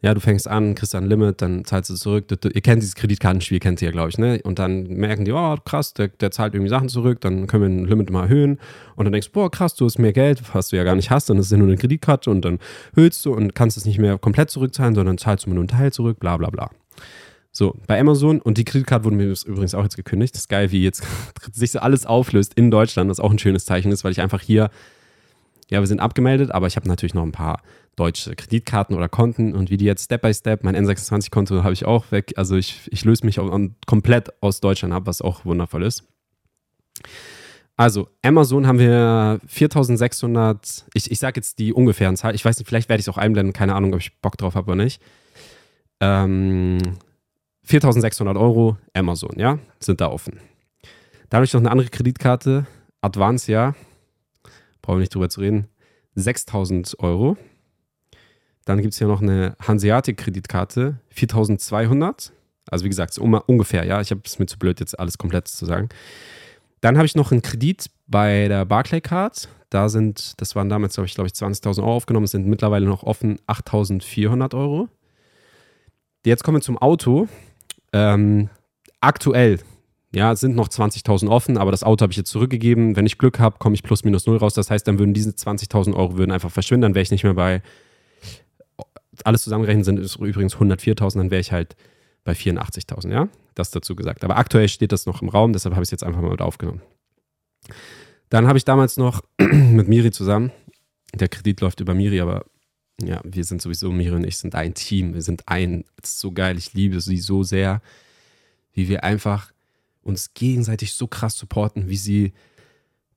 ja, 0.06 0.14
du 0.14 0.20
fängst 0.20 0.48
an, 0.48 0.76
kriegst 0.76 0.94
ein 0.94 1.08
Limit, 1.08 1.42
dann 1.42 1.66
zahlst 1.66 1.90
du 1.90 1.96
zurück. 1.96 2.26
Ihr 2.30 2.62
kennt 2.62 2.84
dieses 2.84 2.94
Kreditkartenspiel, 2.94 3.58
kennt 3.58 3.82
ihr 3.82 3.88
ja, 3.88 3.92
glaube 3.92 4.10
ich, 4.10 4.20
ne? 4.20 4.40
Und 4.44 4.60
dann 4.60 4.84
merken 4.84 5.26
die, 5.26 5.32
oh, 5.32 5.56
krass, 5.66 5.96
der, 5.96 6.10
der, 6.10 6.30
zahlt 6.30 6.54
irgendwie 6.54 6.70
Sachen 6.70 6.90
zurück, 6.90 7.22
dann 7.22 7.48
können 7.48 7.64
wir 7.64 7.70
ein 7.70 7.88
Limit 7.88 8.12
mal 8.12 8.26
erhöhen. 8.26 8.60
Und 8.96 9.06
dann 9.06 9.14
denkst 9.14 9.30
du, 9.30 9.34
boah, 9.34 9.50
krass, 9.50 9.74
du 9.74 9.84
hast 9.86 9.98
mehr 9.98 10.14
Geld, 10.14 10.44
was 10.54 10.70
du 10.70 10.76
ja 10.76 10.84
gar 10.84 10.96
nicht 10.96 11.10
hast, 11.10 11.32
dann 11.32 11.40
ist 11.40 11.48
es 11.48 11.52
ja 11.52 11.58
nur 11.58 11.68
eine 11.68 11.78
Kreditkarte 11.78 12.30
und 12.30 12.46
dann 12.46 12.60
höhlst 12.94 13.26
du 13.26 13.34
und 13.34 13.56
kannst 13.56 13.78
es 13.78 13.86
nicht 13.86 13.98
mehr 13.98 14.20
komplett 14.20 14.52
zurückzahlen, 14.52 14.94
sondern 14.94 15.18
zahlst 15.18 15.48
du 15.48 15.50
nur 15.50 15.58
einen 15.58 15.70
Teil 15.70 15.92
zurück, 15.92 16.20
bla 16.20 16.38
bla 16.38 16.52
bla. 16.52 16.70
So, 17.58 17.74
bei 17.88 17.98
Amazon 17.98 18.42
und 18.42 18.58
die 18.58 18.66
Kreditkarte 18.66 19.06
wurde 19.06 19.16
mir 19.16 19.34
übrigens 19.46 19.74
auch 19.76 19.84
jetzt 19.84 19.96
gekündigt. 19.96 20.36
Das 20.36 20.42
ist 20.42 20.50
geil, 20.50 20.74
wie 20.74 20.84
jetzt 20.84 21.08
sich 21.54 21.72
so 21.72 21.80
alles 21.80 22.06
auflöst 22.06 22.54
in 22.56 22.70
Deutschland, 22.70 23.10
was 23.10 23.22
auch 23.22 23.32
ein 23.32 23.40
schönes 23.40 23.64
Zeichen 23.64 23.94
ist, 23.94 24.04
weil 24.04 24.12
ich 24.12 24.20
einfach 24.20 24.42
hier, 24.42 24.70
ja, 25.70 25.80
wir 25.80 25.88
sind 25.88 26.02
abgemeldet, 26.02 26.52
aber 26.52 26.68
ich 26.68 26.76
habe 26.76 26.86
natürlich 26.90 27.14
noch 27.14 27.24
ein 27.24 27.32
paar 27.32 27.62
deutsche 27.96 28.36
Kreditkarten 28.36 28.94
oder 28.94 29.08
Konten 29.08 29.54
und 29.54 29.70
wie 29.70 29.78
die 29.78 29.86
jetzt 29.86 30.04
Step 30.04 30.24
by 30.24 30.34
Step, 30.34 30.66
mein 30.66 30.76
N26-Konto 30.76 31.64
habe 31.64 31.72
ich 31.72 31.86
auch 31.86 32.12
weg. 32.12 32.34
Also 32.36 32.58
ich, 32.58 32.90
ich 32.92 33.06
löse 33.06 33.26
mich 33.26 33.40
auch 33.40 33.58
komplett 33.86 34.34
aus 34.44 34.60
Deutschland 34.60 34.94
ab, 34.94 35.04
was 35.06 35.22
auch 35.22 35.46
wundervoll 35.46 35.84
ist. 35.84 36.04
Also, 37.78 38.10
Amazon 38.22 38.68
haben 38.68 38.80
wir 38.80 39.40
4600, 39.48 40.86
ich, 40.94 41.10
ich 41.10 41.20
sage 41.20 41.38
jetzt 41.38 41.60
die 41.60 41.72
ungefähren 41.72 42.18
Zahl, 42.18 42.36
ich 42.36 42.44
weiß 42.44 42.58
nicht, 42.58 42.68
vielleicht 42.68 42.90
werde 42.90 43.00
ich 43.00 43.08
es 43.08 43.10
auch 43.10 43.18
einblenden, 43.18 43.54
keine 43.54 43.76
Ahnung, 43.76 43.94
ob 43.94 44.02
ich 44.02 44.20
Bock 44.20 44.38
drauf 44.38 44.56
habe 44.56 44.72
oder 44.72 44.84
nicht. 44.84 45.02
Ähm, 46.02 46.78
4600 47.66 48.38
Euro 48.38 48.78
Amazon, 48.94 49.38
ja, 49.38 49.60
sind 49.80 50.02
da 50.02 50.10
offen. 50.10 50.40
Da 51.30 51.38
habe 51.38 51.46
ich 51.46 51.54
noch 51.54 51.62
eine 51.62 51.72
andere 51.72 51.90
Kreditkarte, 51.90 52.66
Advancia, 53.02 53.76
brauchen 54.82 54.98
wir 54.98 55.02
nicht 55.02 55.14
drüber 55.14 55.30
zu 55.30 55.42
reden, 55.42 55.68
6000 56.16 57.00
Euro. 57.00 57.38
Dann 58.66 58.82
gibt 58.82 58.94
es 58.94 58.98
hier 58.98 59.08
noch 59.08 59.22
eine 59.22 59.56
Hanseatic-Kreditkarte, 59.62 61.00
4200. 61.10 62.32
Also 62.70 62.86
wie 62.86 62.90
gesagt, 62.90 63.18
um, 63.20 63.34
ungefähr, 63.34 63.86
ja. 63.86 64.02
Ich 64.02 64.10
habe 64.12 64.22
es 64.26 64.40
mir 64.40 64.48
zu 64.48 64.58
blöd, 64.58 64.80
jetzt 64.80 64.98
alles 65.00 65.18
komplett 65.18 65.48
zu 65.48 65.66
sagen. 65.66 65.90
Dann 66.82 66.98
habe 66.98 67.06
ich 67.06 67.16
noch 67.16 67.32
einen 67.32 67.42
Kredit 67.42 67.90
bei 68.08 68.48
der 68.48 68.66
Barclaycard. 68.66 69.50
Da 69.70 69.90
sind, 69.90 70.40
das 70.42 70.56
waren 70.56 70.70
damals, 70.70 70.96
glaube 70.96 71.08
ich, 71.08 71.16
glaube 71.16 71.28
ich 71.28 71.34
20.000 71.34 71.80
Euro 71.82 71.96
aufgenommen, 71.96 72.28
sind 72.28 72.48
mittlerweile 72.48 72.86
noch 72.88 73.04
offen 73.04 73.40
8.400 73.48 74.56
Euro. 74.56 74.90
Jetzt 76.26 76.44
kommen 76.44 76.58
wir 76.58 76.62
zum 76.62 76.78
Auto. 76.78 77.28
Ähm, 77.96 78.50
aktuell, 79.00 79.60
ja, 80.14 80.36
sind 80.36 80.56
noch 80.56 80.68
20.000 80.68 81.30
offen, 81.30 81.58
aber 81.58 81.72
das 81.72 81.84
Auto 81.84 82.04
habe 82.04 82.12
ich 82.12 82.18
jetzt 82.18 82.30
zurückgegeben. 82.30 82.96
Wenn 82.96 83.06
ich 83.06 83.18
Glück 83.18 83.40
habe, 83.40 83.58
komme 83.58 83.76
ich 83.76 83.84
plus 83.84 84.04
minus 84.04 84.26
null 84.28 84.38
raus. 84.38 84.54
Das 84.54 84.70
heißt, 84.70 84.88
dann 84.88 85.00
würden 85.00 85.14
diese 85.14 85.32
20.000 85.32 85.96
Euro 85.96 86.18
würden 86.18 86.32
einfach 86.32 86.52
verschwinden. 86.52 86.84
Dann 86.84 86.96
wäre 86.96 87.04
ich 87.04 87.12
nicht 87.12 87.24
mehr 87.24 87.34
bei 87.34 87.62
alles 89.24 89.44
zusammengerechnet 89.44 89.86
sind 89.86 90.00
es 90.00 90.16
übrigens 90.16 90.56
104.000, 90.56 91.18
dann 91.18 91.32
wäre 91.32 91.42
ich 91.42 91.52
halt 91.52 91.76
bei 92.24 92.34
84.000, 92.34 93.12
ja? 93.12 93.30
Das 93.54 93.72
dazu 93.72 93.96
gesagt. 93.96 94.24
Aber 94.24 94.38
aktuell 94.38 94.68
steht 94.68 94.92
das 94.92 95.06
noch 95.06 95.22
im 95.22 95.30
Raum, 95.30 95.54
deshalb 95.54 95.76
habe 95.76 95.84
ich 95.84 95.88
es 95.88 95.92
jetzt 95.92 96.04
einfach 96.04 96.22
mal 96.22 96.32
mit 96.32 96.42
aufgenommen. 96.42 96.82
Dann 98.30 98.48
habe 98.48 98.58
ich 98.58 98.66
damals 98.66 98.98
noch 98.98 99.22
mit 99.40 99.88
Miri 99.88 100.12
zusammen, 100.12 100.52
der 101.14 101.30
Kredit 101.30 101.62
läuft 101.62 101.80
über 101.80 101.94
Miri, 101.94 102.20
aber 102.20 102.46
ja, 103.02 103.22
wir 103.24 103.44
sind 103.44 103.62
sowieso, 103.62 103.92
Miri 103.92 104.16
und 104.16 104.26
ich 104.26 104.38
sind 104.38 104.56
ein 104.56 104.74
Team, 104.74 105.14
wir 105.14 105.22
sind 105.22 105.48
ein, 105.48 105.86
es 106.02 106.12
ist 106.12 106.20
so 106.20 106.32
geil, 106.32 106.58
ich 106.58 106.74
liebe 106.74 107.02
sie 107.02 107.18
so 107.18 107.44
sehr, 107.44 107.82
wie 108.74 108.88
wir 108.88 109.04
einfach 109.04 109.52
uns 110.02 110.34
gegenseitig 110.34 110.94
so 110.94 111.08
krass 111.08 111.38
supporten, 111.38 111.90
wie 111.90 111.98
sie, 111.98 112.34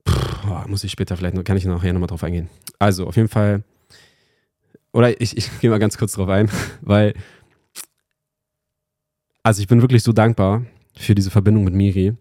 pff, 0.09 0.45
oh, 0.49 0.69
muss 0.69 0.85
ich 0.85 0.93
später 0.93 1.17
vielleicht, 1.17 1.35
noch, 1.35 1.45
kann 1.45 1.57
ich 1.57 1.64
nachher 1.64 1.93
nochmal 1.93 2.09
drauf 2.09 2.25
eingehen. 2.25 2.49
Also, 2.79 3.07
auf 3.07 3.17
jeden 3.17 3.29
Fall 3.29 3.62
oder 4.93 5.21
ich, 5.21 5.37
ich 5.37 5.61
gehe 5.61 5.71
mal 5.71 5.79
ganz 5.79 5.99
kurz 5.99 6.12
drauf 6.12 6.29
ein, 6.29 6.51
weil, 6.81 7.14
also 9.43 9.61
ich 9.61 9.69
bin 9.69 9.81
wirklich 9.81 10.03
so 10.03 10.12
dankbar 10.12 10.64
für 10.97 11.14
diese 11.14 11.31
Verbindung 11.31 11.64
mit 11.64 11.75
Miri, 11.75 12.14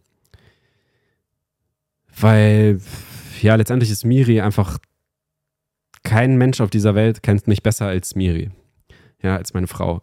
weil, 2.20 2.80
ja, 3.42 3.56
letztendlich 3.56 3.92
ist 3.92 4.06
Miri 4.06 4.42
einfach, 4.42 4.80
kein 6.08 6.38
Mensch 6.38 6.62
auf 6.62 6.70
dieser 6.70 6.96
Welt 6.96 7.22
kennt 7.22 7.48
mich 7.48 7.62
besser 7.64 7.88
als 7.88 8.16
Miri, 8.16 8.50
ja, 9.22 9.36
als 9.36 9.54
meine 9.54 9.68
Frau. 9.68 10.02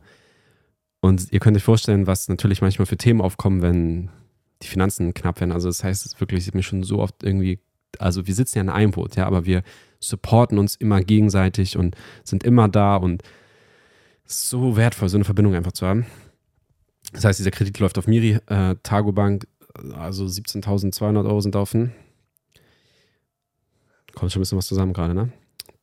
Und 1.00 1.32
ihr 1.32 1.40
könnt 1.40 1.56
euch 1.56 1.62
vorstellen, 1.62 2.06
was 2.06 2.28
natürlich 2.28 2.60
manchmal 2.60 2.84
für 2.84 2.98
Themen 2.98 3.22
aufkommen, 3.22 3.62
wenn 3.62 4.10
die 4.62 4.66
Finanzen 4.66 5.14
knapp 5.14 5.40
werden. 5.40 5.52
Also 5.52 5.68
das 5.68 5.82
heißt, 5.82 6.04
es 6.04 6.12
ist 6.12 6.20
wirklich 6.20 6.52
mir 6.52 6.62
schon 6.62 6.82
so 6.82 6.98
oft 6.98 7.22
irgendwie, 7.22 7.58
also 7.98 8.26
wir 8.26 8.34
sitzen 8.34 8.58
ja 8.58 8.62
in 8.62 8.68
einem 8.68 8.90
Boot, 8.90 9.16
ja, 9.16 9.26
aber 9.26 9.46
wir 9.46 9.62
supporten 9.98 10.58
uns 10.58 10.76
immer 10.76 11.00
gegenseitig 11.00 11.78
und 11.78 11.96
sind 12.22 12.44
immer 12.44 12.68
da 12.68 12.96
und 12.96 13.22
so 14.26 14.76
wertvoll, 14.76 15.08
so 15.08 15.16
eine 15.16 15.24
Verbindung 15.24 15.54
einfach 15.54 15.72
zu 15.72 15.86
haben. 15.86 16.04
Das 17.12 17.24
heißt, 17.24 17.38
dieser 17.38 17.50
Kredit 17.50 17.78
läuft 17.78 17.96
auf 17.96 18.06
Miri, 18.06 18.38
äh, 18.46 18.74
Targo 18.82 19.12
Bank, 19.12 19.46
also 19.94 20.26
17.200 20.26 21.24
Euro 21.24 21.40
sind 21.40 21.56
offen. 21.56 21.94
Kommt 24.14 24.32
schon 24.32 24.40
ein 24.40 24.42
bisschen 24.42 24.58
was 24.58 24.66
zusammen 24.66 24.92
gerade, 24.92 25.14
ne? 25.14 25.32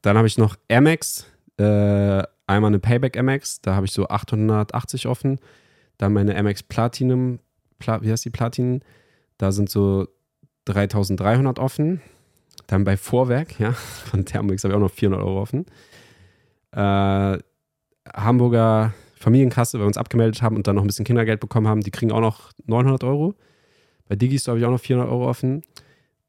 Dann 0.02 0.18
habe 0.18 0.28
ich 0.28 0.38
noch 0.38 0.56
Amex, 0.70 1.28
äh, 1.58 2.24
einmal 2.48 2.70
eine 2.70 2.80
Payback 2.80 3.18
Amex, 3.18 3.62
da 3.62 3.76
habe 3.76 3.86
ich 3.86 3.92
so 3.92 4.08
880 4.08 5.08
offen. 5.08 5.40
Dann 5.98 6.14
meine 6.14 6.36
Amex 6.36 6.64
Platinum, 6.64 7.40
Pla 7.80 8.02
wie 8.02 8.12
heißt 8.12 8.26
die 8.26 8.30
Platin? 8.30 8.82
Da 9.38 9.52
sind 9.52 9.70
so 9.70 10.08
3300 10.66 11.60
offen. 11.60 12.02
Dann 12.68 12.84
bei 12.84 12.98
Vorwerk, 12.98 13.60
ja, 13.60 13.72
von 14.10 14.26
Thermomix 14.26 14.64
habe 14.64 14.74
ich 14.74 14.78
auch 14.78 14.82
noch 14.82 14.92
400 14.92 15.22
Euro 15.24 15.42
offen. 15.42 15.66
Äh, 16.72 17.38
Hamburger 18.14 18.94
Familienkasse, 19.22 19.78
weil 19.78 19.84
wir 19.84 19.88
uns 19.88 19.98
abgemeldet 19.98 20.42
haben 20.42 20.56
und 20.56 20.68
dann 20.68 20.76
noch 20.76 20.84
ein 20.84 20.88
bisschen 20.88 21.06
Kindergeld 21.06 21.40
bekommen 21.40 21.68
haben, 21.68 21.82
die 21.82 21.92
kriegen 21.92 22.12
auch 22.12 22.22
noch 22.22 22.52
900 22.66 23.04
Euro. 23.04 23.36
Bei 24.10 24.16
Digis 24.16 24.48
habe 24.48 24.60
ich 24.60 24.66
auch 24.66 24.72
noch 24.72 24.80
400 24.80 25.10
Euro 25.12 25.30
offen. 25.30 25.64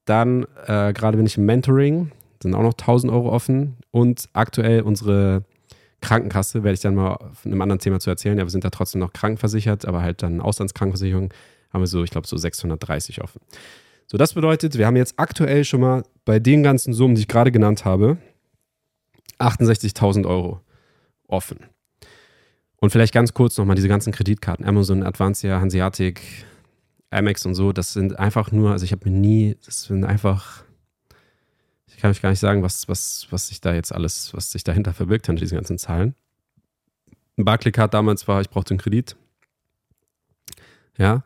Dann, 0.05 0.45
äh, 0.67 0.93
gerade 0.93 1.17
bin 1.17 1.27
ich 1.27 1.39
im 1.39 1.47
Mentoring, 1.47 2.13
sind 2.43 2.55
auch 2.55 2.63
noch 2.63 2.75
1000 2.75 3.13
Euro 3.13 3.31
offen. 3.31 3.77
Und 3.91 4.29
aktuell 4.33 4.83
unsere 4.83 5.45
Krankenkasse, 6.01 6.65
werde 6.65 6.75
ich 6.75 6.81
dann 6.81 6.95
mal 6.95 7.17
von 7.35 7.53
einem 7.53 7.63
anderen 7.63 7.79
Thema 7.79 8.01
zu 8.01 8.11
erzählen. 8.11 8.37
Ja, 8.39 8.45
wir 8.45 8.51
sind 8.51 8.65
da 8.65 8.71
trotzdem 8.71 9.01
noch 9.01 9.13
krankenversichert, 9.13 9.87
aber 9.87 10.03
halt 10.03 10.23
dann 10.23 10.41
Auslandskrankenversicherung 10.41 11.33
haben 11.73 11.81
wir 11.81 11.87
so, 11.87 12.05
ich 12.05 12.11
glaube, 12.11 12.27
so 12.27 12.37
630 12.37 13.23
offen. 13.23 13.41
So, 14.07 14.19
das 14.19 14.35
bedeutet, 14.35 14.77
wir 14.77 14.87
haben 14.87 14.97
jetzt 14.97 15.15
aktuell 15.17 15.65
schon 15.65 15.81
mal 15.81 16.03
bei 16.25 16.39
den 16.39 16.63
ganzen 16.63 16.93
Summen, 16.93 17.15
die 17.15 17.23
ich 17.23 17.29
gerade 17.29 17.51
genannt 17.51 17.85
habe, 17.85 18.19
68.000 19.39 20.27
Euro 20.27 20.61
offen. 21.27 21.61
Und 22.77 22.91
vielleicht 22.91 23.15
ganz 23.15 23.33
kurz 23.33 23.57
nochmal 23.57 23.77
diese 23.77 23.89
ganzen 23.89 24.13
Kreditkarten, 24.13 24.67
Amazon, 24.67 25.03
Advancia, 25.03 25.61
Hanseatic, 25.61 26.21
Amex 27.11 27.47
und 27.47 27.55
so, 27.55 27.73
das 27.73 27.93
sind 27.93 28.19
einfach 28.19 28.51
nur, 28.53 28.73
also 28.73 28.85
ich 28.85 28.93
habe 28.93 29.09
mir 29.09 29.17
nie, 29.17 29.57
das 29.65 29.85
sind 29.85 30.05
einfach, 30.05 30.65
kann 32.03 32.11
euch 32.11 32.21
gar 32.21 32.31
nicht 32.31 32.41
sagen, 32.41 32.65
was, 32.65 32.89
was, 32.89 33.29
was 33.31 33.47
sich 33.47 33.61
da 33.61 33.73
jetzt 33.73 33.95
alles, 33.95 34.35
was 34.35 34.51
sich 34.51 34.65
dahinter 34.65 34.93
verbirgt 34.93 35.27
hinter 35.27 35.39
diesen 35.39 35.55
ganzen 35.55 35.79
Zahlen. 35.79 36.17
Barclaycard 37.37 37.95
damals 37.95 38.27
war, 38.27 38.41
ich 38.41 38.51
brauchte 38.51 38.75
einen 38.75 38.81
Kredit. 38.81 39.15
Ja, 40.99 41.23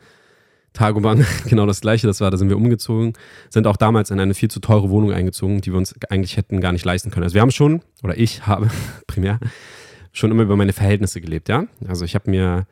Tagobank, 0.75 1.27
genau 1.49 1.65
das 1.65 1.81
gleiche, 1.81 2.07
das 2.07 2.21
war, 2.21 2.31
da 2.31 2.37
sind 2.37 2.51
wir 2.51 2.59
umgezogen, 2.59 3.15
sind 3.49 3.67
auch 3.67 3.79
damals 3.79 4.11
in 4.11 4.21
eine 4.21 4.35
viel 4.35 4.51
zu 4.51 4.61
teure 4.61 4.91
Wohnung 4.91 5.13
eingezogen, 5.13 5.63
die 5.63 5.73
wir 5.73 5.79
uns 5.79 5.95
eigentlich 6.11 6.37
hätten 6.37 6.61
gar 6.61 6.73
nicht 6.73 6.85
leisten 6.85 7.11
können. 7.11 7.25
Also 7.25 7.33
wir 7.33 7.41
haben 7.41 7.51
schon, 7.51 7.81
oder 8.03 8.19
ich 8.19 8.47
habe 8.47 8.69
primär, 9.07 9.41
schon 10.13 10.31
immer 10.31 10.43
über 10.43 10.57
meine 10.57 10.75
Verhältnisse 10.75 11.23
gelebt, 11.23 11.49
ja. 11.49 11.67
Also 11.89 12.05
ich 12.05 12.15
habe 12.15 12.31
mir, 12.31 12.67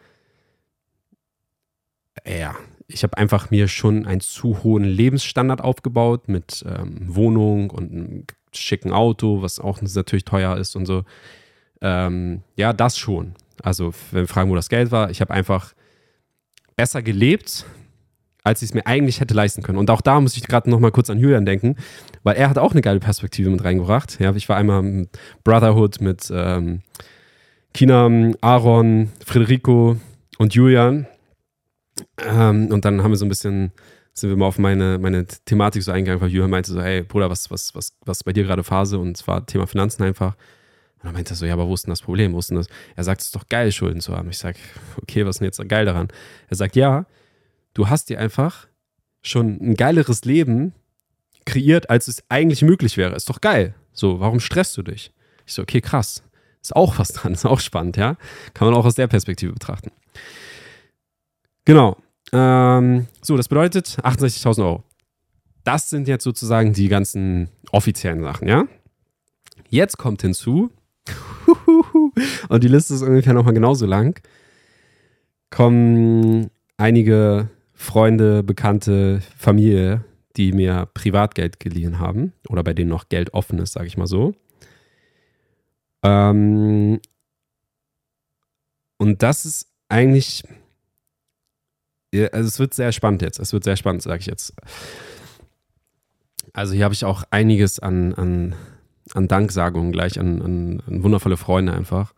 ja, 2.26 2.54
ich 2.94 3.02
habe 3.02 3.18
einfach 3.18 3.50
mir 3.50 3.66
schon 3.68 4.06
einen 4.06 4.20
zu 4.20 4.62
hohen 4.62 4.84
Lebensstandard 4.84 5.60
aufgebaut 5.60 6.28
mit 6.28 6.64
ähm, 6.66 6.96
Wohnung 7.00 7.70
und 7.70 7.90
einem 7.90 8.24
schicken 8.52 8.92
Auto, 8.92 9.42
was 9.42 9.58
auch 9.58 9.82
natürlich 9.82 10.24
teuer 10.24 10.56
ist 10.56 10.76
und 10.76 10.86
so. 10.86 11.02
Ähm, 11.80 12.42
ja, 12.56 12.72
das 12.72 12.96
schon. 12.96 13.34
Also, 13.62 13.92
wenn 14.12 14.22
wir 14.22 14.28
fragen, 14.28 14.50
wo 14.50 14.54
das 14.54 14.68
Geld 14.68 14.92
war, 14.92 15.10
ich 15.10 15.20
habe 15.20 15.34
einfach 15.34 15.74
besser 16.76 17.02
gelebt, 17.02 17.66
als 18.44 18.62
ich 18.62 18.70
es 18.70 18.74
mir 18.74 18.86
eigentlich 18.86 19.20
hätte 19.20 19.34
leisten 19.34 19.62
können. 19.62 19.78
Und 19.78 19.90
auch 19.90 20.00
da 20.00 20.20
muss 20.20 20.36
ich 20.36 20.46
gerade 20.46 20.70
noch 20.70 20.78
mal 20.78 20.92
kurz 20.92 21.10
an 21.10 21.18
Julian 21.18 21.46
denken, 21.46 21.76
weil 22.22 22.36
er 22.36 22.48
hat 22.48 22.58
auch 22.58 22.72
eine 22.72 22.80
geile 22.80 23.00
Perspektive 23.00 23.50
mit 23.50 23.64
reingebracht. 23.64 24.20
Ja, 24.20 24.34
ich 24.34 24.48
war 24.48 24.56
einmal 24.56 24.80
im 24.80 25.08
Brotherhood 25.42 26.00
mit 26.00 26.30
ähm, 26.32 26.82
Kina, 27.72 28.32
Aaron, 28.40 29.10
Federico 29.24 29.96
und 30.38 30.54
Julian. 30.54 31.06
Ähm, 32.18 32.68
und 32.70 32.84
dann 32.84 33.02
haben 33.02 33.10
wir 33.10 33.16
so 33.16 33.24
ein 33.24 33.28
bisschen, 33.28 33.72
sind 34.12 34.30
wir 34.30 34.36
mal 34.36 34.46
auf 34.46 34.58
meine, 34.58 34.98
meine 34.98 35.26
Thematik 35.26 35.82
so 35.82 35.92
eingegangen, 35.92 36.20
weil 36.20 36.30
Julian 36.30 36.50
meinte 36.50 36.72
so, 36.72 36.80
hey 36.80 37.02
Bruder, 37.02 37.30
was, 37.30 37.50
was, 37.50 37.74
was, 37.74 37.96
was 38.04 38.24
bei 38.24 38.32
dir 38.32 38.44
gerade 38.44 38.64
Phase? 38.64 38.98
Und 38.98 39.16
zwar 39.16 39.46
Thema 39.46 39.66
Finanzen 39.66 40.02
einfach. 40.02 40.34
Und 40.98 41.04
dann 41.04 41.12
meinte 41.14 41.34
er 41.34 41.36
so, 41.36 41.46
ja, 41.46 41.52
aber 41.52 41.66
wo 41.66 41.74
ist 41.74 41.86
denn 41.86 41.92
das 41.92 42.02
Problem? 42.02 42.32
Wo 42.32 42.38
ist 42.38 42.50
denn 42.50 42.56
das? 42.56 42.66
Er 42.96 43.04
sagt, 43.04 43.20
es 43.20 43.26
ist 43.26 43.36
doch 43.36 43.48
geil, 43.48 43.70
Schulden 43.72 44.00
zu 44.00 44.16
haben. 44.16 44.30
Ich 44.30 44.38
sage, 44.38 44.58
okay, 45.00 45.26
was 45.26 45.36
ist 45.36 45.40
denn 45.40 45.46
jetzt 45.46 45.68
geil 45.68 45.84
daran? 45.84 46.08
Er 46.48 46.56
sagt, 46.56 46.76
ja, 46.76 47.06
du 47.74 47.88
hast 47.88 48.08
dir 48.08 48.18
einfach 48.18 48.68
schon 49.22 49.58
ein 49.60 49.74
geileres 49.74 50.24
Leben 50.24 50.74
kreiert, 51.44 51.90
als 51.90 52.08
es 52.08 52.22
eigentlich 52.28 52.62
möglich 52.62 52.96
wäre. 52.96 53.14
Ist 53.14 53.28
doch 53.28 53.40
geil. 53.40 53.74
So, 53.92 54.20
warum 54.20 54.40
stresst 54.40 54.76
du 54.76 54.82
dich? 54.82 55.12
Ich 55.46 55.54
so, 55.54 55.62
okay, 55.62 55.80
krass. 55.80 56.22
Ist 56.62 56.74
auch 56.74 56.98
was 56.98 57.08
dran, 57.08 57.32
ist 57.34 57.44
auch 57.44 57.60
spannend, 57.60 57.96
ja. 57.96 58.16
Kann 58.54 58.68
man 58.68 58.74
auch 58.76 58.84
aus 58.84 58.94
der 58.94 59.06
Perspektive 59.06 59.52
betrachten. 59.52 59.90
Genau. 61.64 61.96
Ähm, 62.32 63.06
so, 63.22 63.36
das 63.36 63.48
bedeutet 63.48 63.98
68.000 64.02 64.64
Euro. 64.64 64.84
Das 65.64 65.88
sind 65.88 66.08
jetzt 66.08 66.24
sozusagen 66.24 66.72
die 66.72 66.88
ganzen 66.88 67.48
offiziellen 67.72 68.22
Sachen, 68.22 68.48
ja. 68.48 68.64
Jetzt 69.70 69.96
kommt 69.96 70.22
hinzu, 70.22 70.70
und 72.48 72.64
die 72.64 72.68
Liste 72.68 72.94
ist 72.94 73.02
ungefähr 73.02 73.32
nochmal 73.32 73.54
genauso 73.54 73.86
lang, 73.86 74.20
kommen 75.50 76.50
einige 76.76 77.48
Freunde, 77.72 78.42
Bekannte, 78.42 79.20
Familie, 79.36 80.04
die 80.36 80.52
mir 80.52 80.88
Privatgeld 80.94 81.60
geliehen 81.60 81.98
haben 81.98 82.32
oder 82.48 82.62
bei 82.62 82.74
denen 82.74 82.90
noch 82.90 83.08
Geld 83.08 83.34
offen 83.34 83.58
ist, 83.58 83.72
sage 83.72 83.86
ich 83.86 83.96
mal 83.96 84.06
so. 84.06 84.34
Ähm, 86.02 87.00
und 88.98 89.22
das 89.22 89.44
ist 89.44 89.68
eigentlich, 89.88 90.44
also 92.32 92.48
es 92.48 92.58
wird 92.58 92.74
sehr 92.74 92.92
spannend 92.92 93.22
jetzt. 93.22 93.38
Es 93.38 93.52
wird 93.52 93.64
sehr 93.64 93.76
spannend, 93.76 94.02
sage 94.02 94.20
ich 94.20 94.26
jetzt. 94.26 94.54
Also 96.52 96.74
hier 96.74 96.84
habe 96.84 96.94
ich 96.94 97.04
auch 97.04 97.24
einiges 97.30 97.80
an, 97.80 98.14
an, 98.14 98.54
an 99.12 99.28
Danksagungen 99.28 99.92
gleich, 99.92 100.20
an, 100.20 100.40
an, 100.42 100.82
an 100.86 101.02
wundervolle 101.02 101.36
Freunde 101.36 101.72
einfach. 101.72 102.14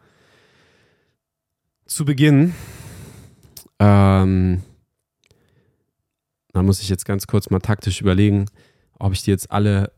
Zu 1.86 2.04
Beginn, 2.04 2.54
ähm, 3.78 4.62
da 6.52 6.62
muss 6.62 6.80
ich 6.80 6.88
jetzt 6.88 7.04
ganz 7.04 7.26
kurz 7.26 7.50
mal 7.50 7.60
taktisch 7.60 8.00
überlegen, 8.00 8.46
ob 8.98 9.12
ich 9.12 9.22
die 9.22 9.30
jetzt 9.30 9.50
alle. 9.50 9.92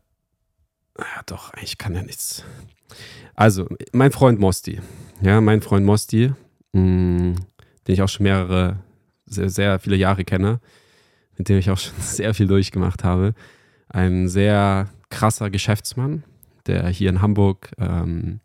Ja, 0.97 1.21
doch, 1.25 1.53
ich 1.61 1.77
kann 1.77 1.95
ja 1.95 2.03
nichts. 2.03 2.43
Also, 3.33 3.67
mein 3.93 4.11
Freund 4.11 4.39
Mosti. 4.39 4.81
Ja, 5.21 5.39
mein 5.39 5.61
Freund 5.61 5.85
Mosti, 5.85 6.33
mh, 6.73 6.81
mm, 6.81 7.35
den 7.87 7.93
ich 7.93 8.01
auch 8.01 8.09
schon 8.09 8.23
mehrere, 8.23 8.79
sehr, 9.29 9.49
sehr 9.49 9.79
viele 9.79 9.95
Jahre 9.95 10.25
kenne, 10.25 10.59
mit 11.37 11.49
dem 11.49 11.57
ich 11.57 11.69
auch 11.69 11.77
schon 11.77 11.93
sehr 11.99 12.33
viel 12.33 12.47
durchgemacht 12.47 13.03
habe. 13.03 13.33
Ein 13.87 14.27
sehr 14.27 14.89
krasser 15.09 15.49
Geschäftsmann, 15.49 16.23
der 16.67 16.87
hier 16.89 17.09
in 17.09 17.21
Hamburg 17.21 17.71
ähm, 17.79 18.39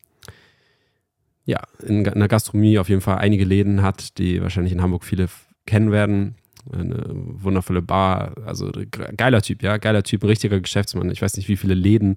ja, 1.47 1.61
in, 1.83 2.05
der 2.05 2.29
Gastronomie 2.29 2.79
auf 2.79 2.88
jeden 2.88 3.01
Fall 3.01 3.18
einige 3.18 3.44
Läden 3.44 3.83
hat, 3.83 4.18
die 4.18 4.40
wahrscheinlich 4.40 4.73
in 4.73 4.83
Hamburg 4.83 5.05
viele 5.05 5.29
kennen 5.66 5.92
werden. 5.92 6.37
Eine 6.73 7.05
wundervolle 7.07 7.83
Bar, 7.83 8.35
also 8.47 8.73
geiler 8.90 9.42
Typ, 9.42 9.62
ja, 9.62 9.77
geiler 9.77 10.03
Typ, 10.03 10.23
ein 10.23 10.29
richtiger 10.29 10.61
Geschäftsmann. 10.61 11.11
Ich 11.11 11.20
weiß 11.20 11.37
nicht, 11.37 11.49
wie 11.49 11.59
viele 11.59 11.75
Läden 11.75 12.16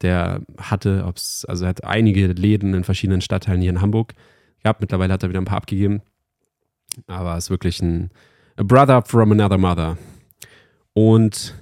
der 0.00 0.42
hatte, 0.56 1.04
ob's, 1.06 1.44
also 1.44 1.64
er 1.64 1.70
hat 1.70 1.84
einige 1.84 2.28
Läden 2.28 2.72
in 2.72 2.84
verschiedenen 2.84 3.20
Stadtteilen 3.20 3.60
hier 3.60 3.70
in 3.70 3.82
Hamburg 3.82 4.14
gehabt. 4.62 4.80
Mittlerweile 4.80 5.12
hat 5.12 5.22
er 5.22 5.28
wieder 5.28 5.40
ein 5.40 5.44
paar 5.44 5.58
abgegeben. 5.58 6.00
Aber 7.06 7.36
es 7.36 7.44
ist 7.44 7.50
wirklich 7.50 7.80
ein 7.80 8.10
a 8.56 8.62
Brother 8.62 9.02
from 9.02 9.32
another 9.32 9.58
mother. 9.58 9.96
Und 10.92 11.54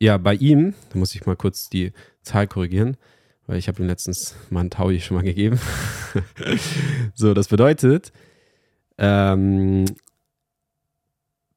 ja, 0.00 0.18
bei 0.18 0.34
ihm, 0.34 0.74
da 0.90 0.98
muss 0.98 1.14
ich 1.14 1.24
mal 1.26 1.36
kurz 1.36 1.68
die 1.68 1.92
Zahl 2.22 2.48
korrigieren, 2.48 2.96
weil 3.46 3.58
ich 3.58 3.68
habe 3.68 3.82
ihm 3.82 3.86
letztens 3.86 4.34
mal 4.50 4.60
einen 4.60 4.70
Taui 4.70 5.00
schon 5.00 5.16
mal 5.16 5.22
gegeben. 5.22 5.60
so, 7.14 7.34
das 7.34 7.48
bedeutet, 7.48 8.12
ähm, 8.98 9.84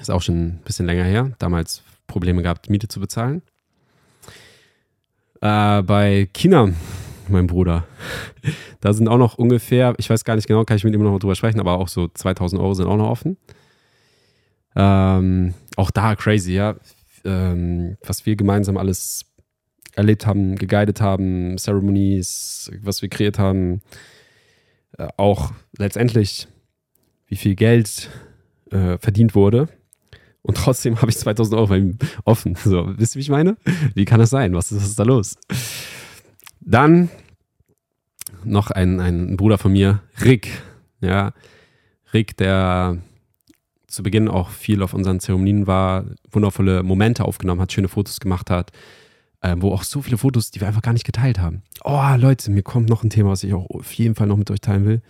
Ist 0.00 0.10
auch 0.10 0.22
schon 0.22 0.48
ein 0.48 0.60
bisschen 0.64 0.86
länger 0.86 1.04
her. 1.04 1.32
Damals 1.38 1.82
Probleme 2.06 2.42
gehabt, 2.42 2.70
Miete 2.70 2.88
zu 2.88 3.00
bezahlen. 3.00 3.42
Äh, 5.40 5.82
bei 5.82 6.28
China, 6.32 6.70
mein 7.28 7.46
Bruder, 7.46 7.86
da 8.80 8.92
sind 8.92 9.08
auch 9.08 9.18
noch 9.18 9.38
ungefähr, 9.38 9.94
ich 9.98 10.10
weiß 10.10 10.24
gar 10.24 10.34
nicht 10.34 10.48
genau, 10.48 10.64
kann 10.64 10.76
ich 10.76 10.84
mit 10.84 10.94
ihm 10.94 11.02
noch 11.02 11.18
drüber 11.18 11.34
sprechen, 11.34 11.60
aber 11.60 11.78
auch 11.78 11.88
so 11.88 12.08
2000 12.08 12.60
Euro 12.60 12.74
sind 12.74 12.86
auch 12.86 12.96
noch 12.96 13.10
offen. 13.10 13.36
Ähm, 14.74 15.54
auch 15.76 15.90
da 15.90 16.14
crazy, 16.16 16.54
ja. 16.54 16.76
Ähm, 17.24 17.96
was 18.04 18.26
wir 18.26 18.36
gemeinsam 18.36 18.76
alles 18.76 19.24
erlebt 19.94 20.26
haben, 20.26 20.56
geguidet 20.56 21.00
haben, 21.00 21.56
Ceremonies, 21.58 22.70
was 22.82 23.02
wir 23.02 23.08
kreiert 23.08 23.38
haben, 23.38 23.80
äh, 24.96 25.08
auch 25.16 25.52
letztendlich, 25.76 26.46
wie 27.26 27.36
viel 27.36 27.56
Geld 27.56 28.08
äh, 28.70 28.98
verdient 28.98 29.34
wurde. 29.34 29.68
Und 30.48 30.56
trotzdem 30.56 30.96
habe 31.02 31.10
ich 31.10 31.18
2000 31.18 31.54
Euro 31.56 31.66
bei 31.66 31.76
ihm 31.76 31.98
offen. 32.24 32.54
So, 32.54 32.90
wisst 32.96 33.14
ihr, 33.14 33.18
wie 33.18 33.22
ich 33.22 33.28
meine? 33.28 33.58
Wie 33.94 34.06
kann 34.06 34.18
das 34.18 34.30
sein? 34.30 34.54
Was 34.54 34.72
ist, 34.72 34.78
was 34.78 34.88
ist 34.88 34.98
da 34.98 35.02
los? 35.02 35.36
Dann 36.62 37.10
noch 38.44 38.70
ein, 38.70 38.98
ein 38.98 39.36
Bruder 39.36 39.58
von 39.58 39.72
mir, 39.72 40.00
Rick. 40.24 40.48
Ja, 41.02 41.34
Rick, 42.14 42.38
der 42.38 42.96
zu 43.88 44.02
Beginn 44.02 44.26
auch 44.26 44.48
viel 44.48 44.82
auf 44.82 44.94
unseren 44.94 45.20
Zeremonien 45.20 45.66
war, 45.66 46.06
wundervolle 46.30 46.82
Momente 46.82 47.26
aufgenommen 47.26 47.60
hat, 47.60 47.70
schöne 47.70 47.88
Fotos 47.88 48.18
gemacht 48.18 48.48
hat, 48.48 48.72
äh, 49.42 49.54
wo 49.58 49.74
auch 49.74 49.82
so 49.82 50.00
viele 50.00 50.16
Fotos, 50.16 50.50
die 50.50 50.62
wir 50.62 50.68
einfach 50.68 50.80
gar 50.80 50.94
nicht 50.94 51.04
geteilt 51.04 51.38
haben. 51.38 51.62
Oh, 51.84 52.14
Leute, 52.16 52.50
mir 52.50 52.62
kommt 52.62 52.88
noch 52.88 53.02
ein 53.02 53.10
Thema, 53.10 53.28
was 53.28 53.44
ich 53.44 53.52
auch 53.52 53.68
auf 53.68 53.92
jeden 53.92 54.14
Fall 54.14 54.26
noch 54.26 54.38
mit 54.38 54.50
euch 54.50 54.62
teilen 54.62 54.86
will. 54.86 55.02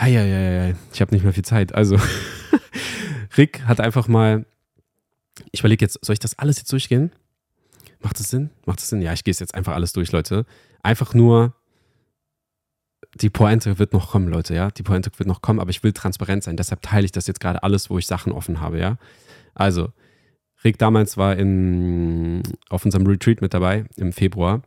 Heieiei, 0.00 0.74
ich 0.94 1.00
habe 1.02 1.14
nicht 1.14 1.24
mehr 1.24 1.34
viel 1.34 1.44
Zeit. 1.44 1.74
Also, 1.74 1.98
Rick 3.36 3.64
hat 3.64 3.80
einfach 3.80 4.08
mal, 4.08 4.46
ich 5.52 5.60
überlege 5.60 5.84
jetzt, 5.84 6.04
soll 6.04 6.14
ich 6.14 6.18
das 6.20 6.38
alles 6.38 6.58
jetzt 6.58 6.72
durchgehen? 6.72 7.12
Macht 8.00 8.18
das 8.18 8.28
Sinn? 8.28 8.50
Macht 8.64 8.80
das 8.80 8.88
Sinn? 8.88 9.02
Ja, 9.02 9.12
ich 9.12 9.24
gehe 9.24 9.32
es 9.32 9.40
jetzt 9.40 9.54
einfach 9.54 9.74
alles 9.74 9.92
durch, 9.92 10.12
Leute. 10.12 10.46
Einfach 10.82 11.14
nur, 11.14 11.54
die 13.14 13.30
Pointe 13.30 13.78
wird 13.78 13.92
noch 13.92 14.10
kommen, 14.10 14.28
Leute, 14.28 14.54
ja. 14.54 14.70
Die 14.70 14.82
Pointe 14.82 15.10
wird 15.16 15.28
noch 15.28 15.42
kommen, 15.42 15.60
aber 15.60 15.70
ich 15.70 15.82
will 15.82 15.92
transparent 15.92 16.44
sein. 16.44 16.56
Deshalb 16.56 16.82
teile 16.82 17.04
ich 17.04 17.12
das 17.12 17.26
jetzt 17.26 17.40
gerade 17.40 17.62
alles, 17.62 17.90
wo 17.90 17.98
ich 17.98 18.06
Sachen 18.06 18.32
offen 18.32 18.60
habe, 18.60 18.78
ja. 18.78 18.98
Also, 19.54 19.92
Rick 20.64 20.78
damals 20.78 21.16
war 21.16 21.36
in, 21.36 22.42
auf 22.68 22.84
unserem 22.84 23.06
Retreat 23.06 23.40
mit 23.40 23.54
dabei 23.54 23.84
im 23.96 24.12
Februar 24.12 24.62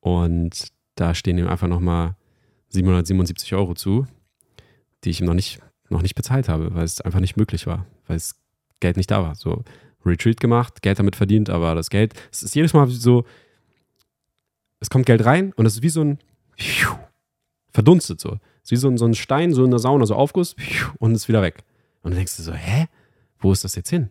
und 0.00 0.68
da 0.94 1.14
stehen 1.14 1.38
ihm 1.38 1.48
einfach 1.48 1.68
nochmal 1.68 2.16
777 2.70 3.54
Euro 3.54 3.74
zu, 3.74 4.06
die 5.04 5.10
ich 5.10 5.20
ihm 5.20 5.26
noch 5.26 5.34
nicht, 5.34 5.60
noch 5.90 6.02
nicht 6.02 6.14
bezahlt 6.14 6.48
habe, 6.48 6.74
weil 6.74 6.84
es 6.84 7.00
einfach 7.00 7.20
nicht 7.20 7.36
möglich 7.36 7.66
war, 7.66 7.86
weil 8.06 8.16
das 8.16 8.36
Geld 8.80 8.96
nicht 8.96 9.10
da 9.10 9.22
war. 9.22 9.34
So, 9.34 9.64
Retreat 10.04 10.40
gemacht, 10.40 10.82
Geld 10.82 10.98
damit 10.98 11.16
verdient, 11.16 11.50
aber 11.50 11.74
das 11.74 11.90
Geld, 11.90 12.14
es 12.30 12.42
ist 12.42 12.54
jedes 12.54 12.72
Mal 12.72 12.86
so, 12.88 13.24
es 14.80 14.90
kommt 14.90 15.06
Geld 15.06 15.24
rein 15.24 15.52
und 15.54 15.66
es 15.66 15.76
ist 15.76 15.82
wie 15.82 15.88
so 15.88 16.02
ein 16.02 16.18
verdunstet 17.72 18.20
so. 18.20 18.38
Es 18.62 18.64
ist 18.64 18.70
wie 18.72 18.76
so 18.76 18.88
ein, 18.88 18.98
so 18.98 19.06
ein 19.06 19.14
Stein, 19.14 19.52
so 19.52 19.64
in 19.64 19.70
der 19.70 19.78
Sauna, 19.78 20.04
so 20.06 20.14
Aufguss 20.14 20.56
und 20.98 21.14
ist 21.14 21.28
wieder 21.28 21.42
weg. 21.42 21.62
Und 22.02 22.12
du 22.12 22.16
denkst 22.16 22.36
dir 22.36 22.42
so, 22.42 22.52
hä? 22.52 22.86
Wo 23.38 23.52
ist 23.52 23.64
das 23.64 23.76
jetzt 23.76 23.90
hin? 23.90 24.10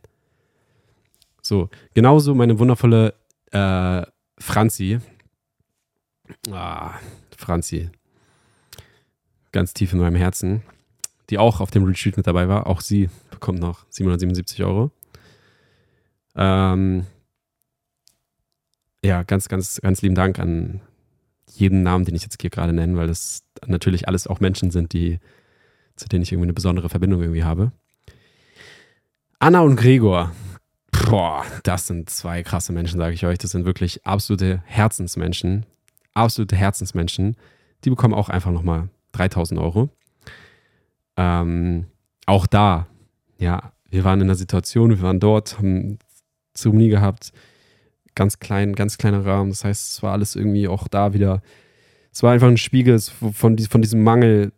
So, 1.41 1.69
genauso 1.93 2.33
meine 2.33 2.59
wundervolle 2.59 3.13
äh, 3.51 4.03
Franzi. 4.39 4.99
Ah, 6.51 6.93
Franzi. 7.35 7.89
Ganz 9.51 9.73
tief 9.73 9.93
in 9.93 9.99
meinem 9.99 10.15
Herzen. 10.15 10.63
Die 11.29 11.37
auch 11.37 11.59
auf 11.59 11.71
dem 11.71 11.83
Retreat 11.83 12.17
mit 12.17 12.27
dabei 12.27 12.47
war. 12.47 12.67
Auch 12.67 12.81
sie 12.81 13.09
bekommt 13.31 13.59
noch 13.59 13.85
777 13.89 14.63
Euro. 14.63 14.91
Ähm, 16.35 17.05
ja, 19.03 19.23
ganz, 19.23 19.49
ganz, 19.49 19.79
ganz 19.81 20.01
lieben 20.01 20.15
Dank 20.15 20.39
an 20.39 20.81
jeden 21.53 21.83
Namen, 21.83 22.05
den 22.05 22.15
ich 22.15 22.23
jetzt 22.23 22.39
hier 22.39 22.49
gerade 22.49 22.73
nenne, 22.73 22.97
weil 22.97 23.07
das 23.07 23.43
natürlich 23.65 24.07
alles 24.07 24.27
auch 24.27 24.39
Menschen 24.39 24.71
sind, 24.71 24.93
die, 24.93 25.19
zu 25.95 26.07
denen 26.07 26.23
ich 26.23 26.31
irgendwie 26.31 26.47
eine 26.47 26.53
besondere 26.53 26.89
Verbindung 26.89 27.21
irgendwie 27.21 27.43
habe. 27.43 27.71
Anna 29.39 29.61
und 29.61 29.75
Gregor. 29.75 30.31
Boah, 31.09 31.45
das 31.63 31.87
sind 31.87 32.09
zwei 32.09 32.43
krasse 32.43 32.73
Menschen, 32.73 32.99
sage 32.99 33.13
ich 33.13 33.25
euch. 33.25 33.37
Das 33.37 33.51
sind 33.51 33.65
wirklich 33.65 34.05
absolute 34.05 34.61
Herzensmenschen. 34.65 35.65
Absolute 36.13 36.55
Herzensmenschen. 36.55 37.37
Die 37.83 37.89
bekommen 37.89 38.13
auch 38.13 38.29
einfach 38.29 38.51
nochmal 38.51 38.89
3000 39.13 39.59
Euro. 39.59 39.89
Ähm, 41.17 41.87
auch 42.25 42.47
da, 42.47 42.87
ja, 43.37 43.73
wir 43.89 44.03
waren 44.03 44.21
in 44.21 44.27
der 44.27 44.35
Situation, 44.35 44.89
wir 44.89 45.01
waren 45.01 45.19
dort, 45.19 45.57
haben 45.57 45.97
Zeremonie 46.53 46.89
gehabt, 46.89 47.31
ganz 48.15 48.39
klein, 48.39 48.73
ganz 48.73 48.97
kleiner 48.97 49.25
Rahmen. 49.25 49.49
Das 49.51 49.63
heißt, 49.63 49.91
es 49.93 50.03
war 50.03 50.13
alles 50.13 50.35
irgendwie 50.35 50.67
auch 50.67 50.87
da 50.87 51.13
wieder. 51.13 51.41
Es 52.11 52.23
war 52.23 52.33
einfach 52.33 52.47
ein 52.47 52.57
Spiegel 52.57 52.99
von, 52.99 53.57
von 53.57 53.81
diesem 53.81 54.03
Mangel 54.03 54.51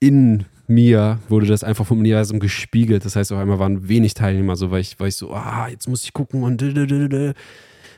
in 0.00 0.46
mir, 0.66 1.18
wurde 1.28 1.46
das 1.46 1.64
einfach 1.64 1.86
vom 1.86 2.00
Universum 2.00 2.40
gespiegelt. 2.40 3.04
Das 3.04 3.14
heißt, 3.14 3.32
auf 3.32 3.38
einmal 3.38 3.58
waren 3.58 3.88
wenig 3.88 4.14
Teilnehmer, 4.14 4.56
so 4.56 4.70
weil 4.70 4.80
ich, 4.80 4.98
weil 4.98 5.08
ich 5.08 5.16
so, 5.16 5.32
ah, 5.32 5.68
jetzt 5.68 5.88
muss 5.88 6.04
ich 6.04 6.12
gucken 6.12 6.42
und 6.42 6.62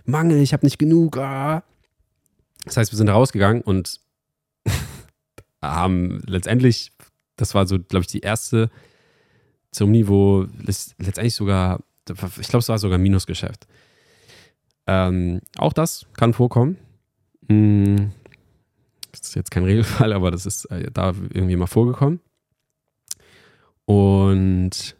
Mangel, 0.04 0.42
ich 0.42 0.52
habe 0.52 0.66
nicht 0.66 0.78
genug. 0.78 1.16
Ah. 1.16 1.62
Das 2.64 2.76
heißt, 2.76 2.92
wir 2.92 2.96
sind 2.96 3.08
rausgegangen 3.08 3.62
und 3.62 4.00
haben 5.62 6.22
letztendlich, 6.26 6.92
das 7.36 7.54
war 7.54 7.66
so, 7.66 7.78
glaube 7.78 8.02
ich, 8.02 8.08
die 8.08 8.20
erste 8.20 8.70
Zeremonie, 9.70 10.06
wo 10.06 10.46
letztendlich 10.58 11.34
sogar, 11.34 11.80
ich 12.08 12.48
glaube, 12.48 12.58
es 12.58 12.68
war 12.68 12.78
sogar 12.78 12.98
Minusgeschäft. 12.98 13.66
Ähm, 14.86 15.40
auch 15.56 15.72
das 15.72 16.06
kann 16.16 16.32
vorkommen. 16.32 16.76
Hm, 17.48 18.12
das 19.10 19.28
ist 19.28 19.34
jetzt 19.34 19.50
kein 19.50 19.64
Regelfall, 19.64 20.12
aber 20.12 20.30
das 20.30 20.46
ist 20.46 20.66
äh, 20.66 20.90
da 20.92 21.14
irgendwie 21.30 21.56
mal 21.56 21.66
vorgekommen. 21.66 22.20
Und 23.86 24.96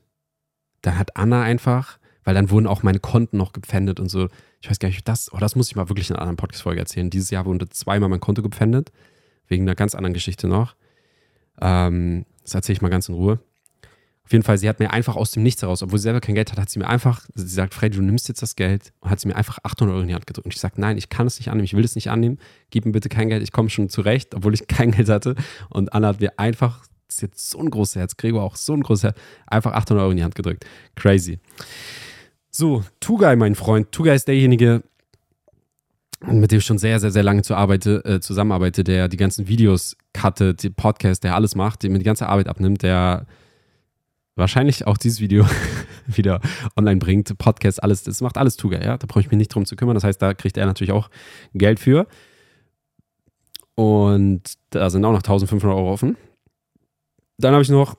dann 0.83 0.99
hat 0.99 1.17
Anna 1.17 1.43
einfach, 1.43 1.99
weil 2.25 2.35
dann 2.35 2.51
wurden 2.51 2.67
auch 2.67 2.83
meine 2.83 3.01
Konten 3.01 3.37
noch 3.37 3.53
gepfändet 3.53 4.01
und 4.01 4.09
so. 4.09 4.29
Ich 4.61 4.71
weiß 4.71 4.79
gar 4.79 4.89
nicht, 4.89 5.07
das, 5.09 5.33
oh, 5.33 5.39
das 5.39 5.57
muss 5.57 5.69
ich 5.69 5.77
mal 5.77 5.89
wirklich 5.89 6.11
in 6.11 6.17
einer 6.17 6.23
anderen 6.23 6.37
Podcast-Folge 6.37 6.81
erzählen. 6.81 7.11
Dieses 7.11 7.31
Jahr 7.31 7.45
wurde 7.45 7.69
zweimal 7.69 8.09
mein 8.09 8.21
Konto 8.21 8.43
gepfändet, 8.43 8.93
wegen 9.47 9.65
einer 9.65 9.75
ganz 9.75 9.95
anderen 9.95 10.15
Geschichte 10.15 10.49
noch. 10.49 10.75
Ähm, 11.61 12.25
das 12.43 12.55
erzähle 12.55 12.77
ich 12.77 12.83
mal 12.83 12.89
ganz 12.89 13.09
in 13.09 13.15
Ruhe. 13.15 13.39
Auf 14.25 14.33
jeden 14.33 14.43
Fall, 14.43 14.57
sie 14.57 14.69
hat 14.71 14.81
mir 14.81 14.91
einfach 14.91 15.17
aus 15.17 15.33
dem 15.33 15.43
Nichts 15.43 15.61
heraus, 15.61 15.83
obwohl 15.83 15.99
sie 15.99 16.05
selber 16.05 16.21
kein 16.21 16.35
Geld 16.35 16.51
hat, 16.51 16.59
hat 16.59 16.71
sie 16.71 16.79
mir 16.79 16.89
einfach, 16.89 17.27
sie 17.35 17.47
sagt, 17.47 17.75
Freddy, 17.75 17.99
du 17.99 18.03
nimmst 18.03 18.27
jetzt 18.29 18.41
das 18.41 18.57
Geld 18.57 18.93
und 19.01 19.11
hat 19.11 19.21
sie 19.21 19.29
mir 19.29 19.37
einfach 19.37 19.59
800 19.63 19.93
Euro 19.93 20.03
in 20.03 20.09
die 20.09 20.15
Hand 20.15 20.27
gedrückt. 20.27 20.47
Und 20.47 20.55
ich 20.55 20.61
sage, 20.61 20.81
nein, 20.81 20.97
ich 20.97 21.11
kann 21.11 21.27
es 21.27 21.39
nicht 21.39 21.49
annehmen, 21.49 21.67
ich 21.67 21.75
will 21.75 21.85
es 21.85 21.95
nicht 21.95 22.09
annehmen, 22.09 22.39
gib 22.71 22.87
mir 22.87 22.93
bitte 22.93 23.11
kein 23.11 23.29
Geld, 23.29 23.43
ich 23.43 23.53
komme 23.53 23.69
schon 23.69 23.91
zurecht, 23.91 24.35
obwohl 24.35 24.55
ich 24.55 24.67
kein 24.69 24.93
Geld 24.93 25.11
hatte. 25.11 25.35
Und 25.69 25.93
Anna 25.93 26.09
hat 26.09 26.21
mir 26.21 26.39
einfach, 26.39 26.87
das 27.07 27.17
ist 27.17 27.21
jetzt 27.21 27.51
so 27.51 27.59
ein 27.59 27.69
großes 27.69 27.97
Herz, 27.97 28.17
Gregor 28.17 28.43
auch 28.43 28.57
so 28.57 28.73
ein 28.73 28.83
großes 28.83 29.05
Herz, 29.05 29.19
einfach 29.47 29.73
800 29.73 30.03
Euro 30.03 30.11
in 30.13 30.17
die 30.17 30.25
Hand 30.25 30.35
gedrückt. 30.35 30.65
Crazy. 30.95 31.39
So, 32.51 32.83
Tugai, 33.01 33.37
mein 33.37 33.57
Freund. 33.57 33.93
Tugai 33.93 34.15
ist 34.15 34.27
derjenige, 34.27 34.85
mit 36.27 36.51
dem 36.51 36.59
ich 36.59 36.65
schon 36.65 36.79
sehr, 36.79 37.01
sehr, 37.01 37.11
sehr 37.11 37.23
lange 37.23 37.43
zu 37.43 37.55
arbeite, 37.55 38.05
äh, 38.05 38.21
zusammenarbeite, 38.21 38.85
der 38.85 39.09
die 39.09 39.17
ganzen 39.17 39.49
Videos 39.49 39.97
cuttet, 40.13 40.63
die 40.63 40.71
Podcast, 40.71 41.25
der 41.25 41.35
alles 41.35 41.55
macht, 41.55 41.83
der 41.83 41.91
mir 41.91 41.99
die 41.99 42.05
ganze 42.05 42.29
Arbeit 42.29 42.49
abnimmt, 42.49 42.83
der 42.83 43.27
wahrscheinlich 44.37 44.87
auch 44.87 44.97
dieses 44.97 45.21
Video 45.21 45.47
wieder 46.07 46.41
online 46.77 46.99
bringt, 46.99 47.37
Podcast, 47.39 47.83
alles, 47.83 48.03
das 48.03 48.21
macht 48.21 48.37
alles 48.37 48.57
Tuga, 48.57 48.83
ja. 48.83 48.97
Da 48.97 49.07
brauche 49.07 49.21
ich 49.21 49.31
mich 49.31 49.39
nicht 49.39 49.55
drum 49.55 49.65
zu 49.65 49.77
kümmern. 49.77 49.95
Das 49.95 50.05
heißt, 50.05 50.21
da 50.21 50.35
kriegt 50.35 50.57
er 50.57 50.67
natürlich 50.67 50.93
auch 50.93 51.11
Geld 51.55 51.81
für. 51.81 52.07
Und 53.75 54.43
da 54.71 54.91
sind 54.91 55.05
auch 55.05 55.13
noch 55.13 55.19
1500 55.19 55.77
Euro 55.77 55.93
offen. 55.93 56.17
Dann 57.39 57.53
habe 57.53 57.63
ich 57.63 57.69
noch 57.69 57.97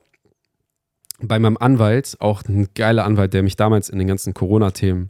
bei 1.20 1.40
meinem 1.40 1.58
Anwalt, 1.58 2.18
auch 2.20 2.44
ein 2.44 2.70
geiler 2.76 3.06
Anwalt, 3.06 3.34
der 3.34 3.44
mich 3.44 3.56
damals 3.56 3.90
in 3.90 4.00
den 4.00 4.08
ganzen 4.08 4.34
Corona-Themen 4.34 5.10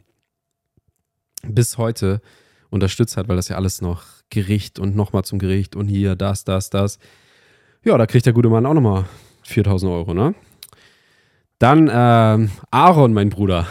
bis 1.42 1.78
heute 1.78 2.20
unterstützt 2.70 3.16
hat, 3.16 3.28
weil 3.28 3.36
das 3.36 3.48
ja 3.48 3.56
alles 3.56 3.80
noch 3.80 4.02
Gericht 4.30 4.78
und 4.78 4.96
nochmal 4.96 5.24
zum 5.24 5.38
Gericht 5.38 5.76
und 5.76 5.88
hier 5.88 6.16
das, 6.16 6.44
das, 6.44 6.70
das. 6.70 6.98
Ja, 7.84 7.96
da 7.96 8.06
kriegt 8.06 8.26
der 8.26 8.32
gute 8.32 8.48
Mann 8.48 8.66
auch 8.66 8.74
nochmal 8.74 9.04
4000 9.42 9.92
Euro, 9.92 10.14
ne? 10.14 10.34
Dann 11.58 11.90
ähm, 11.90 12.50
Aaron, 12.70 13.14
mein 13.14 13.30
Bruder. 13.30 13.66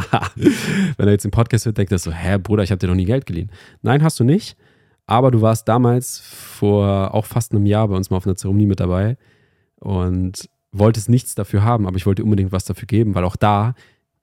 Wenn 0.36 1.08
er 1.08 1.12
jetzt 1.12 1.24
den 1.24 1.32
Podcast 1.32 1.66
hört, 1.66 1.78
denkt 1.78 1.90
er 1.90 1.98
so, 1.98 2.12
hä, 2.12 2.38
Bruder, 2.38 2.62
ich 2.62 2.70
habe 2.70 2.78
dir 2.78 2.86
noch 2.86 2.94
nie 2.94 3.06
Geld 3.06 3.26
geliehen. 3.26 3.50
Nein, 3.82 4.04
hast 4.04 4.20
du 4.20 4.24
nicht. 4.24 4.56
Aber 5.06 5.30
du 5.30 5.42
warst 5.42 5.68
damals 5.68 6.20
vor 6.20 7.12
auch 7.12 7.26
fast 7.26 7.52
einem 7.52 7.66
Jahr 7.66 7.88
bei 7.88 7.96
uns 7.96 8.10
mal 8.10 8.18
auf 8.18 8.26
einer 8.26 8.36
Zeremonie 8.36 8.66
mit 8.66 8.80
dabei 8.80 9.16
und 9.80 10.48
wolltest 10.72 11.08
nichts 11.08 11.34
dafür 11.34 11.62
haben, 11.62 11.86
aber 11.86 11.96
ich 11.96 12.06
wollte 12.06 12.24
unbedingt 12.24 12.52
was 12.52 12.64
dafür 12.64 12.86
geben, 12.86 13.14
weil 13.14 13.24
auch 13.24 13.36
da 13.36 13.74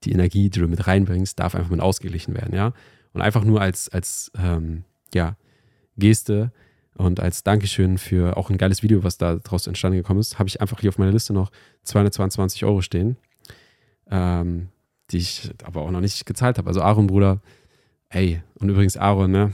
die 0.04 0.12
Energie, 0.12 0.50
die 0.50 0.60
du 0.60 0.68
mit 0.68 0.88
reinbringst, 0.88 1.40
darf 1.40 1.56
einfach 1.56 1.70
mit 1.70 1.82
ausgeglichen 1.82 2.34
werden, 2.34 2.56
ja. 2.56 2.74
Und 3.14 3.22
einfach 3.22 3.44
nur 3.44 3.62
als, 3.62 3.90
als 3.90 4.32
ähm, 4.38 4.84
ja, 5.14 5.36
Geste 5.98 6.52
und 6.96 7.20
als 7.20 7.44
Dankeschön 7.44 7.98
für 7.98 8.38
auch 8.38 8.50
ein 8.50 8.58
geiles 8.58 8.84
Video, 8.84 9.04
was 9.04 9.18
da 9.18 9.36
draus 9.36 9.68
entstanden 9.68 9.98
gekommen 9.98 10.20
ist, 10.20 10.40
habe 10.40 10.48
ich 10.48 10.62
einfach 10.62 10.80
hier 10.80 10.90
auf 10.90 10.98
meiner 10.98 11.12
Liste 11.12 11.34
noch 11.34 11.52
222 11.84 12.66
Euro 12.66 12.82
stehen, 12.82 13.18
ähm, 14.10 14.70
die 15.10 15.18
ich 15.18 15.52
aber 15.64 15.82
auch 15.82 15.92
noch 15.92 16.02
nicht 16.02 16.26
gezahlt 16.26 16.58
habe. 16.58 16.68
Also 16.68 16.82
Aaron, 16.82 17.08
Bruder, 17.08 17.42
ey, 18.10 18.42
und 18.56 18.70
übrigens 18.70 18.98
Aaron, 18.98 19.32
ne, 19.32 19.54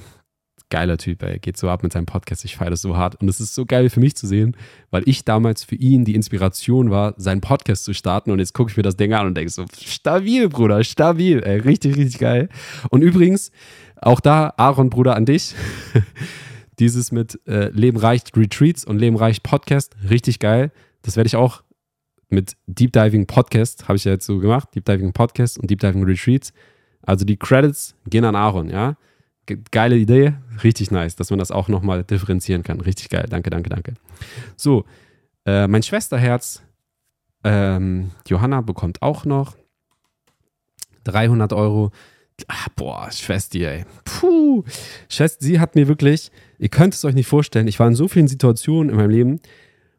geiler 0.69 0.97
Typ, 0.97 1.23
ey, 1.23 1.39
geht 1.39 1.57
so 1.57 1.69
ab 1.69 1.83
mit 1.83 1.93
seinem 1.93 2.05
Podcast. 2.05 2.43
Ich 2.45 2.57
feiere 2.57 2.71
das 2.71 2.81
so 2.81 2.97
hart. 2.97 3.21
Und 3.21 3.29
es 3.29 3.39
ist 3.39 3.55
so 3.55 3.65
geil 3.65 3.89
für 3.89 3.99
mich 3.99 4.15
zu 4.15 4.27
sehen, 4.27 4.55
weil 4.91 5.03
ich 5.05 5.23
damals 5.23 5.63
für 5.63 5.75
ihn 5.75 6.05
die 6.05 6.15
Inspiration 6.15 6.91
war, 6.91 7.13
seinen 7.17 7.41
Podcast 7.41 7.85
zu 7.85 7.93
starten. 7.93 8.31
Und 8.31 8.39
jetzt 8.39 8.53
gucke 8.53 8.71
ich 8.71 8.77
mir 8.77 8.83
das 8.83 8.97
Ding 8.97 9.13
an 9.13 9.27
und 9.27 9.35
denke 9.35 9.51
so, 9.51 9.65
stabil, 9.79 10.49
Bruder, 10.49 10.83
stabil, 10.83 11.41
ey, 11.43 11.59
richtig, 11.59 11.95
richtig 11.95 12.19
geil. 12.19 12.49
Und 12.89 13.01
übrigens, 13.01 13.51
auch 13.95 14.19
da, 14.19 14.53
Aaron, 14.57 14.89
Bruder, 14.89 15.15
an 15.15 15.25
dich. 15.25 15.55
Dieses 16.79 17.11
mit 17.11 17.39
äh, 17.47 17.69
Leben 17.69 17.97
reicht 17.97 18.37
Retreats 18.37 18.85
und 18.85 18.99
Leben 18.99 19.15
reicht 19.15 19.43
Podcast, 19.43 19.95
richtig 20.09 20.39
geil. 20.39 20.71
Das 21.01 21.15
werde 21.15 21.27
ich 21.27 21.35
auch 21.35 21.63
mit 22.29 22.55
Deep 22.67 22.91
Diving 22.91 23.25
Podcast, 23.25 23.87
habe 23.87 23.95
ich 23.95 24.03
ja 24.03 24.11
jetzt 24.11 24.25
so 24.25 24.37
gemacht, 24.37 24.69
Deep 24.75 24.85
Diving 24.85 25.13
Podcast 25.13 25.57
und 25.57 25.71
Deep 25.71 25.79
Diving 25.79 26.03
Retreats. 26.03 26.53
Also 27.01 27.25
die 27.25 27.37
Credits 27.37 27.95
gehen 28.07 28.25
an 28.25 28.35
Aaron, 28.35 28.69
ja 28.69 28.95
geile 29.71 29.97
Idee, 29.97 30.33
richtig 30.63 30.91
nice, 30.91 31.15
dass 31.15 31.29
man 31.29 31.39
das 31.39 31.51
auch 31.51 31.67
nochmal 31.67 32.03
differenzieren 32.03 32.63
kann. 32.63 32.81
Richtig 32.81 33.09
geil, 33.09 33.25
danke, 33.29 33.49
danke, 33.49 33.69
danke. 33.69 33.93
So, 34.55 34.85
äh, 35.45 35.67
mein 35.67 35.83
Schwesterherz, 35.83 36.61
ähm, 37.43 38.11
Johanna 38.27 38.61
bekommt 38.61 39.01
auch 39.01 39.25
noch 39.25 39.55
300 41.05 41.53
Euro. 41.53 41.91
Ach, 42.47 42.69
boah, 42.75 43.09
Schwester, 43.11 43.59
ey. 43.59 43.85
Puh. 44.03 44.63
Schwester, 45.09 45.43
sie 45.43 45.59
hat 45.59 45.75
mir 45.75 45.87
wirklich, 45.87 46.31
ihr 46.59 46.69
könnt 46.69 46.93
es 46.93 47.03
euch 47.05 47.15
nicht 47.15 47.27
vorstellen, 47.27 47.67
ich 47.67 47.79
war 47.79 47.87
in 47.87 47.95
so 47.95 48.07
vielen 48.07 48.27
Situationen 48.27 48.89
in 48.89 48.97
meinem 48.97 49.09
Leben, 49.09 49.39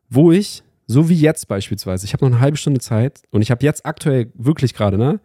wo 0.08 0.30
ich, 0.30 0.62
so 0.86 1.08
wie 1.08 1.14
jetzt 1.14 1.48
beispielsweise, 1.48 2.04
ich 2.04 2.12
habe 2.12 2.24
noch 2.24 2.32
eine 2.32 2.40
halbe 2.40 2.56
Stunde 2.56 2.80
Zeit 2.80 3.22
und 3.30 3.42
ich 3.42 3.50
habe 3.50 3.64
jetzt 3.64 3.84
aktuell 3.84 4.30
wirklich 4.34 4.74
gerade, 4.74 4.98
ne? 4.98 5.20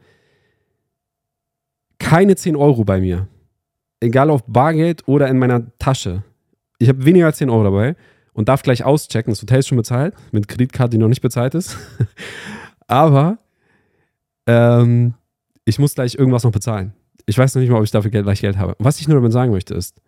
Keine 1.99 2.36
10 2.36 2.55
Euro 2.55 2.83
bei 2.83 2.99
mir 2.99 3.27
egal 4.03 4.29
auf 4.29 4.43
Bargeld 4.47 5.07
oder 5.07 5.27
in 5.27 5.39
meiner 5.39 5.65
Tasche. 5.79 6.23
Ich 6.79 6.89
habe 6.89 7.05
weniger 7.05 7.25
als 7.27 7.37
10 7.37 7.49
Euro 7.49 7.63
dabei 7.63 7.95
und 8.33 8.49
darf 8.49 8.63
gleich 8.63 8.83
auschecken. 8.83 9.31
Das 9.31 9.41
Hotel 9.41 9.59
ist 9.59 9.67
schon 9.67 9.77
bezahlt, 9.77 10.15
mit 10.31 10.47
Kreditkarte, 10.47 10.91
die 10.91 10.97
noch 10.97 11.07
nicht 11.07 11.21
bezahlt 11.21 11.55
ist. 11.55 11.77
Aber 12.87 13.39
ähm, 14.47 15.13
ich 15.65 15.79
muss 15.79 15.95
gleich 15.95 16.15
irgendwas 16.15 16.43
noch 16.43 16.51
bezahlen. 16.51 16.93
Ich 17.25 17.37
weiß 17.37 17.55
noch 17.55 17.61
nicht 17.61 17.69
mal, 17.69 17.77
ob 17.77 17.83
ich 17.85 17.91
dafür 17.91 18.11
gleich 18.11 18.41
Geld 18.41 18.57
habe. 18.57 18.75
Was 18.79 18.99
ich 18.99 19.07
nur 19.07 19.15
damit 19.15 19.31
sagen 19.31 19.51
möchte 19.51 19.73
ist, 19.73 20.01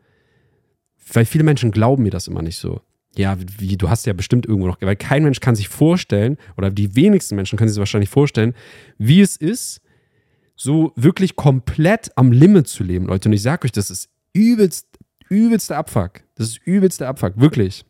weil 1.13 1.25
viele 1.25 1.43
Menschen 1.43 1.71
glauben 1.71 2.03
mir 2.03 2.11
das 2.11 2.27
immer 2.27 2.41
nicht 2.41 2.57
so. 2.57 2.81
Ja, 3.15 3.37
wie, 3.59 3.77
du 3.77 3.89
hast 3.89 4.05
ja 4.05 4.13
bestimmt 4.13 4.45
irgendwo 4.45 4.67
noch, 4.67 4.77
weil 4.81 4.97
kein 4.97 5.23
Mensch 5.23 5.39
kann 5.39 5.55
sich 5.55 5.69
vorstellen, 5.69 6.37
oder 6.57 6.69
die 6.69 6.97
wenigsten 6.97 7.37
Menschen 7.37 7.57
können 7.57 7.69
sich 7.69 7.79
wahrscheinlich 7.79 8.09
vorstellen, 8.09 8.53
wie 8.97 9.21
es 9.21 9.37
ist, 9.37 9.79
so 10.55 10.93
wirklich 10.95 11.35
komplett 11.35 12.11
am 12.15 12.31
Limit 12.31 12.67
zu 12.67 12.83
leben, 12.83 13.07
Leute. 13.07 13.29
Und 13.29 13.33
ich 13.33 13.41
sage 13.41 13.65
euch, 13.65 13.71
das 13.71 13.89
ist 13.89 14.09
übelst, 14.33 14.87
übelster 15.29 15.77
Abfuck. 15.77 16.21
Das 16.35 16.47
ist 16.47 16.59
übelster 16.65 17.07
Abfuck, 17.07 17.33
wirklich. 17.37 17.85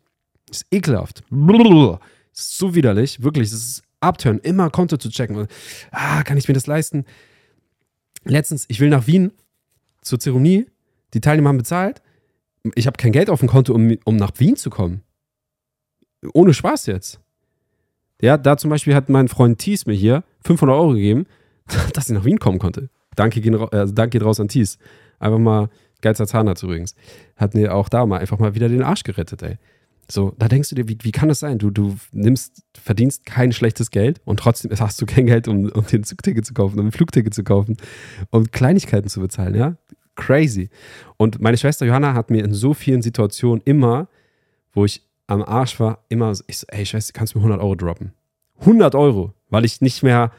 Das 0.48 0.58
ist 0.58 0.66
ekelhaft. 0.70 1.22
Das 2.32 2.40
ist 2.40 2.58
so 2.58 2.74
widerlich, 2.74 3.22
wirklich. 3.22 3.50
Das 3.50 3.58
ist 3.58 3.82
Abturn, 4.00 4.38
immer 4.38 4.70
Konto 4.70 4.96
zu 4.96 5.10
checken. 5.10 5.46
Ah, 5.90 6.22
kann 6.22 6.36
ich 6.36 6.48
mir 6.48 6.54
das 6.54 6.66
leisten? 6.66 7.04
Letztens, 8.24 8.66
ich 8.68 8.80
will 8.80 8.88
nach 8.88 9.06
Wien 9.06 9.32
zur 10.02 10.18
Zeremonie. 10.18 10.66
Die 11.14 11.20
Teilnehmer 11.20 11.48
haben 11.50 11.58
bezahlt. 11.58 12.02
Ich 12.74 12.86
habe 12.86 12.96
kein 12.96 13.12
Geld 13.12 13.30
auf 13.30 13.40
dem 13.40 13.48
Konto, 13.48 13.72
um, 13.72 13.96
um 14.04 14.16
nach 14.16 14.32
Wien 14.38 14.56
zu 14.56 14.70
kommen. 14.70 15.02
Ohne 16.32 16.52
Spaß 16.52 16.86
jetzt. 16.86 17.20
Ja, 18.20 18.36
da 18.36 18.56
zum 18.56 18.70
Beispiel 18.70 18.94
hat 18.94 19.08
mein 19.08 19.28
Freund 19.28 19.58
Thies 19.58 19.86
mir 19.86 19.94
hier 19.94 20.24
500 20.42 20.76
Euro 20.76 20.94
gegeben 20.94 21.26
dass 21.94 22.08
ich 22.08 22.14
nach 22.14 22.24
Wien 22.24 22.38
kommen 22.38 22.58
konnte. 22.58 22.88
Danke, 23.14 23.40
gehen, 23.40 23.54
äh, 23.54 23.86
Dank 23.92 24.12
geht 24.12 24.22
raus 24.22 24.40
an 24.40 24.48
Thies. 24.48 24.78
Einfach 25.18 25.38
mal, 25.38 25.68
geilster 26.02 26.26
Zahnarzt 26.26 26.62
übrigens, 26.62 26.94
hat 27.36 27.54
mir 27.54 27.74
auch 27.74 27.88
da 27.88 28.04
mal 28.06 28.18
einfach 28.18 28.38
mal 28.38 28.54
wieder 28.54 28.68
den 28.68 28.82
Arsch 28.82 29.02
gerettet, 29.02 29.42
ey. 29.42 29.58
So, 30.08 30.34
da 30.38 30.46
denkst 30.46 30.68
du 30.68 30.76
dir, 30.76 30.88
wie, 30.88 30.98
wie 31.02 31.10
kann 31.10 31.28
das 31.28 31.40
sein? 31.40 31.58
Du, 31.58 31.70
du 31.70 31.96
nimmst, 32.12 32.62
verdienst 32.80 33.26
kein 33.26 33.52
schlechtes 33.52 33.90
Geld 33.90 34.20
und 34.24 34.38
trotzdem 34.38 34.70
hast 34.78 35.00
du 35.00 35.06
kein 35.06 35.26
Geld, 35.26 35.48
um, 35.48 35.68
um 35.70 35.86
den 35.86 36.04
Zugticket 36.04 36.46
zu 36.46 36.54
kaufen, 36.54 36.78
um 36.78 36.86
ein 36.86 36.92
Flugticket 36.92 37.34
zu 37.34 37.42
kaufen, 37.42 37.76
um 38.30 38.50
Kleinigkeiten 38.50 39.08
zu 39.08 39.20
bezahlen, 39.20 39.54
ja? 39.54 39.76
Crazy. 40.14 40.70
Und 41.18 41.40
meine 41.42 41.58
Schwester 41.58 41.84
Johanna 41.84 42.14
hat 42.14 42.30
mir 42.30 42.42
in 42.42 42.54
so 42.54 42.72
vielen 42.72 43.02
Situationen 43.02 43.60
immer, 43.64 44.08
wo 44.72 44.84
ich 44.84 45.02
am 45.26 45.42
Arsch 45.42 45.78
war, 45.80 46.04
immer, 46.08 46.32
ich 46.46 46.58
so, 46.58 46.66
ey 46.70 46.86
Schwester, 46.86 47.12
kannst 47.12 47.34
du 47.34 47.38
mir 47.38 47.44
100 47.44 47.60
Euro 47.60 47.74
droppen? 47.74 48.12
100 48.60 48.94
Euro, 48.94 49.34
weil 49.50 49.64
ich 49.64 49.80
nicht 49.80 50.02
mehr 50.02 50.30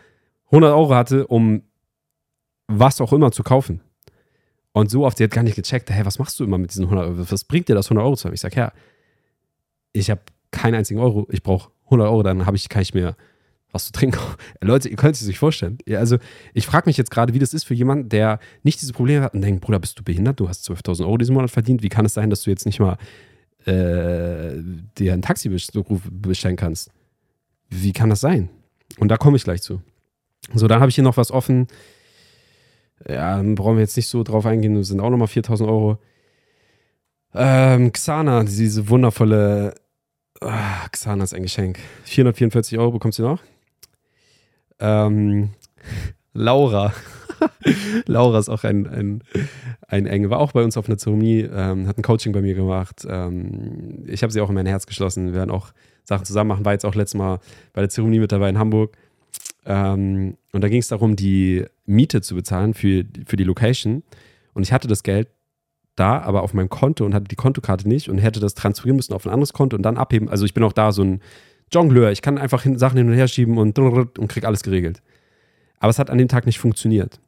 100 0.47 0.73
Euro 0.73 0.95
hatte, 0.95 1.27
um 1.27 1.63
was 2.67 3.01
auch 3.01 3.13
immer 3.13 3.31
zu 3.31 3.43
kaufen. 3.43 3.81
Und 4.73 4.91
so 4.91 5.05
oft, 5.05 5.17
sie 5.17 5.23
hat 5.23 5.31
gar 5.31 5.43
nicht 5.43 5.55
gecheckt, 5.55 5.89
hey, 5.89 6.05
was 6.05 6.19
machst 6.19 6.39
du 6.39 6.43
immer 6.43 6.57
mit 6.57 6.71
diesen 6.71 6.85
100 6.85 7.07
Euro? 7.07 7.31
Was 7.31 7.43
bringt 7.43 7.67
dir 7.67 7.75
das 7.75 7.87
100 7.87 8.05
Euro 8.05 8.15
zu 8.15 8.25
haben? 8.25 8.33
Ich 8.33 8.41
sage, 8.41 8.57
ja, 8.57 8.71
ich 9.93 10.09
habe 10.09 10.21
keinen 10.51 10.75
einzigen 10.75 10.99
Euro, 10.99 11.27
ich 11.31 11.41
brauche 11.41 11.71
100 11.85 12.07
Euro, 12.07 12.23
dann 12.23 12.45
habe 12.45 12.57
ich, 12.57 12.69
kann 12.69 12.81
ich 12.81 12.93
mir 12.93 13.15
was 13.71 13.85
zu 13.85 13.91
trinken. 13.91 14.19
Leute, 14.61 14.89
ihr 14.89 14.95
könnt 14.95 15.15
es 15.15 15.21
sich 15.21 15.39
vorstellen. 15.39 15.77
Also, 15.89 16.17
ich 16.53 16.65
frage 16.65 16.87
mich 16.87 16.97
jetzt 16.97 17.11
gerade, 17.11 17.33
wie 17.33 17.39
das 17.39 17.53
ist 17.53 17.63
für 17.63 17.73
jemanden, 17.73 18.09
der 18.09 18.39
nicht 18.63 18.81
diese 18.81 18.93
Probleme 18.93 19.23
hat 19.23 19.33
und 19.33 19.41
denkt, 19.41 19.61
Bruder, 19.61 19.79
bist 19.79 19.97
du 19.99 20.03
behindert? 20.03 20.39
Du 20.39 20.47
hast 20.47 20.69
12.000 20.69 21.01
Euro 21.01 21.17
diesen 21.17 21.33
Monat 21.33 21.51
verdient. 21.51 21.81
Wie 21.83 21.89
kann 21.89 22.05
es 22.05 22.13
sein, 22.13 22.29
dass 22.29 22.43
du 22.43 22.49
jetzt 22.49 22.65
nicht 22.65 22.79
mal 22.79 22.97
äh, 23.65 24.61
dir 24.97 25.13
ein 25.13 25.21
Taxi 25.21 25.49
bestellen 25.49 26.55
kannst? 26.55 26.91
Wie 27.69 27.93
kann 27.93 28.09
das 28.09 28.21
sein? 28.21 28.49
Und 28.99 29.09
da 29.09 29.17
komme 29.17 29.37
ich 29.37 29.43
gleich 29.43 29.61
zu. 29.61 29.81
So, 30.53 30.67
dann 30.67 30.79
habe 30.79 30.89
ich 30.89 30.95
hier 30.95 31.03
noch 31.03 31.17
was 31.17 31.31
offen. 31.31 31.67
Ja, 33.07 33.41
brauchen 33.43 33.75
wir 33.75 33.81
jetzt 33.81 33.97
nicht 33.97 34.07
so 34.07 34.23
drauf 34.23 34.45
eingehen, 34.45 34.75
das 34.75 34.87
sind 34.87 34.99
auch 34.99 35.09
nochmal 35.09 35.27
4000 35.27 35.69
Euro. 35.69 35.99
Ähm, 37.33 37.91
Xana, 37.91 38.43
diese 38.43 38.89
wundervolle. 38.89 39.75
Ah, 40.41 40.87
Xana 40.91 41.23
ist 41.23 41.33
ein 41.33 41.43
Geschenk. 41.43 41.79
444 42.05 42.79
Euro 42.79 42.91
bekommst 42.91 43.19
du 43.19 43.23
noch. 43.23 43.41
Ähm, 44.79 45.51
Laura. 46.33 46.93
Laura 48.05 48.39
ist 48.39 48.49
auch 48.49 48.63
ein, 48.63 48.87
ein, 48.87 49.23
ein 49.87 50.07
Enge, 50.07 50.29
war 50.29 50.39
auch 50.39 50.53
bei 50.53 50.63
uns 50.63 50.77
auf 50.77 50.87
einer 50.87 50.97
Zeremonie, 50.97 51.41
ähm, 51.41 51.87
hat 51.87 51.97
ein 51.97 52.03
Coaching 52.03 52.31
bei 52.31 52.41
mir 52.41 52.55
gemacht. 52.55 53.05
Ähm, 53.07 54.03
ich 54.07 54.23
habe 54.23 54.33
sie 54.33 54.41
auch 54.41 54.49
in 54.49 54.55
mein 54.55 54.65
Herz 54.65 54.87
geschlossen. 54.87 55.27
Wir 55.27 55.33
werden 55.33 55.51
auch 55.51 55.71
Sachen 56.03 56.25
zusammen 56.25 56.47
machen. 56.49 56.65
War 56.65 56.73
jetzt 56.73 56.85
auch 56.85 56.95
letztes 56.95 57.17
Mal 57.17 57.39
bei 57.73 57.81
der 57.81 57.89
Zeremonie 57.89 58.19
mit 58.19 58.31
dabei 58.31 58.49
in 58.49 58.57
Hamburg. 58.57 58.97
Ähm, 59.67 60.37
und 60.53 60.61
da 60.61 60.69
ging 60.69 60.79
es 60.79 60.87
darum, 60.87 61.15
die 61.15 61.65
Miete 61.85 62.21
zu 62.21 62.35
bezahlen 62.35 62.73
für, 62.73 63.03
für 63.25 63.35
die 63.35 63.43
Location. 63.43 64.01
Und 64.53 64.63
ich 64.63 64.71
hatte 64.71 64.87
das 64.87 65.03
Geld 65.03 65.27
da, 65.97 66.21
aber 66.21 66.43
auf 66.43 66.53
meinem 66.53 66.69
Konto 66.69 67.05
und 67.05 67.13
hatte 67.13 67.27
die 67.27 67.35
Kontokarte 67.35 67.87
nicht 67.87 68.09
und 68.09 68.17
hätte 68.17 68.39
das 68.39 68.53
transferieren 68.53 68.95
müssen 68.95 69.13
auf 69.13 69.25
ein 69.25 69.33
anderes 69.33 69.53
Konto 69.53 69.75
und 69.75 69.83
dann 69.83 69.97
abheben. 69.97 70.29
Also 70.29 70.45
ich 70.45 70.53
bin 70.53 70.63
auch 70.63 70.73
da 70.73 70.91
so 70.91 71.03
ein 71.03 71.21
Jongleur. 71.71 72.11
Ich 72.11 72.21
kann 72.21 72.37
einfach 72.37 72.63
hin, 72.63 72.79
Sachen 72.79 72.97
hin 72.97 73.09
und 73.09 73.15
her 73.15 73.27
schieben 73.27 73.57
und, 73.57 73.77
und 73.77 74.27
krieg 74.29 74.45
alles 74.45 74.63
geregelt. 74.63 75.01
Aber 75.79 75.89
es 75.89 75.99
hat 75.99 76.09
an 76.09 76.17
dem 76.17 76.29
Tag 76.29 76.45
nicht 76.45 76.59
funktioniert. 76.59 77.19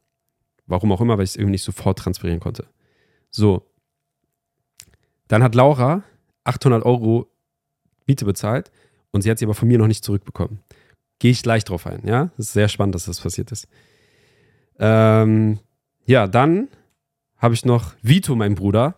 Warum 0.66 0.92
auch 0.92 1.02
immer, 1.02 1.18
weil 1.18 1.26
ich 1.26 1.32
es 1.32 1.36
irgendwie 1.36 1.52
nicht 1.52 1.64
sofort 1.64 2.00
transferieren 2.00 2.40
konnte. 2.40 2.68
So. 3.32 3.66
Dann 5.28 5.44
hat 5.44 5.56
Laura 5.56 6.04
800 6.46 6.86
Euro 6.86 7.28
Miete 8.08 8.24
bezahlt 8.24 8.72
und 9.12 9.24
sie 9.24 9.30
hat 9.30 9.40
sie 9.40 9.46
aber 9.46 9.56
von 9.56 9.68
mir 9.68 9.78
noch 9.78 9.88
nicht 9.88 10.06
zurückbekommen. 10.06 10.60
Gehe 11.20 11.32
ich 11.32 11.44
gleich 11.44 11.64
drauf 11.64 11.86
ein, 11.86 12.02
ja? 12.06 12.32
Es 12.38 12.48
ist 12.48 12.54
sehr 12.54 12.70
spannend, 12.70 12.96
dass 12.96 13.06
das 13.06 13.20
passiert 13.20 13.52
ist. 13.52 13.68
Ähm, 14.80 15.60
ja, 16.06 16.28
dann 16.28 16.70
habe 17.38 17.54
ich 17.54 17.66
noch 17.66 17.94
Vito, 18.02 18.36
mein 18.36 18.56
Bruder. 18.56 18.96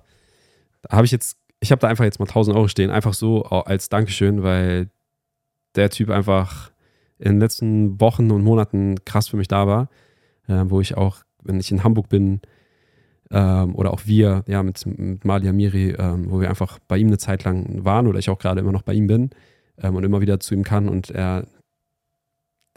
Habe 0.90 1.06
ich 1.06 1.12
jetzt, 1.12 1.38
ich 1.60 1.72
habe 1.72 1.80
da 1.80 1.88
einfach 1.88 2.06
jetzt 2.06 2.20
mal 2.20 2.28
1000 2.28 2.56
Euro 2.56 2.68
stehen, 2.68 2.92
einfach 2.92 3.14
so 3.14 3.44
als 3.44 3.90
Dankeschön, 3.90 4.44
weil 4.44 4.90
der 5.76 5.90
Typ 5.90 6.10
einfach 6.10 6.72
in 7.18 7.34
den 7.34 7.40
letzten 7.40 8.00
Wochen 8.00 8.32
und 8.32 8.44
Monaten 8.44 9.04
krass 9.06 9.28
für 9.28 9.38
mich 9.38 9.48
da 9.48 9.68
war, 9.68 9.90
äh, 10.48 10.64
wo 10.66 10.82
ich 10.82 10.98
auch, 10.98 11.18
wenn 11.44 11.60
ich 11.60 11.72
in 11.72 11.84
Hamburg 11.84 12.10
bin, 12.10 12.42
ähm, 13.32 13.76
oder 13.76 13.94
auch 13.94 14.02
wir, 14.06 14.44
ja, 14.48 14.62
mit, 14.62 14.86
mit 14.86 15.24
Malia 15.24 15.54
Miri, 15.54 15.92
ähm, 15.92 16.30
wo 16.30 16.42
wir 16.42 16.50
einfach 16.50 16.80
bei 16.88 16.98
ihm 16.98 17.08
eine 17.08 17.18
Zeit 17.18 17.44
lang 17.44 17.86
waren 17.86 18.08
oder 18.08 18.20
ich 18.20 18.30
auch 18.30 18.40
gerade 18.40 18.60
immer 18.60 18.72
noch 18.72 18.82
bei 18.82 18.94
ihm 18.94 19.08
bin 19.08 19.30
ähm, 19.78 19.96
und 19.96 20.04
immer 20.04 20.22
wieder 20.22 20.40
zu 20.40 20.54
ihm 20.54 20.64
kann 20.64 20.90
und 20.90 21.10
er 21.12 21.48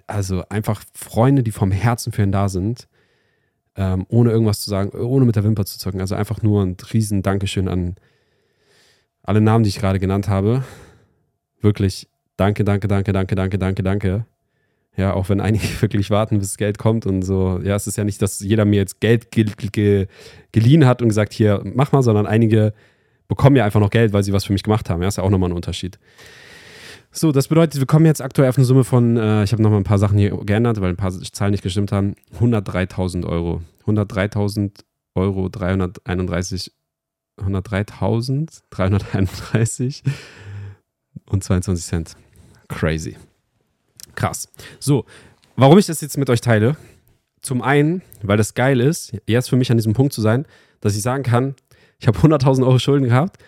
also 0.07 0.44
einfach 0.48 0.82
Freunde, 0.94 1.42
die 1.42 1.52
vom 1.52 1.70
Herzen 1.70 2.12
für 2.12 2.22
ihn 2.22 2.32
da 2.32 2.48
sind, 2.48 2.88
ähm, 3.76 4.07
ohne 4.09 4.30
irgendwas 4.30 4.61
zu 4.61 4.70
sagen, 4.70 4.90
ohne 4.90 5.24
mit 5.24 5.36
der 5.36 5.44
Wimper 5.44 5.64
zu 5.64 5.78
zucken. 5.78 6.00
Also 6.00 6.14
einfach 6.14 6.42
nur 6.42 6.62
ein 6.62 6.76
riesen 6.92 7.22
Dankeschön 7.22 7.68
an 7.68 7.96
alle 9.22 9.40
Namen, 9.40 9.64
die 9.64 9.70
ich 9.70 9.78
gerade 9.78 9.98
genannt 9.98 10.28
habe. 10.28 10.64
Wirklich 11.61 12.09
Danke, 12.36 12.64
danke, 12.64 12.88
danke, 12.88 13.12
danke, 13.12 13.34
danke, 13.34 13.59
danke, 13.59 13.82
danke. 13.82 14.26
Ja, 14.96 15.14
auch 15.14 15.28
wenn 15.28 15.40
einige 15.40 15.64
wirklich 15.82 16.11
warten, 16.11 16.38
bis 16.38 16.57
Geld 16.57 16.78
kommt 16.78 17.07
und 17.07 17.22
so. 17.22 17.61
Ja, 17.62 17.76
es 17.76 17.86
ist 17.86 17.96
ja 17.96 18.05
nicht, 18.05 18.20
dass 18.22 18.40
jeder 18.40 18.64
mir 18.64 18.76
jetzt 18.76 19.00
Geld 19.00 19.30
ge 19.30 19.46
ge 19.72 20.07
geliehen 20.52 20.86
hat 20.86 21.02
und 21.02 21.09
gesagt, 21.09 21.32
hier, 21.32 21.62
mach 21.64 21.92
mal, 21.92 22.02
sondern 22.02 22.26
einige 22.26 22.72
bekommen 23.28 23.57
ja 23.57 23.64
einfach 23.64 23.80
noch 23.80 23.90
Geld, 23.90 24.12
weil 24.12 24.22
sie 24.22 24.32
was 24.32 24.44
für 24.44 24.52
mich 24.52 24.62
gemacht 24.62 24.90
haben. 24.90 25.02
Ja, 25.02 25.09
ist 25.09 25.16
ja 25.16 25.22
auch 25.22 25.30
nochmal 25.30 25.50
ein 25.50 25.57
Unterschied. 25.57 25.98
So, 27.17 27.31
das 27.31 27.47
bedeutet, 27.47 27.79
wir 27.79 27.87
kommen 27.87 28.07
jetzt 28.07 28.21
aktuell 28.21 28.49
auf 28.49 28.57
eine 28.57 28.65
Summe 28.65 28.83
von, 28.83 29.17
äh, 29.17 29.45
ich 29.45 29.53
habe 29.53 29.62
nochmal 29.62 29.79
ein 29.79 29.85
paar 29.85 30.01
Sachen 30.01 30.19
hier 30.19 30.37
geändert, 30.45 30.81
weil 30.81 30.91
ein 30.91 30.97
paar 30.97 31.12
Zahlen 31.12 31.53
nicht 31.53 31.62
gestimmt 31.62 31.93
haben, 31.93 32.17
103.000 32.41 33.25
Euro. 33.25 33.62
103.000 33.87 34.81
Euro, 35.15 35.49
331, 35.49 36.73
103.331 37.41 40.03
und 41.27 41.45
22 41.45 41.87
Cent. 41.87 42.17
Crazy. 42.69 43.17
Krass. 44.17 44.49
So, 44.81 45.05
warum 45.55 45.79
ich 45.79 45.87
das 45.87 46.01
jetzt 46.01 46.19
mit 46.19 46.29
euch 46.31 46.41
teile? 46.41 46.77
Zum 47.43 47.62
einen, 47.62 48.03
weil 48.23 48.39
das 48.39 48.55
geil 48.55 48.81
ist, 48.81 49.17
jetzt 49.27 49.51
für 49.51 49.57
mich 49.57 49.71
an 49.71 49.77
diesem 49.77 49.93
Punkt 49.93 50.12
zu 50.12 50.21
sein, 50.21 50.47
dass 50.81 50.97
ich 50.97 51.03
sagen 51.03 51.23
kann, 51.23 51.55
ich 52.01 52.09
habe 52.09 52.19
100.000 52.19 52.67
Euro 52.67 52.81
Schulden 52.81 53.05
gehabt 53.05 53.41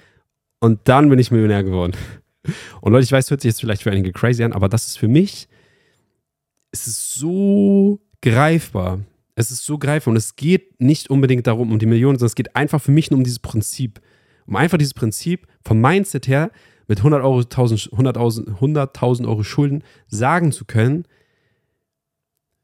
und 0.60 0.78
dann 0.84 1.08
bin 1.08 1.18
ich 1.18 1.32
Millionär 1.32 1.64
geworden. 1.64 1.94
Und 2.80 2.92
Leute, 2.92 3.04
ich 3.04 3.12
weiß, 3.12 3.30
hört 3.30 3.40
sich 3.40 3.50
jetzt 3.50 3.60
vielleicht 3.60 3.82
für 3.82 3.90
einige 3.90 4.12
crazy 4.12 4.42
an, 4.42 4.52
aber 4.52 4.68
das 4.68 4.86
ist 4.86 4.98
für 4.98 5.08
mich, 5.08 5.48
es 6.70 6.86
ist 6.86 7.14
so 7.14 8.00
greifbar. 8.22 9.00
Es 9.34 9.50
ist 9.50 9.64
so 9.64 9.78
greifbar 9.78 10.12
und 10.12 10.16
es 10.16 10.36
geht 10.36 10.80
nicht 10.80 11.10
unbedingt 11.10 11.46
darum, 11.46 11.70
um 11.70 11.78
die 11.78 11.86
Millionen, 11.86 12.18
sondern 12.18 12.28
es 12.28 12.34
geht 12.34 12.56
einfach 12.56 12.80
für 12.80 12.92
mich 12.92 13.10
nur 13.10 13.18
um 13.18 13.24
dieses 13.24 13.38
Prinzip. 13.38 14.00
Um 14.46 14.56
einfach 14.56 14.78
dieses 14.78 14.94
Prinzip 14.94 15.46
vom 15.62 15.80
Mindset 15.80 16.26
her 16.28 16.50
mit 16.88 16.98
100 16.98 17.22
Euro, 17.22 17.40
100.000 17.40 18.54
100 18.54 19.26
Euro 19.26 19.42
Schulden 19.42 19.82
sagen 20.06 20.52
zu 20.52 20.64
können, 20.64 21.04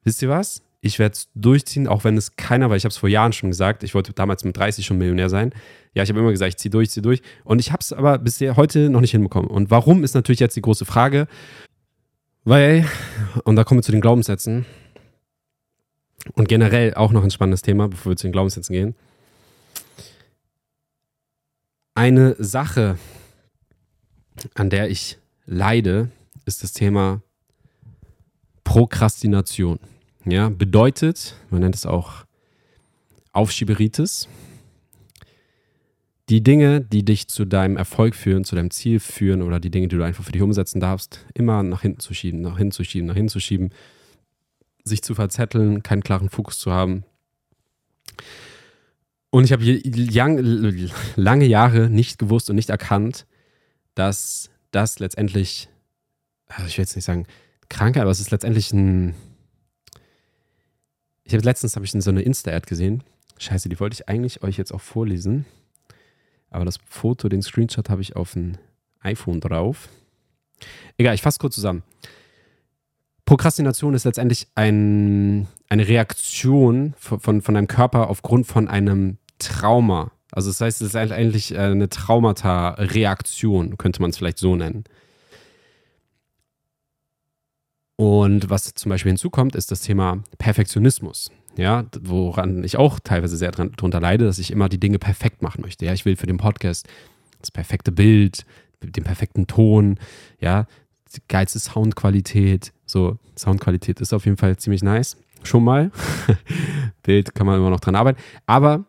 wisst 0.05 0.23
ihr 0.23 0.29
was? 0.29 0.63
Ich 0.85 0.99
werde 0.99 1.13
es 1.13 1.29
durchziehen, 1.37 1.87
auch 1.87 2.03
wenn 2.03 2.17
es 2.17 2.35
keiner, 2.35 2.69
weil 2.69 2.77
ich 2.77 2.85
habe 2.85 2.91
es 2.91 2.97
vor 2.97 3.09
Jahren 3.09 3.33
schon 3.33 3.51
gesagt, 3.51 3.85
ich 3.85 3.95
wollte 3.95 4.13
damals 4.13 4.43
mit 4.43 4.57
30 4.57 4.85
schon 4.85 4.99
Millionär 4.99 5.31
sein. 5.31 5.55
Ja, 5.95 6.03
ich 6.03 6.09
habe 6.09 6.19
immer 6.19 6.33
gesagt, 6.33 6.49
ich 6.49 6.57
ziehe 6.57 6.71
durch, 6.71 6.91
ziehe 6.91 7.03
durch. 7.03 7.23
Und 7.45 7.61
ich 7.61 7.71
habe 7.71 7.81
es 7.81 7.93
aber 7.93 8.19
bisher 8.19 8.57
heute 8.57 8.91
noch 8.91 9.01
nicht 9.01 9.13
hinbekommen. 9.13 9.49
Und 9.49 9.71
warum 9.71 10.03
ist 10.03 10.15
natürlich 10.15 10.41
jetzt 10.41 10.57
die 10.57 10.61
große 10.61 10.85
Frage. 10.85 11.29
Weil, 12.43 12.85
und 13.45 13.55
da 13.55 13.63
kommen 13.63 13.79
wir 13.79 13.85
zu 13.85 13.93
den 13.93 14.01
Glaubenssätzen. 14.01 14.67
Und 16.35 16.49
generell 16.49 16.95
auch 16.95 17.13
noch 17.13 17.23
ein 17.23 17.31
spannendes 17.31 17.63
Thema, 17.63 17.87
bevor 17.87 18.11
wir 18.11 18.17
zu 18.17 18.27
den 18.27 18.33
Glaubenssätzen 18.33 18.73
gehen. 18.73 18.95
Eine 21.95 22.35
Sache, 22.41 22.99
an 24.55 24.69
der 24.69 24.91
ich 24.91 25.19
leide, 25.47 26.11
ist 26.45 26.65
das 26.65 26.73
Thema 26.73 27.23
Prokrastination. 28.65 29.79
Ja, 30.25 30.51
bedeutet, 30.51 31.37
man 31.51 31.61
nennt 31.63 31.75
es 31.75 31.85
auch 31.85 32.25
Aufschieberitis. 33.33 34.29
Die 36.29 36.43
Dinge, 36.43 36.81
die 36.81 37.05
dich 37.05 37.29
zu 37.29 37.45
deinem 37.45 37.77
Erfolg 37.77 38.15
führen, 38.15 38.45
zu 38.45 38.55
deinem 38.55 38.71
Ziel 38.71 39.01
führen 39.01 39.43
oder 39.43 39.59
die 39.59 39.71
Dinge, 39.71 39.89
die 39.89 39.97
du 39.97 40.05
einfach 40.05 40.25
für 40.25 40.33
dich 40.33 40.43
umsetzen 40.43 40.81
darfst, 40.81 41.27
immer 41.35 41.63
nach 41.63 41.83
hinten 41.83 42.01
zu 42.01 42.15
schieben, 42.15 42.41
nach 42.41 42.57
hinten 42.57 42.73
zu 42.73 42.85
schieben, 42.85 43.09
nach 43.09 43.17
hinten 43.17 43.31
zu 43.31 43.41
schieben, 43.41 43.71
sich 44.85 45.03
zu 45.03 45.15
verzetteln, 45.15 45.83
keinen 45.83 46.03
klaren 46.03 46.29
Fokus 46.29 46.59
zu 46.59 46.71
haben. 46.71 47.05
Und 49.31 49.45
ich 49.45 49.53
habe 49.53 49.65
lange 51.17 51.47
Jahre 51.47 51.91
nicht 51.91 52.19
gewusst 52.19 52.49
und 52.51 52.57
nicht 52.57 52.71
erkannt, 52.71 53.27
dass 53.95 54.51
das 54.71 54.99
letztendlich, 55.01 55.69
also 56.47 56.67
ich 56.67 56.79
will 56.79 56.83
jetzt 56.85 56.97
nicht 56.97 57.05
sagen 57.05 57.27
krank, 57.69 57.97
aber 57.97 58.11
es 58.11 58.21
ist 58.21 58.31
letztendlich 58.31 58.73
ein. 58.73 59.15
Ich 61.33 61.35
habe 61.35 61.47
letztens 61.47 61.77
habe 61.77 61.87
ich 61.87 61.93
so 61.93 62.11
eine 62.11 62.21
Insta-Ad 62.21 62.67
gesehen. 62.69 63.03
Scheiße, 63.39 63.71
die 63.71 63.81
wollte 63.81 63.95
ich 63.95 64.07
eigentlich 64.07 64.43
euch 64.43 64.59
jetzt 64.59 64.71
auch 64.71 64.83
vorlesen. 64.83 65.47
Aber 66.51 66.67
das 66.67 66.79
Foto, 66.85 67.31
den 67.31 67.41
Screenshot 67.41 67.89
habe 67.89 68.03
ich 68.03 68.17
auf 68.17 68.37
ein 68.37 68.59
iPhone 69.01 69.41
drauf. 69.41 69.89
Egal, 70.99 71.15
ich 71.15 71.23
fasse 71.23 71.39
kurz 71.39 71.55
zusammen. 71.55 71.85
Prokrastination 73.25 73.95
ist 73.95 74.05
letztendlich 74.05 74.47
ein, 74.57 75.49
eine 75.71 75.89
Reaktion 75.89 76.93
von, 76.99 77.19
von, 77.19 77.41
von 77.41 77.55
deinem 77.55 77.67
Körper 77.67 78.11
aufgrund 78.11 78.47
von 78.47 78.69
einem 78.69 79.17
Trauma. 79.39 80.13
Also 80.33 80.51
das 80.51 80.61
heißt, 80.61 80.83
es 80.83 80.89
ist 80.89 80.97
eigentlich 80.97 81.57
eine 81.57 81.89
Traumata-Reaktion, 81.89 83.79
könnte 83.79 84.03
man 84.03 84.11
es 84.11 84.19
vielleicht 84.19 84.37
so 84.37 84.55
nennen. 84.55 84.85
Und 87.97 88.51
was 88.51 88.75
zum 88.75 88.91
Beispiel 88.91 89.11
hinzukommt, 89.11 89.55
ist 89.55 89.71
das 89.71 89.83
Thema 89.83 90.23
Perfektionismus. 90.39 91.31
Ja, 91.57 91.85
woran 92.01 92.65
ich 92.65 92.79
auch 92.79 92.99
teilweise 92.99 93.37
sehr 93.37 93.53
drunter 93.53 94.01
leide, 94.01 94.25
dass 94.25 94.39
ich 94.39 94.51
immer 94.51 94.69
die 94.69 94.81
Dinge 94.81 94.99
perfekt 94.99 95.43
machen 95.43 95.61
möchte. 95.61 95.85
Ja, 95.85 95.93
ich 95.93 96.05
will 96.05 96.17
für 96.17 96.27
den 96.27 96.39
Podcast 96.39 96.89
das 97.41 97.51
perfekte 97.51 97.93
Bild, 97.93 98.47
den 98.83 99.05
perfekten 99.05 99.47
Ton, 99.47 99.99
ja, 100.41 100.67
die 101.15 101.21
geilste 101.29 101.59
Soundqualität. 101.59 102.73
So, 102.87 103.19
Soundqualität 103.39 104.01
ist 104.01 104.15
auf 104.15 104.25
jeden 104.25 104.39
Fall 104.39 104.57
ziemlich 104.57 104.83
nice. 104.83 105.17
Schon 105.43 105.65
mal. 105.65 105.91
Bild 107.03 107.35
kann 107.35 107.47
man 107.47 107.59
immer 107.59 107.71
noch 107.71 107.81
dran 107.81 107.97
arbeiten. 107.97 108.21
Aber 108.47 108.85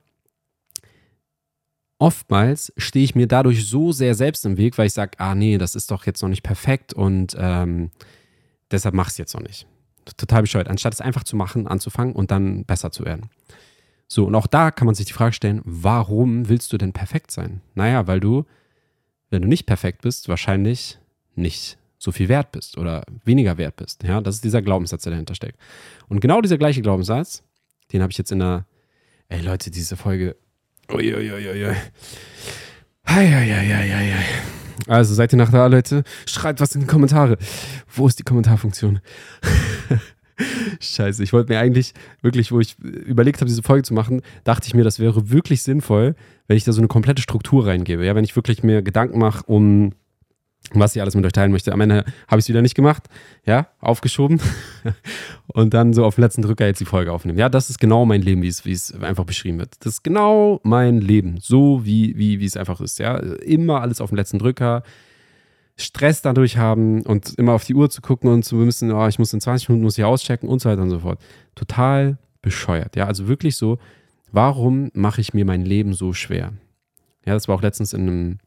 oftmals 1.98 2.72
stehe 2.78 3.04
ich 3.04 3.16
mir 3.16 3.28
dadurch 3.28 3.66
so 3.66 3.92
sehr 3.92 4.16
selbst 4.16 4.46
im 4.46 4.58
Weg, 4.58 4.78
weil 4.78 4.88
ich 4.88 4.94
sage, 4.94 5.20
ah 5.20 5.36
nee, 5.36 5.58
das 5.58 5.76
ist 5.76 5.92
doch 5.92 6.06
jetzt 6.06 6.22
noch 6.22 6.30
nicht 6.30 6.44
perfekt 6.44 6.94
und 6.94 7.36
ähm, 7.38 7.92
deshalb 8.74 8.96
mach 8.96 9.10
es 9.10 9.18
jetzt 9.18 9.34
noch 9.34 9.42
nicht. 9.42 9.68
Total 10.18 10.42
bescheuert. 10.42 10.68
Anstatt 10.68 10.94
es 10.94 11.02
einfach 11.02 11.24
zu 11.24 11.36
machen, 11.36 11.68
anzufangen 11.68 12.14
und 12.14 12.32
dann 12.32 12.66
besser 12.66 12.92
zu 12.92 13.06
werden. 13.06 13.30
So, 14.08 14.26
und 14.26 14.36
auch 14.36 14.48
da 14.48 14.70
kann 14.72 14.86
man 14.86 14.96
sich 14.96 15.06
die 15.06 15.14
Frage 15.14 15.34
stellen, 15.34 15.62
warum 15.64 16.50
willst 16.50 16.74
du 16.74 16.78
denn 16.78 16.94
perfekt 16.94 17.32
sein? 17.32 17.62
Naja, 17.74 18.06
weil 18.06 18.20
du, 18.20 18.46
wenn 19.30 19.42
du 19.42 19.48
nicht 19.48 19.66
perfekt 19.66 20.02
bist, 20.02 20.28
wahrscheinlich 20.28 21.00
nicht 21.36 21.78
so 21.98 22.12
viel 22.12 22.28
wert 22.28 22.52
bist 22.52 22.78
oder 22.78 23.04
weniger 23.24 23.58
wert 23.58 23.78
bist. 23.78 24.04
Ja, 24.04 24.20
das 24.20 24.36
ist 24.36 24.44
dieser 24.44 24.62
Glaubenssatz, 24.62 25.04
der 25.04 25.12
dahinter 25.12 25.36
steckt. 25.36 25.58
Und 26.10 26.20
genau 26.20 26.42
dieser 26.42 26.58
gleiche 26.58 26.82
Glaubenssatz, 26.82 27.44
den 27.94 28.02
habe 28.02 28.12
ich 28.12 28.18
jetzt 28.18 28.32
in 28.32 28.40
der, 28.40 28.66
ey 29.30 29.42
Leute, 29.42 29.72
diese 29.72 29.96
Folge 29.96 30.36
Uiuiuiui. 30.92 31.76
Heieieiei. 33.08 34.54
Also 34.88 35.14
seid 35.14 35.34
ihr 35.34 35.38
nach 35.38 35.52
da, 35.52 35.68
Leute? 35.68 36.04
Schreibt 36.26 36.60
was 36.60 36.76
in 36.76 36.82
die 36.82 36.88
Kommentare. 36.88 37.38
Wo 37.94 38.08
ist 38.08 38.20
die 38.20 38.24
Kommentarfunktion? 38.24 39.00
Scheiße, 40.80 41.24
ich 41.24 41.32
wollte 41.32 41.52
mir 41.52 41.60
eigentlich 41.60 41.94
wirklich, 42.22 42.52
wo 42.52 42.60
ich 42.60 42.78
überlegt 42.80 43.40
habe, 43.40 43.48
diese 43.48 43.62
Folge 43.62 43.84
zu 43.84 43.94
machen, 43.94 44.22
dachte 44.44 44.68
ich 44.68 44.74
mir, 44.74 44.84
das 44.84 45.00
wäre 45.00 45.30
wirklich 45.30 45.62
sinnvoll, 45.62 46.16
wenn 46.48 46.58
ich 46.58 46.64
da 46.64 46.72
so 46.72 46.82
eine 46.82 46.88
komplette 46.88 47.22
Struktur 47.22 47.68
reingebe. 47.68 48.06
Ja, 48.06 48.16
wenn 48.16 48.24
ich 48.24 48.36
wirklich 48.36 48.64
mir 48.64 48.82
Gedanken 48.82 49.20
mache 49.20 49.44
um 49.46 49.94
was 50.80 50.96
ich 50.96 51.02
alles 51.02 51.16
mit 51.16 51.26
euch 51.26 51.32
teilen 51.32 51.52
möchte. 51.52 51.72
Am 51.72 51.82
Ende 51.82 52.06
habe 52.28 52.40
ich 52.40 52.46
es 52.46 52.50
wieder 52.50 52.62
nicht 52.62 52.76
gemacht, 52.76 53.04
ja, 53.46 53.68
aufgeschoben 53.80 54.40
und 55.48 55.74
dann 55.74 55.94
so 55.94 56.06
auf 56.06 56.16
den 56.16 56.22
letzten 56.22 56.42
Drücker 56.42 56.66
jetzt 56.66 56.80
die 56.80 56.86
Folge 56.86 57.12
aufnehmen. 57.12 57.38
Ja, 57.38 57.50
das 57.50 57.70
ist 57.70 57.80
genau 57.80 58.06
mein 58.06 58.22
Leben, 58.22 58.42
wie 58.42 58.48
es, 58.48 58.66
wie 58.66 58.72
es 58.72 58.94
einfach 59.02 59.26
beschrieben 59.26 59.60
wird. 59.60 59.76
Das 59.80 59.94
ist 59.94 60.04
genau 60.04 60.60
mein 60.64 61.00
Leben, 61.00 61.38
so 61.40 61.86
wie, 61.86 62.18
wie, 62.18 62.40
wie 62.40 62.46
es 62.46 62.58
einfach 62.58 62.82
ist, 62.82 63.00
ja. 63.00 63.18
Immer 63.18 63.82
alles 63.82 64.02
auf 64.02 64.10
den 64.10 64.18
letzten 64.18 64.40
Drücker, 64.40 64.84
Stress 65.76 66.22
dadurch 66.22 66.58
haben 66.58 67.02
und 67.04 67.34
immer 67.38 67.54
auf 67.54 67.66
die 67.66 67.74
Uhr 67.74 67.90
zu 67.90 68.02
gucken 68.02 68.30
und 68.30 68.44
zu 68.44 68.56
müssen, 68.56 68.92
oh, 68.92 69.08
ich 69.08 69.18
muss 69.18 69.34
in 69.34 69.42
20 69.42 69.70
Minuten 69.70 69.84
muss 69.84 69.98
ich 69.98 70.04
auschecken 70.04 70.48
und 70.48 70.62
so 70.62 70.70
weiter 70.70 70.84
und 70.84 70.90
so 70.90 71.00
fort. 71.00 71.20
Total 71.56 72.18
bescheuert, 72.42 72.96
ja. 72.96 73.08
Also 73.08 73.28
wirklich 73.28 73.56
so, 73.56 73.80
warum 74.32 74.92
mache 74.94 75.22
ich 75.22 75.34
mir 75.34 75.46
mein 75.46 75.64
Leben 75.64 75.94
so 75.94 76.14
schwer? 76.14 76.54
Ja, 77.26 77.34
das 77.34 77.48
war 77.48 77.56
auch 77.56 77.62
letztens 77.62 77.94
in 77.94 78.02
einem 78.02 78.38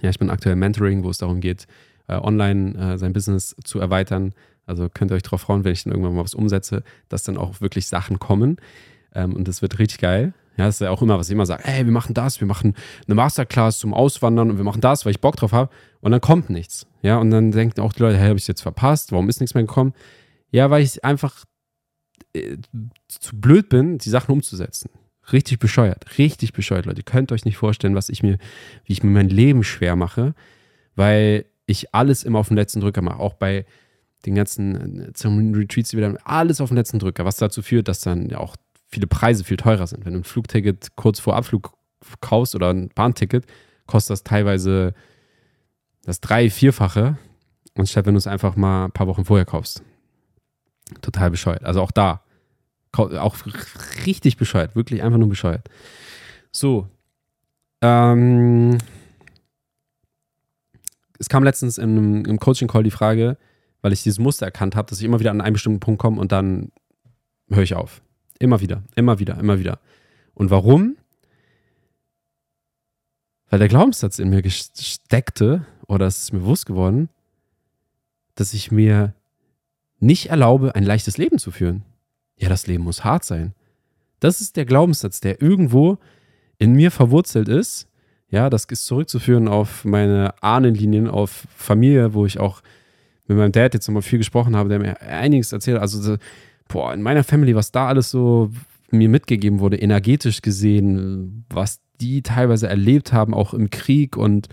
ja, 0.00 0.10
ich 0.10 0.18
bin 0.18 0.30
aktuell 0.30 0.56
Mentoring, 0.56 1.04
wo 1.04 1.10
es 1.10 1.18
darum 1.18 1.40
geht, 1.40 1.66
äh, 2.08 2.14
online 2.14 2.94
äh, 2.94 2.98
sein 2.98 3.12
Business 3.12 3.54
zu 3.64 3.78
erweitern. 3.78 4.32
Also 4.66 4.88
könnt 4.88 5.10
ihr 5.10 5.16
euch 5.16 5.22
darauf 5.22 5.42
freuen, 5.42 5.64
wenn 5.64 5.72
ich 5.72 5.84
dann 5.84 5.92
irgendwann 5.92 6.14
mal 6.14 6.24
was 6.24 6.34
umsetze, 6.34 6.82
dass 7.08 7.24
dann 7.24 7.36
auch 7.36 7.60
wirklich 7.60 7.86
Sachen 7.86 8.18
kommen. 8.18 8.56
Ähm, 9.14 9.34
und 9.34 9.48
das 9.48 9.62
wird 9.62 9.78
richtig 9.78 9.98
geil. 9.98 10.34
Ja, 10.56 10.66
das 10.66 10.76
ist 10.76 10.80
ja 10.80 10.90
auch 10.90 11.00
immer, 11.00 11.18
was 11.18 11.28
ich 11.28 11.32
immer 11.32 11.46
sage, 11.46 11.64
ey, 11.64 11.86
wir 11.86 11.92
machen 11.92 12.14
das, 12.14 12.40
wir 12.40 12.46
machen 12.46 12.74
eine 13.06 13.14
Masterclass 13.14 13.78
zum 13.78 13.94
Auswandern 13.94 14.50
und 14.50 14.58
wir 14.58 14.64
machen 14.64 14.82
das, 14.82 15.04
weil 15.04 15.12
ich 15.12 15.20
Bock 15.20 15.36
drauf 15.36 15.52
habe. 15.52 15.70
Und 16.00 16.12
dann 16.12 16.20
kommt 16.20 16.50
nichts. 16.50 16.86
Ja, 17.00 17.18
und 17.18 17.30
dann 17.30 17.52
denken 17.52 17.80
auch 17.80 17.92
die 17.92 18.02
Leute, 18.02 18.18
hey, 18.18 18.28
habe 18.28 18.36
ich 18.36 18.44
es 18.44 18.48
jetzt 18.48 18.60
verpasst? 18.60 19.12
Warum 19.12 19.28
ist 19.28 19.40
nichts 19.40 19.54
mehr 19.54 19.64
gekommen? 19.64 19.94
Ja, 20.50 20.70
weil 20.70 20.82
ich 20.82 21.04
einfach 21.04 21.44
äh, 22.34 22.58
zu 23.08 23.40
blöd 23.40 23.70
bin, 23.70 23.98
die 23.98 24.10
Sachen 24.10 24.32
umzusetzen. 24.32 24.90
Richtig 25.30 25.58
bescheuert, 25.58 26.18
richtig 26.18 26.52
bescheuert, 26.52 26.86
Leute. 26.86 27.00
Ihr 27.00 27.04
könnt 27.04 27.30
euch 27.30 27.44
nicht 27.44 27.56
vorstellen, 27.56 27.94
was 27.94 28.08
ich 28.08 28.22
mir, 28.22 28.38
wie 28.84 28.92
ich 28.92 29.02
mir 29.02 29.10
mein 29.10 29.28
Leben 29.28 29.62
schwer 29.62 29.94
mache, 29.94 30.34
weil 30.96 31.44
ich 31.66 31.94
alles 31.94 32.24
immer 32.24 32.40
auf 32.40 32.48
den 32.48 32.56
letzten 32.56 32.80
Drücker 32.80 33.02
mache. 33.02 33.20
Auch 33.20 33.34
bei 33.34 33.64
den 34.26 34.34
ganzen 34.34 35.00
äh, 35.00 35.12
zum 35.12 35.54
Retreats 35.54 35.94
wieder 35.94 36.16
alles 36.24 36.60
auf 36.60 36.70
den 36.70 36.76
letzten 36.76 36.98
Drücker, 36.98 37.24
was 37.24 37.36
dazu 37.36 37.62
führt, 37.62 37.88
dass 37.88 38.00
dann 38.00 38.28
ja 38.28 38.38
auch 38.38 38.56
viele 38.88 39.06
Preise 39.06 39.44
viel 39.44 39.56
teurer 39.56 39.86
sind. 39.86 40.04
Wenn 40.04 40.14
du 40.14 40.20
ein 40.20 40.24
Flugticket 40.24 40.96
kurz 40.96 41.20
vor 41.20 41.36
Abflug 41.36 41.72
kaufst 42.20 42.54
oder 42.54 42.70
ein 42.70 42.88
Bahnticket, 42.94 43.46
kostet 43.86 44.10
das 44.10 44.24
teilweise 44.24 44.94
das 46.04 46.20
drei-, 46.20 46.50
vierfache 46.50 47.16
anstatt 47.76 48.06
wenn 48.06 48.14
du 48.14 48.18
es 48.18 48.26
einfach 48.26 48.56
mal 48.56 48.86
ein 48.86 48.92
paar 48.92 49.06
Wochen 49.06 49.24
vorher 49.24 49.46
kaufst. 49.46 49.82
Total 51.00 51.30
bescheuert. 51.30 51.64
Also 51.64 51.80
auch 51.80 51.90
da. 51.90 52.21
Auch 52.92 53.36
richtig 54.06 54.36
bescheuert. 54.36 54.76
Wirklich 54.76 55.02
einfach 55.02 55.18
nur 55.18 55.28
bescheuert. 55.28 55.68
So. 56.50 56.88
Ähm, 57.80 58.78
es 61.18 61.28
kam 61.28 61.44
letztens 61.44 61.78
im, 61.78 62.24
im 62.24 62.38
Coaching-Call 62.38 62.82
die 62.82 62.90
Frage, 62.90 63.38
weil 63.80 63.92
ich 63.92 64.02
dieses 64.02 64.18
Muster 64.18 64.46
erkannt 64.46 64.76
habe, 64.76 64.88
dass 64.88 64.98
ich 64.98 65.04
immer 65.04 65.20
wieder 65.20 65.30
an 65.30 65.40
einen 65.40 65.54
bestimmten 65.54 65.80
Punkt 65.80 66.00
komme 66.00 66.20
und 66.20 66.32
dann 66.32 66.70
höre 67.48 67.62
ich 67.62 67.74
auf. 67.74 68.02
Immer 68.38 68.60
wieder, 68.60 68.82
immer 68.96 69.18
wieder, 69.18 69.38
immer 69.38 69.58
wieder. 69.58 69.78
Und 70.34 70.50
warum? 70.50 70.96
Weil 73.48 73.58
der 73.58 73.68
Glaubenssatz 73.68 74.18
in 74.18 74.30
mir 74.30 74.42
steckte, 74.50 75.66
oder 75.86 76.06
es 76.06 76.18
ist 76.22 76.32
mir 76.32 76.40
bewusst 76.40 76.66
geworden, 76.66 77.08
dass 78.34 78.54
ich 78.54 78.72
mir 78.72 79.14
nicht 80.00 80.30
erlaube, 80.30 80.74
ein 80.74 80.84
leichtes 80.84 81.18
Leben 81.18 81.38
zu 81.38 81.50
führen. 81.50 81.84
Ja, 82.42 82.48
das 82.48 82.66
Leben 82.66 82.82
muss 82.82 83.04
hart 83.04 83.24
sein. 83.24 83.54
Das 84.18 84.40
ist 84.40 84.56
der 84.56 84.64
Glaubenssatz, 84.64 85.20
der 85.20 85.40
irgendwo 85.40 85.98
in 86.58 86.72
mir 86.72 86.90
verwurzelt 86.90 87.48
ist. 87.48 87.86
Ja, 88.30 88.50
das 88.50 88.64
ist 88.64 88.84
zurückzuführen 88.86 89.46
auf 89.46 89.84
meine 89.84 90.34
Ahnenlinien, 90.42 91.06
auf 91.08 91.46
Familie, 91.54 92.14
wo 92.14 92.26
ich 92.26 92.40
auch 92.40 92.60
mit 93.28 93.38
meinem 93.38 93.52
Dad 93.52 93.74
jetzt 93.74 93.86
nochmal 93.86 94.02
viel 94.02 94.18
gesprochen 94.18 94.56
habe, 94.56 94.68
der 94.68 94.80
mir 94.80 95.00
einiges 95.00 95.52
erzählt. 95.52 95.78
Also, 95.78 96.16
boah, 96.66 96.92
in 96.92 97.02
meiner 97.02 97.22
Family, 97.22 97.54
was 97.54 97.70
da 97.70 97.86
alles 97.86 98.10
so 98.10 98.50
mir 98.90 99.08
mitgegeben 99.08 99.60
wurde, 99.60 99.76
energetisch 99.76 100.42
gesehen, 100.42 101.44
was 101.48 101.80
die 102.00 102.22
teilweise 102.22 102.68
erlebt 102.68 103.12
haben, 103.12 103.34
auch 103.34 103.54
im 103.54 103.70
Krieg 103.70 104.16
und 104.16 104.48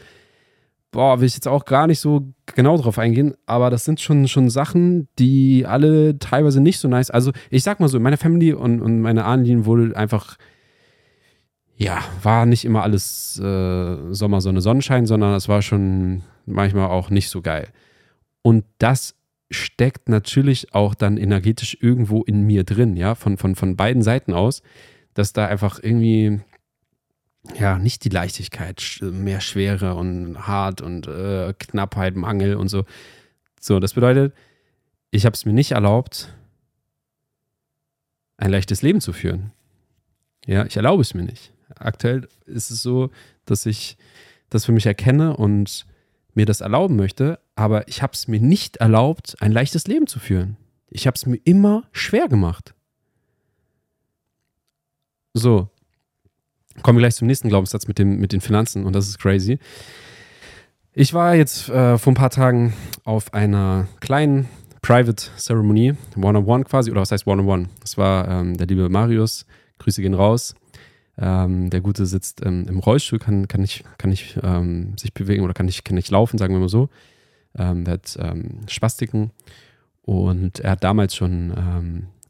boah, 0.91 1.19
will 1.19 1.27
ich 1.27 1.35
jetzt 1.35 1.47
auch 1.47 1.65
gar 1.65 1.87
nicht 1.87 1.99
so 1.99 2.33
genau 2.55 2.77
drauf 2.77 2.97
eingehen, 2.97 3.35
aber 3.45 3.69
das 3.69 3.85
sind 3.85 3.99
schon, 3.99 4.27
schon 4.27 4.49
Sachen, 4.49 5.07
die 5.19 5.65
alle 5.65 6.17
teilweise 6.19 6.61
nicht 6.61 6.79
so 6.79 6.87
nice. 6.87 7.11
Also, 7.11 7.31
ich 7.49 7.63
sag 7.63 7.79
mal 7.79 7.87
so, 7.87 7.97
in 7.97 8.03
meiner 8.03 8.17
Family 8.17 8.53
und, 8.53 8.81
und 8.81 9.01
meine 9.01 9.25
Ahnenlinien 9.25 9.65
wurde 9.65 9.95
einfach, 9.95 10.37
ja, 11.75 11.99
war 12.23 12.45
nicht 12.45 12.65
immer 12.65 12.83
alles 12.83 13.39
äh, 13.39 14.13
Sommer, 14.13 14.41
Sonne, 14.41 14.61
Sonnenschein, 14.61 15.05
sondern 15.05 15.33
es 15.35 15.47
war 15.47 15.61
schon 15.61 16.23
manchmal 16.45 16.89
auch 16.89 17.09
nicht 17.09 17.29
so 17.29 17.41
geil. 17.41 17.69
Und 18.41 18.65
das 18.79 19.15
steckt 19.51 20.09
natürlich 20.09 20.73
auch 20.73 20.95
dann 20.95 21.17
energetisch 21.17 21.77
irgendwo 21.79 22.23
in 22.23 22.45
mir 22.45 22.63
drin, 22.63 22.95
ja, 22.97 23.15
von, 23.15 23.37
von, 23.37 23.55
von 23.55 23.75
beiden 23.75 24.01
Seiten 24.01 24.33
aus, 24.33 24.61
dass 25.13 25.33
da 25.33 25.45
einfach 25.45 25.79
irgendwie 25.81 26.39
ja, 27.57 27.77
nicht 27.77 28.03
die 28.03 28.09
Leichtigkeit, 28.09 28.99
mehr 29.01 29.41
Schwere 29.41 29.95
und 29.95 30.47
hart 30.47 30.81
und 30.81 31.07
äh, 31.07 31.53
Knappheit, 31.57 32.15
Mangel 32.15 32.55
und 32.55 32.69
so. 32.69 32.85
So, 33.59 33.79
das 33.79 33.93
bedeutet, 33.93 34.33
ich 35.11 35.25
habe 35.25 35.33
es 35.33 35.45
mir 35.45 35.53
nicht 35.53 35.71
erlaubt, 35.71 36.33
ein 38.37 38.51
leichtes 38.51 38.81
Leben 38.81 39.01
zu 39.01 39.13
führen. 39.13 39.51
Ja, 40.45 40.65
ich 40.65 40.77
erlaube 40.77 41.01
es 41.01 41.13
mir 41.13 41.23
nicht. 41.23 41.51
Aktuell 41.75 42.27
ist 42.45 42.71
es 42.71 42.81
so, 42.81 43.11
dass 43.45 43.65
ich 43.65 43.97
das 44.49 44.65
für 44.65 44.71
mich 44.71 44.85
erkenne 44.85 45.35
und 45.35 45.85
mir 46.33 46.45
das 46.45 46.61
erlauben 46.61 46.95
möchte, 46.95 47.39
aber 47.55 47.87
ich 47.87 48.01
habe 48.01 48.13
es 48.13 48.27
mir 48.27 48.39
nicht 48.39 48.77
erlaubt, 48.77 49.35
ein 49.41 49.51
leichtes 49.51 49.87
Leben 49.87 50.07
zu 50.07 50.19
führen. 50.19 50.57
Ich 50.89 51.05
habe 51.05 51.15
es 51.15 51.25
mir 51.25 51.39
immer 51.43 51.83
schwer 51.91 52.27
gemacht. 52.27 52.73
So, 55.33 55.69
Kommen 56.81 56.97
wir 56.97 57.01
gleich 57.01 57.15
zum 57.15 57.27
nächsten 57.27 57.49
Glaubenssatz 57.49 57.87
mit, 57.87 57.99
dem, 57.99 58.19
mit 58.19 58.31
den 58.31 58.41
Finanzen 58.41 58.85
und 58.85 58.93
das 58.93 59.07
ist 59.07 59.19
crazy. 59.19 59.59
Ich 60.93 61.13
war 61.13 61.35
jetzt 61.35 61.69
äh, 61.69 61.97
vor 61.97 62.11
ein 62.11 62.15
paar 62.15 62.29
Tagen 62.29 62.73
auf 63.03 63.33
einer 63.33 63.87
kleinen 63.99 64.47
Private 64.81 65.27
Ceremony, 65.37 65.93
One-on-One 66.15 66.63
quasi, 66.63 66.91
oder 66.91 67.01
was 67.01 67.11
heißt 67.11 67.27
One-on-One? 67.27 67.67
Das 67.81 67.97
war 67.97 68.27
ähm, 68.27 68.57
der 68.57 68.67
liebe 68.67 68.89
Marius, 68.89 69.45
Grüße 69.77 70.01
gehen 70.01 70.13
raus. 70.13 70.55
Ähm, 71.17 71.69
der 71.69 71.81
Gute 71.81 72.05
sitzt 72.05 72.45
ähm, 72.45 72.65
im 72.67 72.79
Rollstuhl, 72.79 73.19
kann, 73.19 73.47
kann 73.47 73.61
nicht, 73.61 73.83
kann 73.97 74.09
nicht 74.09 74.39
ähm, 74.41 74.97
sich 74.97 75.13
bewegen 75.13 75.43
oder 75.43 75.53
kann 75.53 75.65
nicht, 75.65 75.83
kann 75.83 75.95
nicht 75.95 76.09
laufen, 76.11 76.37
sagen 76.37 76.53
wir 76.53 76.59
mal 76.59 76.69
so. 76.69 76.89
Ähm, 77.57 77.83
der 77.83 77.95
hat 77.95 78.17
ähm, 78.19 78.61
Spastiken 78.67 79.31
und 80.03 80.61
er 80.61 80.71
hat 80.71 80.83
damals 80.83 81.15
schon 81.15 81.53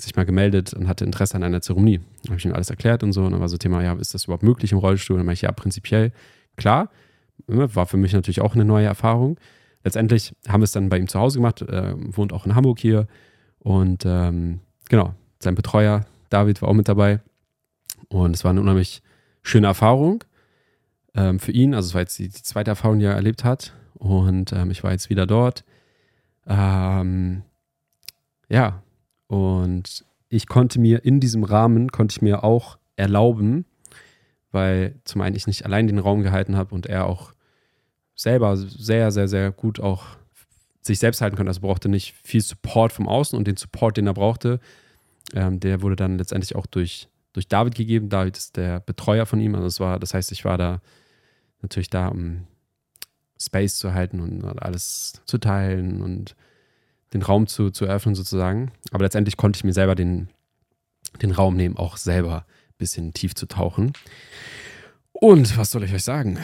sich 0.02 0.16
mal 0.16 0.26
gemeldet 0.26 0.74
und 0.74 0.88
hatte 0.88 1.06
Interesse 1.06 1.36
an 1.36 1.43
einer 1.43 1.62
Zeremonie. 1.62 2.00
Da 2.24 2.30
habe 2.30 2.38
ich 2.38 2.45
ihm 2.45 2.54
alles 2.54 2.70
erklärt 2.70 3.04
und 3.04 3.14
so. 3.14 3.24
Und 3.24 3.32
dann 3.32 3.41
war 3.41 3.50
so 3.50 3.58
Thema, 3.58 3.84
ja, 3.84 3.93
ist 3.93 4.14
das 4.14 4.26
überhaupt 4.26 4.43
möglich 4.43 4.72
im 4.72 4.78
Rollstuhl? 4.78 5.16
Und 5.16 5.20
dann 5.20 5.26
meinte 5.26 5.38
ich, 5.38 5.41
ja, 5.43 5.52
prinzipiell, 5.52 6.12
klar. 6.56 6.89
Ne, 7.47 7.74
war 7.76 7.86
für 7.86 7.97
mich 7.97 8.14
natürlich 8.14 8.41
auch 8.41 8.56
eine 8.56 8.66
neue 8.66 8.86
Erfahrung. 8.86 9.39
Letztendlich 9.84 10.36
haben 10.47 10.62
wir 10.62 10.66
es 10.66 10.72
dann 10.72 10.89
bei 10.89 10.97
ihm 10.97 11.08
zu 11.08 11.20
Hause 11.20 11.39
gemacht, 11.39 11.62
äh, 11.62 11.93
wohnt 11.95 12.34
auch 12.34 12.45
in 12.45 12.56
Hamburg 12.56 12.80
hier. 12.80 13.08
Und 13.60 14.04
ähm, 14.06 14.60
genau, 14.89 15.14
sein 15.39 15.56
Betreuer 15.56 16.06
David 16.30 16.62
war 16.62 16.70
auch 16.70 16.74
mit 16.74 16.88
dabei. 16.88 17.22
Und 18.10 18.36
es 18.36 18.43
war 18.43 18.52
eine 18.52 18.62
unheimlich 18.62 19.02
schöne 19.41 19.68
Erfahrung 19.68 20.24
ähm, 21.16 21.39
für 21.39 21.52
ihn. 21.52 21.74
Also 21.74 21.88
es 21.88 21.93
war 21.93 22.02
jetzt 22.02 22.18
die, 22.20 22.30
die, 22.30 22.43
zweite 22.43 22.72
Erfahrung, 22.72 23.00
die 23.00 23.06
er 23.06 23.14
erlebt 23.14 23.43
hat. 23.43 23.74
Und 23.95 24.54
ähm, 24.54 24.72
ich 24.72 24.84
war 24.84 24.91
jetzt 24.91 25.10
wieder 25.10 25.26
dort. 25.26 25.64
Ähm, 26.47 27.43
ja, 28.50 28.82
und 29.30 30.06
ich 30.28 30.48
konnte 30.48 30.80
mir 30.80 31.06
in 31.06 31.20
diesem 31.20 31.44
Rahmen, 31.44 31.92
konnte 31.92 32.14
ich 32.14 32.22
mir 32.24 32.44
auch 32.44 32.80
erlauben, 32.96 33.66
weil 34.52 35.00
zum 35.04 35.22
einen 35.22 35.36
ich 35.36 35.46
nicht 35.46 35.66
allein 35.66 35.86
den 35.86 36.00
Raum 36.00 36.24
gehalten 36.24 36.58
habe 36.58 36.74
und 36.74 36.88
er 36.88 37.06
auch 37.06 37.34
selber 38.16 38.58
sehr, 38.58 39.12
sehr, 39.12 39.28
sehr 39.28 39.52
gut 39.52 39.80
auch 39.80 40.18
sich 40.82 40.98
selbst 40.98 41.22
halten 41.22 41.36
konnte. 41.36 41.52
Also 41.52 41.62
brauchte 41.62 41.90
nicht 41.90 42.16
viel 42.24 42.42
Support 42.42 42.92
vom 42.92 43.08
Außen 43.08 43.38
und 43.38 43.48
den 43.48 43.56
Support, 43.56 43.98
den 43.98 44.08
er 44.08 44.16
brauchte, 44.16 44.60
ähm, 45.36 45.60
der 45.60 45.84
wurde 45.84 45.96
dann 45.96 46.18
letztendlich 46.18 46.56
auch 46.56 46.66
durch, 46.66 47.08
durch 47.34 47.48
David 47.48 47.76
gegeben. 47.76 48.10
David 48.10 48.36
ist 48.36 48.58
der 48.58 48.80
Betreuer 48.80 49.28
von 49.28 49.40
ihm. 49.40 49.54
Also 49.54 49.68
es 49.68 49.80
war, 49.80 50.00
das 50.00 50.16
heißt, 50.16 50.32
ich 50.32 50.44
war 50.44 50.58
da 50.58 50.82
natürlich 51.62 51.92
da, 51.92 52.08
um 52.08 52.48
Space 53.40 53.78
zu 53.78 53.94
halten 53.94 54.22
und 54.22 54.44
alles 54.60 55.22
zu 55.26 55.38
teilen 55.38 56.02
und 56.02 56.36
den 57.14 57.22
Raum 57.22 57.47
zu, 57.47 57.72
zu 57.72 57.86
eröffnen 57.86 58.16
sozusagen. 58.16 58.72
Aber 58.91 59.03
letztendlich 59.03 59.38
konnte 59.38 59.57
ich 59.57 59.64
mir 59.64 59.74
selber 59.74 59.95
den, 59.95 60.30
den 61.22 61.32
Raum 61.32 61.55
nehmen, 61.55 61.78
auch 61.78 61.97
selber 61.97 62.45
ein 62.70 62.78
bisschen 62.78 63.14
tief 63.14 63.36
zu 63.36 63.47
tauchen. 63.47 63.93
Und 65.12 65.57
was 65.57 65.72
soll 65.72 65.84
ich 65.84 65.93
euch 65.93 66.03
sagen? 66.03 66.39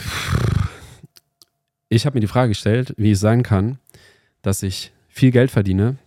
Ich 1.90 2.06
habe 2.06 2.16
mir 2.16 2.22
die 2.22 2.28
Frage 2.28 2.50
gestellt, 2.50 2.94
wie 2.98 3.12
es 3.12 3.20
sein 3.20 3.44
kann, 3.44 3.80
dass 4.42 4.64
ich 4.64 4.92
viel 5.08 5.32
Geld 5.32 5.52
verdiene 5.52 5.98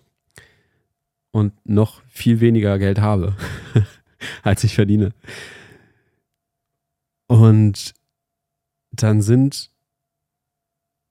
und 1.30 1.52
noch 1.64 2.02
viel 2.09 2.40
weniger 2.40 2.78
Geld 2.78 3.00
habe, 3.00 3.36
als 4.42 4.64
ich 4.64 4.74
verdiene. 4.74 5.12
Und 7.26 7.94
dann 8.90 9.22
sind 9.22 9.70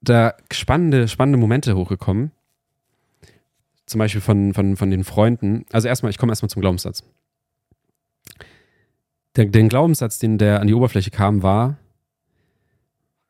da 0.01 0.35
spannende, 0.51 1.07
spannende 1.07 1.39
Momente 1.39 1.75
hochgekommen, 1.75 2.31
zum 3.88 3.99
Beispiel 3.99 4.21
von, 4.21 4.53
von, 4.53 4.75
von 4.75 4.91
den 4.91 5.03
Freunden. 5.03 5.65
Also 5.71 5.88
erstmal, 5.88 6.11
ich 6.11 6.17
komme 6.17 6.31
erstmal 6.31 6.49
zum 6.49 6.61
Glaubenssatz. 6.61 7.03
Der, 9.35 9.45
den 9.45 9.69
Glaubenssatz, 9.69 10.19
den 10.19 10.38
der 10.38 10.59
an 10.61 10.67
die 10.67 10.73
Oberfläche 10.73 11.09
kam, 11.09 11.41
war, 11.41 11.77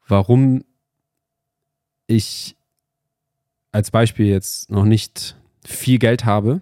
warum 0.07 0.63
ich 2.07 2.57
als 3.71 3.91
Beispiel 3.91 4.25
jetzt 4.25 4.71
noch 4.71 4.85
nicht 4.85 5.37
viel 5.63 5.99
Geld 5.99 6.25
habe, 6.25 6.61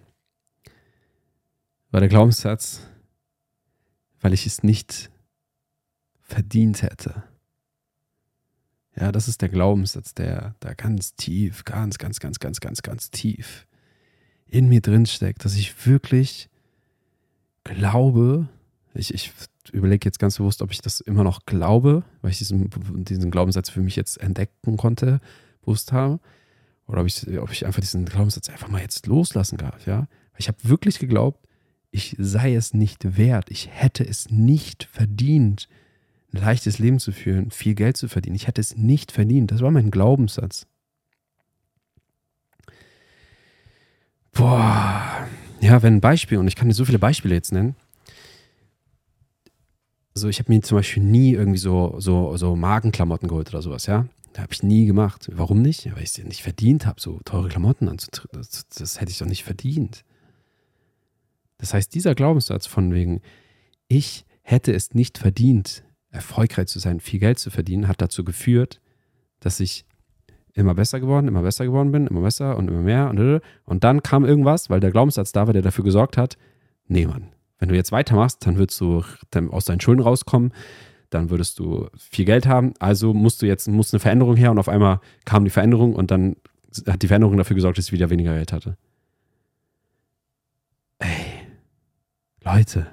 war 1.91 2.01
der 2.01 2.09
Glaubenssatz, 2.09 2.81
weil 4.19 4.33
ich 4.33 4.45
es 4.45 4.63
nicht 4.63 5.09
verdient 6.19 6.81
hätte. 6.81 7.23
Ja, 8.99 9.11
das 9.11 9.27
ist 9.27 9.41
der 9.41 9.49
Glaubenssatz, 9.49 10.13
der 10.13 10.55
da 10.59 10.73
ganz 10.73 11.15
tief, 11.15 11.63
ganz, 11.63 11.97
ganz, 11.97 12.19
ganz, 12.19 12.39
ganz, 12.39 12.59
ganz, 12.59 12.81
ganz 12.81 13.11
tief 13.11 13.67
in 14.55 14.69
mir 14.69 14.79
drin 14.79 15.05
steckt, 15.05 15.43
dass 15.43 15.55
ich 15.55 15.85
wirklich 15.85 16.49
glaube, 17.65 18.47
ich, 18.93 19.13
ich 19.13 19.33
überlege 19.73 20.05
jetzt 20.05 20.19
ganz 20.19 20.37
bewusst, 20.37 20.61
ob 20.61 20.71
ich 20.71 20.81
das 20.81 21.01
immer 21.01 21.25
noch 21.25 21.45
glaube, 21.45 22.03
weil 22.21 22.31
ich 22.31 22.37
diesen, 22.37 22.69
diesen 23.03 23.31
Glaubenssatz 23.31 23.69
für 23.69 23.81
mich 23.81 23.97
jetzt 23.97 24.17
entdecken 24.17 24.77
konnte, 24.77 25.19
bewusst 25.61 25.91
habe, 25.91 26.19
oder 26.87 27.01
ob 27.01 27.07
ich, 27.07 27.27
ob 27.37 27.51
ich 27.51 27.65
einfach 27.65 27.81
diesen 27.81 28.05
Glaubenssatz 28.05 28.49
einfach 28.49 28.69
mal 28.69 28.81
jetzt 28.81 29.07
loslassen 29.07 29.57
darf, 29.57 29.85
ja. 29.87 30.07
Ich 30.37 30.47
habe 30.47 30.57
wirklich 30.63 30.99
geglaubt, 30.99 31.45
ich 31.91 32.15
sei 32.17 32.55
es 32.55 32.73
nicht 32.73 33.17
wert, 33.17 33.49
ich 33.49 33.69
hätte 33.69 34.07
es 34.07 34.29
nicht 34.29 34.85
verdient, 34.85 35.67
ein 36.33 36.41
leichtes 36.41 36.79
Leben 36.79 36.99
zu 36.99 37.11
führen, 37.11 37.51
viel 37.51 37.75
Geld 37.75 37.97
zu 37.97 38.07
verdienen. 38.07 38.35
Ich 38.35 38.47
hätte 38.47 38.59
es 38.59 38.75
nicht 38.75 39.13
verdient. 39.13 39.51
Das 39.51 39.61
war 39.61 39.71
mein 39.71 39.91
Glaubenssatz. 39.91 40.67
Boah, 44.35 45.27
ja, 45.61 45.81
wenn 45.81 45.95
ein 45.95 46.01
Beispiel, 46.01 46.37
und 46.37 46.47
ich 46.47 46.55
kann 46.55 46.67
dir 46.67 46.75
so 46.75 46.85
viele 46.85 46.99
Beispiele 46.99 47.33
jetzt 47.33 47.53
nennen. 47.53 47.75
So, 50.13 50.27
ich 50.27 50.39
habe 50.39 50.51
mir 50.53 50.61
zum 50.61 50.77
Beispiel 50.77 51.03
nie 51.03 51.31
irgendwie 51.33 51.57
so, 51.57 51.95
so, 51.99 52.37
so 52.37 52.55
Magenklamotten 52.55 53.27
geholt 53.27 53.49
oder 53.49 53.61
sowas, 53.61 53.85
ja. 53.85 54.07
Habe 54.37 54.51
ich 54.51 54.61
nie 54.63 54.85
gemacht. 54.85 55.29
Warum 55.31 55.61
nicht? 55.61 55.85
Weil 55.85 56.03
ich 56.03 56.09
es 56.09 56.17
ja 56.17 56.25
nicht 56.25 56.43
verdient 56.43 56.85
habe, 56.85 56.99
so 56.99 57.19
teure 57.23 57.47
Klamotten 57.47 57.87
anzutreten. 57.87 58.37
Das, 58.37 58.67
das 58.67 58.99
hätte 58.99 59.11
ich 59.11 59.17
doch 59.17 59.25
nicht 59.25 59.45
verdient. 59.45 60.03
Das 61.57 61.73
heißt, 61.73 61.95
dieser 61.95 62.15
Glaubenssatz 62.15 62.67
von 62.67 62.93
wegen, 62.93 63.21
ich 63.87 64.25
hätte 64.41 64.73
es 64.73 64.93
nicht 64.93 65.17
verdient, 65.17 65.83
erfolgreich 66.11 66.67
zu 66.67 66.79
sein, 66.79 66.99
viel 66.99 67.19
Geld 67.19 67.39
zu 67.39 67.49
verdienen, 67.49 67.87
hat 67.87 68.01
dazu 68.01 68.25
geführt, 68.25 68.81
dass 69.39 69.61
ich 69.61 69.85
immer 70.55 70.73
besser 70.73 70.99
geworden, 70.99 71.27
immer 71.27 71.41
besser 71.41 71.65
geworden 71.65 71.91
bin, 71.91 72.07
immer 72.07 72.21
besser 72.21 72.57
und 72.57 72.69
immer 72.69 72.81
mehr. 72.81 73.09
Und, 73.09 73.41
und 73.65 73.83
dann 73.83 74.01
kam 74.01 74.25
irgendwas, 74.25 74.69
weil 74.69 74.79
der 74.79 74.91
Glaubenssatz 74.91 75.31
da 75.31 75.45
war, 75.45 75.53
der 75.53 75.61
dafür 75.61 75.83
gesorgt 75.83 76.17
hat, 76.17 76.37
nee, 76.87 77.05
Mann, 77.05 77.29
wenn 77.59 77.69
du 77.69 77.75
jetzt 77.75 77.91
weitermachst, 77.91 78.45
dann 78.47 78.57
würdest 78.57 78.79
du 78.81 79.03
aus 79.51 79.65
deinen 79.65 79.81
Schulden 79.81 80.01
rauskommen, 80.01 80.53
dann 81.09 81.29
würdest 81.29 81.59
du 81.59 81.87
viel 81.97 82.25
Geld 82.25 82.47
haben. 82.47 82.73
Also 82.79 83.13
musst 83.13 83.41
du 83.41 83.45
jetzt 83.45 83.67
muss 83.67 83.93
eine 83.93 83.99
Veränderung 83.99 84.37
her 84.37 84.51
und 84.51 84.57
auf 84.59 84.69
einmal 84.69 85.01
kam 85.25 85.43
die 85.43 85.51
Veränderung 85.51 85.93
und 85.93 86.09
dann 86.09 86.37
hat 86.87 87.01
die 87.01 87.07
Veränderung 87.07 87.37
dafür 87.37 87.55
gesorgt, 87.55 87.77
dass 87.77 87.87
ich 87.87 87.91
wieder 87.91 88.09
weniger 88.09 88.33
Geld 88.33 88.53
hatte. 88.53 88.77
Ey, 90.99 91.09
Leute, 92.43 92.87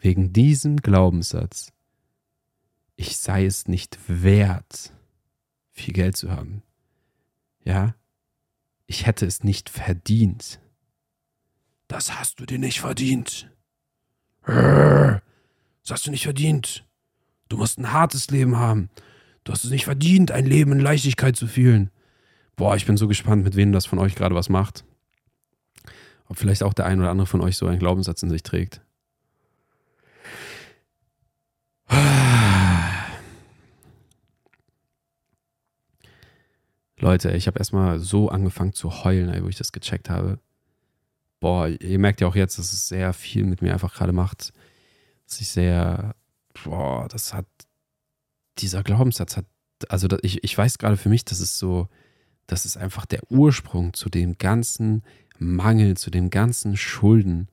wegen 0.00 0.32
diesem 0.32 0.76
Glaubenssatz, 0.76 1.72
ich 2.96 3.16
sei 3.16 3.46
es 3.46 3.66
nicht 3.66 3.98
wert, 4.06 4.93
viel 5.74 5.92
Geld 5.92 6.16
zu 6.16 6.30
haben. 6.30 6.62
Ja, 7.64 7.94
ich 8.86 9.06
hätte 9.06 9.26
es 9.26 9.44
nicht 9.44 9.68
verdient. 9.68 10.60
Das 11.88 12.18
hast 12.18 12.40
du 12.40 12.46
dir 12.46 12.58
nicht 12.58 12.80
verdient. 12.80 13.50
Das 14.46 15.20
hast 15.90 16.06
du 16.06 16.10
nicht 16.10 16.24
verdient. 16.24 16.86
Du 17.48 17.58
musst 17.58 17.78
ein 17.78 17.92
hartes 17.92 18.30
Leben 18.30 18.56
haben. 18.56 18.88
Du 19.42 19.52
hast 19.52 19.64
es 19.64 19.70
nicht 19.70 19.84
verdient, 19.84 20.30
ein 20.30 20.46
Leben 20.46 20.72
in 20.72 20.80
Leichtigkeit 20.80 21.36
zu 21.36 21.46
fühlen. 21.46 21.90
Boah, 22.56 22.76
ich 22.76 22.86
bin 22.86 22.96
so 22.96 23.08
gespannt, 23.08 23.44
mit 23.44 23.56
wem 23.56 23.72
das 23.72 23.84
von 23.84 23.98
euch 23.98 24.14
gerade 24.14 24.34
was 24.34 24.48
macht. 24.48 24.84
Ob 26.26 26.38
vielleicht 26.38 26.62
auch 26.62 26.72
der 26.72 26.86
ein 26.86 27.00
oder 27.00 27.10
andere 27.10 27.26
von 27.26 27.40
euch 27.42 27.56
so 27.56 27.66
einen 27.66 27.78
Glaubenssatz 27.78 28.22
in 28.22 28.30
sich 28.30 28.42
trägt. 28.42 28.80
Leute, 37.04 37.32
ich 37.32 37.46
habe 37.46 37.58
erstmal 37.58 37.98
so 37.98 38.30
angefangen 38.30 38.72
zu 38.72 39.04
heulen, 39.04 39.44
wo 39.44 39.48
ich 39.48 39.56
das 39.56 39.72
gecheckt 39.72 40.08
habe. 40.08 40.38
Boah, 41.38 41.68
ihr 41.68 41.98
merkt 41.98 42.22
ja 42.22 42.26
auch 42.26 42.34
jetzt, 42.34 42.58
dass 42.58 42.72
es 42.72 42.88
sehr 42.88 43.12
viel 43.12 43.44
mit 43.44 43.60
mir 43.60 43.74
einfach 43.74 43.92
gerade 43.92 44.14
macht. 44.14 44.54
Dass 45.28 45.38
ich 45.38 45.50
sehr, 45.50 46.14
boah, 46.64 47.06
das 47.08 47.34
hat, 47.34 47.44
dieser 48.56 48.82
Glaubenssatz 48.82 49.36
hat, 49.36 49.44
also 49.90 50.08
ich, 50.22 50.42
ich 50.44 50.56
weiß 50.56 50.78
gerade 50.78 50.96
für 50.96 51.10
mich, 51.10 51.26
das 51.26 51.40
ist 51.40 51.58
so, 51.58 51.90
das 52.46 52.64
ist 52.64 52.78
einfach 52.78 53.04
der 53.04 53.20
Ursprung 53.30 53.92
zu 53.92 54.08
dem 54.08 54.38
ganzen 54.38 55.02
Mangel, 55.38 55.98
zu 55.98 56.10
dem 56.10 56.30
ganzen 56.30 56.74
Schulden. 56.74 57.48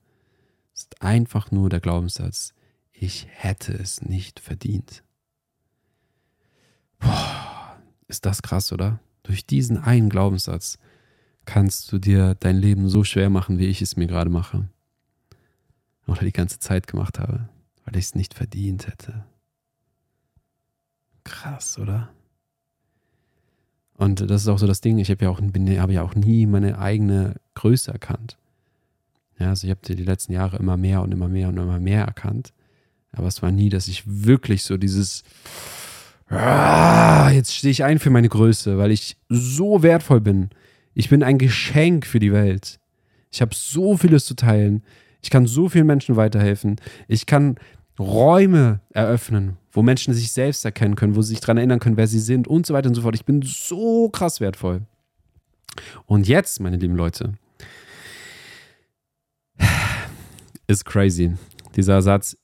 Das 0.71 0.83
ist 0.83 1.01
einfach 1.01 1.51
nur 1.51 1.67
der 1.67 1.81
Glaubenssatz, 1.81 2.53
ich 2.93 3.27
hätte 3.29 3.73
es 3.73 4.01
nicht 4.01 4.39
verdient. 4.39 5.03
Boah, 6.99 7.81
ist 8.07 8.25
das 8.25 8.41
krass, 8.41 8.71
oder? 8.71 9.01
Durch 9.23 9.45
diesen 9.45 9.77
einen 9.77 10.09
Glaubenssatz 10.09 10.77
kannst 11.45 11.91
du 11.91 11.99
dir 11.99 12.35
dein 12.35 12.57
Leben 12.57 12.89
so 12.89 13.03
schwer 13.03 13.29
machen, 13.29 13.57
wie 13.57 13.67
ich 13.67 13.81
es 13.81 13.95
mir 13.95 14.07
gerade 14.07 14.29
mache. 14.29 14.69
Oder 16.07 16.21
die 16.21 16.31
ganze 16.31 16.59
Zeit 16.59 16.87
gemacht 16.87 17.19
habe, 17.19 17.49
weil 17.85 17.95
ich 17.95 18.05
es 18.05 18.15
nicht 18.15 18.33
verdient 18.33 18.87
hätte. 18.87 19.25
Krass, 21.23 21.77
oder? 21.77 22.09
Und 23.93 24.19
das 24.29 24.41
ist 24.41 24.47
auch 24.47 24.57
so 24.57 24.65
das 24.65 24.81
Ding, 24.81 24.97
ich 24.97 25.11
habe 25.11 25.25
ja, 25.25 25.29
auch, 25.29 25.39
habe 25.39 25.93
ja 25.93 26.01
auch 26.01 26.15
nie 26.15 26.47
meine 26.47 26.79
eigene 26.79 27.35
Größe 27.53 27.91
erkannt. 27.91 28.37
Ja, 29.37 29.49
also 29.49 29.67
ich 29.67 29.71
habe 29.71 29.81
die 29.85 30.03
letzten 30.03 30.33
Jahre 30.33 30.57
immer 30.57 30.77
mehr 30.77 31.01
und 31.01 31.11
immer 31.11 31.27
mehr 31.27 31.49
und 31.49 31.57
immer 31.57 31.79
mehr 31.79 32.05
erkannt. 32.05 32.51
Aber 33.11 33.27
es 33.27 33.41
war 33.41 33.51
nie, 33.51 33.69
dass 33.69 33.87
ich 33.87 34.03
wirklich 34.05 34.63
so 34.63 34.77
dieses, 34.77 35.23
jetzt 36.31 37.55
stehe 37.55 37.71
ich 37.71 37.83
ein 37.83 37.99
für 37.99 38.09
meine 38.09 38.29
Größe, 38.29 38.77
weil 38.77 38.91
ich 38.91 39.17
so 39.29 39.83
wertvoll 39.83 40.21
bin. 40.21 40.49
Ich 40.93 41.09
bin 41.09 41.23
ein 41.23 41.37
Geschenk 41.37 42.05
für 42.05 42.19
die 42.19 42.31
Welt. 42.31 42.79
Ich 43.31 43.41
habe 43.41 43.55
so 43.55 43.97
vieles 43.97 44.25
zu 44.25 44.35
teilen. 44.35 44.83
Ich 45.21 45.29
kann 45.29 45.45
so 45.45 45.69
vielen 45.69 45.87
Menschen 45.87 46.15
weiterhelfen. 46.15 46.77
Ich 47.07 47.25
kann 47.25 47.55
Räume 47.99 48.81
eröffnen, 48.89 49.57
wo 49.71 49.81
Menschen 49.81 50.13
sich 50.13 50.31
selbst 50.31 50.65
erkennen 50.65 50.95
können, 50.95 51.15
wo 51.15 51.21
sie 51.21 51.29
sich 51.29 51.41
daran 51.41 51.57
erinnern 51.57 51.79
können, 51.79 51.97
wer 51.97 52.07
sie 52.07 52.19
sind 52.19 52.47
und 52.47 52.65
so 52.65 52.73
weiter 52.73 52.89
und 52.89 52.95
so 52.95 53.01
fort. 53.01 53.15
Ich 53.15 53.25
bin 53.25 53.41
so 53.41 54.09
krass 54.09 54.39
wertvoll. 54.39 54.81
Und 56.05 56.27
jetzt, 56.27 56.59
meine 56.59 56.77
lieben 56.77 56.95
Leute, 56.95 57.33
ist 60.67 60.85
crazy. 60.85 61.33
Dieser 61.75 62.01
Satz, 62.01 62.37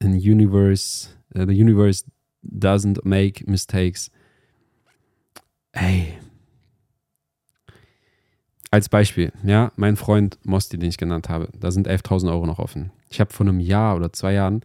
in 0.00 0.12
universe, 0.12 1.08
uh, 1.34 1.44
the 1.46 1.60
universe 1.60 2.04
doesn't 2.42 3.04
make 3.04 3.48
mistakes. 3.48 4.10
Ey. 5.72 6.18
Als 8.70 8.88
Beispiel, 8.88 9.32
ja, 9.44 9.72
mein 9.76 9.96
Freund 9.96 10.38
Mosti, 10.44 10.78
den 10.78 10.90
ich 10.90 10.98
genannt 10.98 11.28
habe, 11.28 11.48
da 11.58 11.70
sind 11.70 11.88
11.000 11.88 12.30
Euro 12.30 12.46
noch 12.46 12.58
offen. 12.58 12.92
Ich 13.08 13.18
habe 13.20 13.32
vor 13.32 13.46
einem 13.46 13.60
Jahr 13.60 13.96
oder 13.96 14.12
zwei 14.12 14.34
Jahren, 14.34 14.60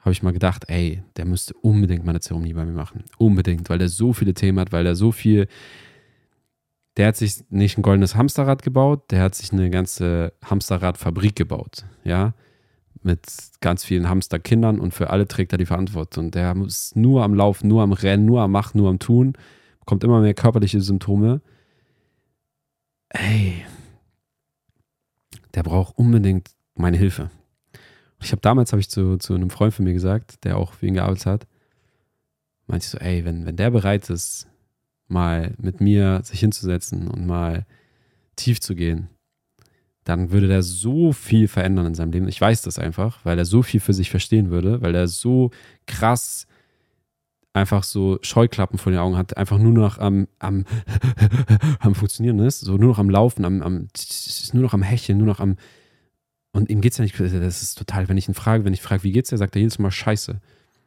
habe 0.00 0.12
ich 0.12 0.22
mal 0.22 0.34
gedacht, 0.34 0.64
ey, 0.68 1.02
der 1.16 1.24
müsste 1.24 1.54
unbedingt 1.62 2.04
mal 2.04 2.10
eine 2.10 2.20
Zeremonie 2.20 2.52
bei 2.52 2.66
mir 2.66 2.72
machen. 2.72 3.04
Unbedingt, 3.16 3.70
weil 3.70 3.78
der 3.78 3.88
so 3.88 4.12
viele 4.12 4.34
Themen 4.34 4.60
hat, 4.60 4.72
weil 4.72 4.84
der 4.84 4.94
so 4.94 5.10
viel, 5.10 5.48
der 6.98 7.08
hat 7.08 7.16
sich 7.16 7.44
nicht 7.48 7.78
ein 7.78 7.82
goldenes 7.82 8.14
Hamsterrad 8.14 8.62
gebaut, 8.62 9.10
der 9.10 9.22
hat 9.22 9.34
sich 9.34 9.52
eine 9.52 9.70
ganze 9.70 10.34
Hamsterradfabrik 10.44 11.34
gebaut, 11.34 11.86
ja 12.04 12.34
mit 13.04 13.20
ganz 13.60 13.84
vielen 13.84 14.08
Hamsterkindern 14.08 14.80
und 14.80 14.94
für 14.94 15.10
alle 15.10 15.28
trägt 15.28 15.52
er 15.52 15.58
die 15.58 15.66
Verantwortung. 15.66 16.30
Der 16.30 16.56
ist 16.66 16.96
nur 16.96 17.22
am 17.22 17.34
Laufen, 17.34 17.68
nur 17.68 17.82
am 17.82 17.92
Rennen, 17.92 18.24
nur 18.24 18.40
am 18.40 18.50
Machen, 18.50 18.78
nur 18.78 18.88
am 18.88 18.98
Tun, 18.98 19.34
bekommt 19.80 20.04
immer 20.04 20.20
mehr 20.20 20.34
körperliche 20.34 20.80
Symptome. 20.80 21.42
Ey, 23.10 23.64
der 25.54 25.62
braucht 25.62 25.96
unbedingt 25.98 26.50
meine 26.74 26.96
Hilfe. 26.96 27.30
ich 28.20 28.32
habe 28.32 28.40
damals 28.40 28.72
habe 28.72 28.80
ich 28.80 28.90
zu, 28.90 29.18
zu 29.18 29.34
einem 29.34 29.50
Freund 29.50 29.74
von 29.74 29.84
mir 29.84 29.92
gesagt, 29.92 30.44
der 30.44 30.56
auch 30.56 30.72
für 30.72 30.86
ihn 30.86 30.94
gearbeitet 30.94 31.26
hat, 31.26 31.46
meinte 32.66 32.84
ich 32.84 32.90
so, 32.90 32.98
ey, 32.98 33.24
wenn, 33.24 33.46
wenn 33.46 33.56
der 33.56 33.70
bereit 33.70 34.08
ist, 34.10 34.48
mal 35.06 35.54
mit 35.58 35.80
mir 35.80 36.22
sich 36.24 36.40
hinzusetzen 36.40 37.08
und 37.08 37.26
mal 37.26 37.66
tief 38.36 38.60
zu 38.60 38.74
gehen, 38.74 39.10
dann 40.04 40.30
würde 40.30 40.48
der 40.48 40.62
so 40.62 41.12
viel 41.12 41.48
verändern 41.48 41.86
in 41.86 41.94
seinem 41.94 42.12
Leben. 42.12 42.28
Ich 42.28 42.40
weiß 42.40 42.62
das 42.62 42.78
einfach, 42.78 43.18
weil 43.24 43.38
er 43.38 43.44
so 43.44 43.62
viel 43.62 43.80
für 43.80 43.94
sich 43.94 44.10
verstehen 44.10 44.50
würde, 44.50 44.82
weil 44.82 44.94
er 44.94 45.08
so 45.08 45.50
krass 45.86 46.46
einfach 47.54 47.84
so 47.84 48.18
Scheuklappen 48.20 48.78
vor 48.78 48.92
den 48.92 48.98
Augen 48.98 49.16
hat, 49.16 49.36
einfach 49.36 49.58
nur 49.58 49.72
noch 49.72 49.98
am, 49.98 50.26
am, 50.40 50.64
am 51.78 51.94
Funktionieren 51.94 52.40
ist, 52.40 52.60
so 52.60 52.76
nur 52.76 52.88
noch 52.88 52.98
am 52.98 53.08
Laufen, 53.08 53.44
am, 53.44 53.62
am, 53.62 53.88
nur 54.52 54.62
noch 54.62 54.74
am 54.74 54.82
Hecheln, 54.82 55.18
nur 55.18 55.26
noch 55.26 55.40
am. 55.40 55.56
Und 56.52 56.68
ihm 56.68 56.80
geht's 56.80 56.98
ja 56.98 57.04
nicht, 57.04 57.18
das 57.18 57.62
ist 57.62 57.78
total, 57.78 58.08
wenn 58.08 58.16
ich 58.16 58.28
ihn 58.28 58.34
frage, 58.34 58.64
wenn 58.64 58.74
ich 58.74 58.82
frage, 58.82 59.04
wie 59.04 59.12
geht's 59.12 59.30
dir, 59.30 59.38
sagt 59.38 59.56
er 59.56 59.60
jedes 59.60 59.78
Mal 59.78 59.90
Scheiße. 59.90 60.40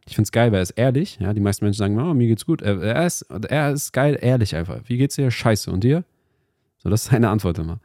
Ich 0.07 0.15
find's 0.15 0.31
geil, 0.31 0.51
weil 0.51 0.59
er 0.59 0.63
ist 0.63 0.71
ehrlich, 0.71 1.17
ja, 1.19 1.33
die 1.33 1.41
meisten 1.41 1.65
Menschen 1.65 1.79
sagen, 1.79 1.99
oh, 1.99 2.13
mir 2.13 2.27
geht's 2.27 2.45
gut. 2.45 2.61
Er, 2.61 2.81
er, 2.81 3.05
ist, 3.05 3.23
er 3.23 3.71
ist 3.71 3.91
geil, 3.91 4.17
ehrlich 4.21 4.55
einfach. 4.55 4.79
Wie 4.85 4.97
geht's 4.97 5.15
dir? 5.15 5.29
Scheiße. 5.29 5.69
Und 5.69 5.83
dir? 5.83 6.05
So, 6.77 6.89
das 6.89 7.03
ist 7.03 7.11
seine 7.11 7.29
Antwort 7.29 7.59
immer. 7.59 7.79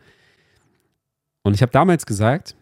Und 1.42 1.54
ich 1.54 1.62
habe 1.62 1.72
damals 1.72 2.06
gesagt, 2.06 2.56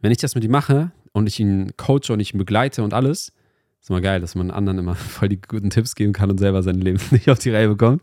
wenn 0.00 0.12
ich 0.12 0.18
das 0.18 0.34
mit 0.34 0.44
ihm 0.44 0.50
mache 0.50 0.92
und 1.12 1.26
ich 1.26 1.38
ihn 1.40 1.72
coache 1.76 2.12
und 2.12 2.20
ich 2.20 2.34
ihn 2.34 2.38
begleite 2.38 2.82
und 2.82 2.94
alles, 2.94 3.32
ist 3.80 3.90
immer 3.90 4.00
geil, 4.00 4.20
dass 4.20 4.34
man 4.34 4.50
anderen 4.50 4.78
immer 4.78 4.94
voll 4.96 5.28
die 5.28 5.40
guten 5.40 5.70
Tipps 5.70 5.94
geben 5.94 6.12
kann 6.12 6.30
und 6.30 6.38
selber 6.38 6.62
sein 6.62 6.76
Leben 6.76 7.00
nicht 7.10 7.28
auf 7.28 7.38
die 7.38 7.50
Reihe 7.50 7.68
bekommt. 7.68 8.02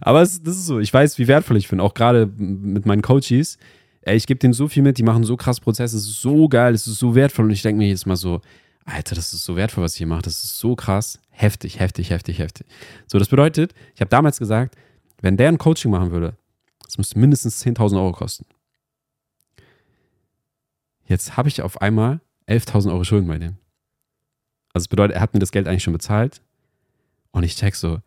Aber 0.00 0.22
es, 0.22 0.42
das 0.42 0.56
ist 0.56 0.66
so, 0.66 0.78
ich 0.80 0.92
weiß, 0.92 1.18
wie 1.18 1.28
wertvoll 1.28 1.56
ich 1.56 1.68
bin, 1.68 1.80
auch 1.80 1.94
gerade 1.94 2.26
mit 2.36 2.86
meinen 2.86 3.02
Coaches. 3.02 3.58
Ey, 4.02 4.16
ich 4.16 4.26
gebe 4.26 4.38
denen 4.38 4.52
so 4.52 4.68
viel 4.68 4.82
mit, 4.82 4.98
die 4.98 5.02
machen 5.02 5.24
so 5.24 5.36
krass 5.36 5.60
Prozesse, 5.60 5.96
es 5.96 6.06
ist 6.06 6.20
so 6.20 6.48
geil, 6.48 6.74
es 6.74 6.86
ist 6.86 6.98
so 6.98 7.14
wertvoll 7.14 7.46
und 7.46 7.52
ich 7.52 7.62
denke 7.62 7.78
mir 7.78 7.88
jetzt 7.88 8.06
mal 8.06 8.16
so, 8.16 8.42
Alter, 8.84 9.14
das 9.14 9.32
ist 9.32 9.44
so 9.44 9.56
wertvoll, 9.56 9.82
was 9.82 9.94
ich 9.94 9.98
hier 9.98 10.06
mache, 10.06 10.20
das 10.20 10.44
ist 10.44 10.58
so 10.58 10.76
krass, 10.76 11.18
heftig, 11.30 11.80
heftig, 11.80 12.10
heftig, 12.10 12.38
heftig. 12.38 12.66
So, 13.06 13.18
das 13.18 13.28
bedeutet, 13.28 13.72
ich 13.94 14.02
habe 14.02 14.10
damals 14.10 14.38
gesagt, 14.38 14.76
wenn 15.22 15.38
der 15.38 15.48
ein 15.48 15.56
Coaching 15.56 15.90
machen 15.90 16.10
würde, 16.10 16.36
das 16.94 16.98
müsste 16.98 17.18
mindestens 17.18 17.60
10.000 17.64 17.96
Euro 17.96 18.12
kosten. 18.12 18.46
Jetzt 21.06 21.36
habe 21.36 21.48
ich 21.48 21.60
auf 21.60 21.82
einmal 21.82 22.20
11.000 22.46 22.92
Euro 22.92 23.02
Schulden 23.02 23.26
bei 23.26 23.38
dem. 23.38 23.56
Also 24.72 24.84
das 24.84 24.88
bedeutet, 24.88 25.16
er 25.16 25.20
hat 25.20 25.34
mir 25.34 25.40
das 25.40 25.50
Geld 25.50 25.66
eigentlich 25.66 25.82
schon 25.82 25.92
bezahlt. 25.92 26.40
Und 27.32 27.42
ich 27.42 27.56
check 27.56 27.74
so, 27.74 27.98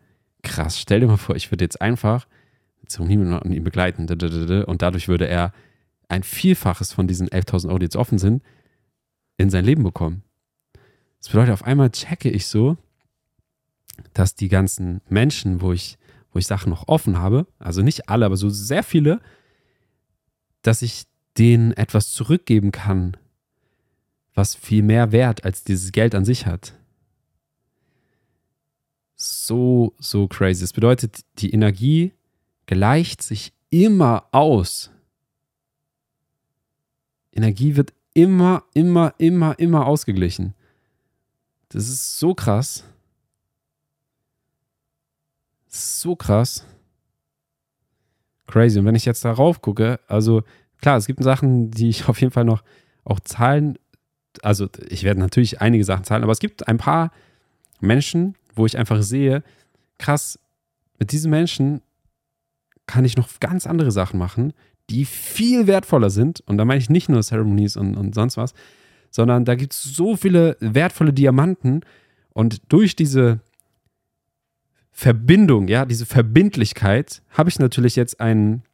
krass, 0.42 0.80
stell 0.80 1.00
dir 1.00 1.06
mal 1.06 1.18
vor, 1.18 1.36
ich 1.36 1.50
würde 1.50 1.64
jetzt 1.64 1.82
einfach 1.82 2.26
zum 2.86 3.08
Himmel 3.08 3.38
und 3.38 3.52
ihn 3.52 3.62
begleiten. 3.62 4.08
Und 4.08 4.80
dadurch 4.82 5.08
würde 5.08 5.28
er 5.28 5.52
ein 6.08 6.22
Vielfaches 6.22 6.94
von 6.94 7.06
diesen 7.06 7.28
11.000 7.28 7.68
Euro, 7.68 7.78
die 7.80 7.84
jetzt 7.84 7.96
offen 7.96 8.18
sind, 8.18 8.42
in 9.36 9.50
sein 9.50 9.66
Leben 9.66 9.82
bekommen. 9.82 10.22
Das 11.18 11.28
bedeutet, 11.28 11.52
auf 11.52 11.64
einmal 11.64 11.90
checke 11.90 12.30
ich 12.30 12.46
so, 12.46 12.78
dass 14.14 14.34
die 14.34 14.48
ganzen 14.48 15.02
Menschen, 15.10 15.60
wo 15.60 15.72
ich, 15.72 15.97
wo 16.32 16.38
ich 16.38 16.46
Sachen 16.46 16.70
noch 16.70 16.88
offen 16.88 17.18
habe, 17.18 17.46
also 17.58 17.82
nicht 17.82 18.08
alle, 18.08 18.26
aber 18.26 18.36
so 18.36 18.48
sehr 18.48 18.82
viele, 18.82 19.20
dass 20.62 20.82
ich 20.82 21.04
denen 21.36 21.72
etwas 21.72 22.12
zurückgeben 22.12 22.72
kann, 22.72 23.16
was 24.34 24.54
viel 24.54 24.82
mehr 24.82 25.12
Wert 25.12 25.44
als 25.44 25.64
dieses 25.64 25.92
Geld 25.92 26.14
an 26.14 26.24
sich 26.24 26.46
hat. 26.46 26.74
So, 29.16 29.94
so 29.98 30.28
crazy. 30.28 30.60
Das 30.60 30.72
bedeutet, 30.72 31.24
die 31.38 31.52
Energie 31.52 32.12
gleicht 32.66 33.22
sich 33.22 33.52
immer 33.70 34.26
aus. 34.30 34.90
Energie 37.32 37.76
wird 37.76 37.92
immer, 38.14 38.64
immer, 38.74 39.14
immer, 39.18 39.58
immer 39.58 39.86
ausgeglichen. 39.86 40.54
Das 41.68 41.88
ist 41.88 42.18
so 42.18 42.34
krass. 42.34 42.84
So 45.78 46.16
krass. 46.16 46.66
Crazy. 48.46 48.78
Und 48.78 48.86
wenn 48.86 48.94
ich 48.94 49.04
jetzt 49.04 49.24
darauf 49.24 49.60
gucke, 49.60 50.00
also 50.08 50.42
klar, 50.80 50.96
es 50.96 51.06
gibt 51.06 51.22
Sachen, 51.22 51.70
die 51.70 51.88
ich 51.88 52.08
auf 52.08 52.20
jeden 52.20 52.32
Fall 52.32 52.44
noch 52.44 52.62
auch 53.04 53.20
zahlen. 53.20 53.78
Also 54.42 54.68
ich 54.88 55.04
werde 55.04 55.20
natürlich 55.20 55.60
einige 55.60 55.84
Sachen 55.84 56.04
zahlen, 56.04 56.22
aber 56.22 56.32
es 56.32 56.40
gibt 56.40 56.68
ein 56.68 56.78
paar 56.78 57.12
Menschen, 57.80 58.34
wo 58.54 58.66
ich 58.66 58.76
einfach 58.76 59.02
sehe, 59.02 59.42
krass, 59.98 60.38
mit 60.98 61.12
diesen 61.12 61.30
Menschen 61.30 61.80
kann 62.86 63.04
ich 63.04 63.16
noch 63.16 63.28
ganz 63.40 63.66
andere 63.66 63.92
Sachen 63.92 64.18
machen, 64.18 64.52
die 64.90 65.04
viel 65.04 65.66
wertvoller 65.66 66.10
sind. 66.10 66.40
Und 66.46 66.58
da 66.58 66.64
meine 66.64 66.78
ich 66.78 66.90
nicht 66.90 67.08
nur 67.08 67.22
Ceremonies 67.22 67.76
und, 67.76 67.96
und 67.96 68.14
sonst 68.14 68.36
was, 68.36 68.54
sondern 69.10 69.44
da 69.44 69.54
gibt 69.54 69.74
es 69.74 69.82
so 69.82 70.16
viele 70.16 70.56
wertvolle 70.60 71.12
Diamanten. 71.12 71.82
Und 72.32 72.62
durch 72.72 72.96
diese 72.96 73.40
Verbindung, 75.00 75.68
ja, 75.68 75.84
diese 75.84 76.06
Verbindlichkeit, 76.06 77.22
habe 77.30 77.48
ich 77.48 77.60
natürlich 77.60 77.94
jetzt 77.94 78.18
einen 78.18 78.64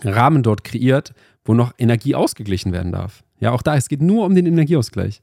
Rahmen 0.00 0.44
dort 0.44 0.62
kreiert, 0.62 1.12
wo 1.44 1.54
noch 1.54 1.72
Energie 1.76 2.14
ausgeglichen 2.14 2.70
werden 2.70 2.92
darf. 2.92 3.24
Ja, 3.40 3.50
auch 3.50 3.62
da, 3.62 3.74
es 3.74 3.88
geht 3.88 4.00
nur 4.00 4.26
um 4.26 4.36
den 4.36 4.46
Energieausgleich. 4.46 5.22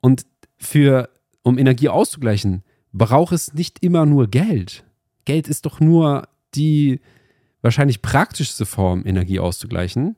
Und 0.00 0.24
für, 0.56 1.10
um 1.42 1.58
Energie 1.58 1.90
auszugleichen, 1.90 2.62
braucht 2.90 3.34
es 3.34 3.52
nicht 3.52 3.84
immer 3.84 4.06
nur 4.06 4.28
Geld. 4.28 4.82
Geld 5.26 5.46
ist 5.46 5.66
doch 5.66 5.78
nur 5.78 6.26
die 6.54 7.00
wahrscheinlich 7.60 8.00
praktischste 8.00 8.64
Form, 8.64 9.02
Energie 9.04 9.40
auszugleichen. 9.40 10.16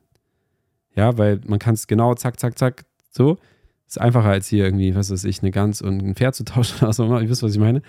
Ja, 0.95 1.17
weil 1.17 1.41
man 1.45 1.59
kann 1.59 1.73
es 1.73 1.85
genau 1.85 2.13
zack, 2.13 2.39
zack, 2.39 2.57
zack, 2.57 2.85
so. 3.09 3.39
Ist 3.85 3.99
einfacher 3.99 4.29
als 4.29 4.47
hier 4.47 4.63
irgendwie, 4.63 4.95
was 4.95 5.11
weiß 5.11 5.25
ich, 5.25 5.41
eine 5.41 5.51
Gans 5.51 5.81
und 5.81 6.01
ein 6.01 6.15
Pferd 6.15 6.35
zu 6.35 6.45
tauschen 6.45 6.81
oder 6.81 6.93
so. 6.93 7.19
Ihr 7.19 7.27
wisst, 7.27 7.43
was 7.43 7.51
ich 7.51 7.59
meine. 7.59 7.81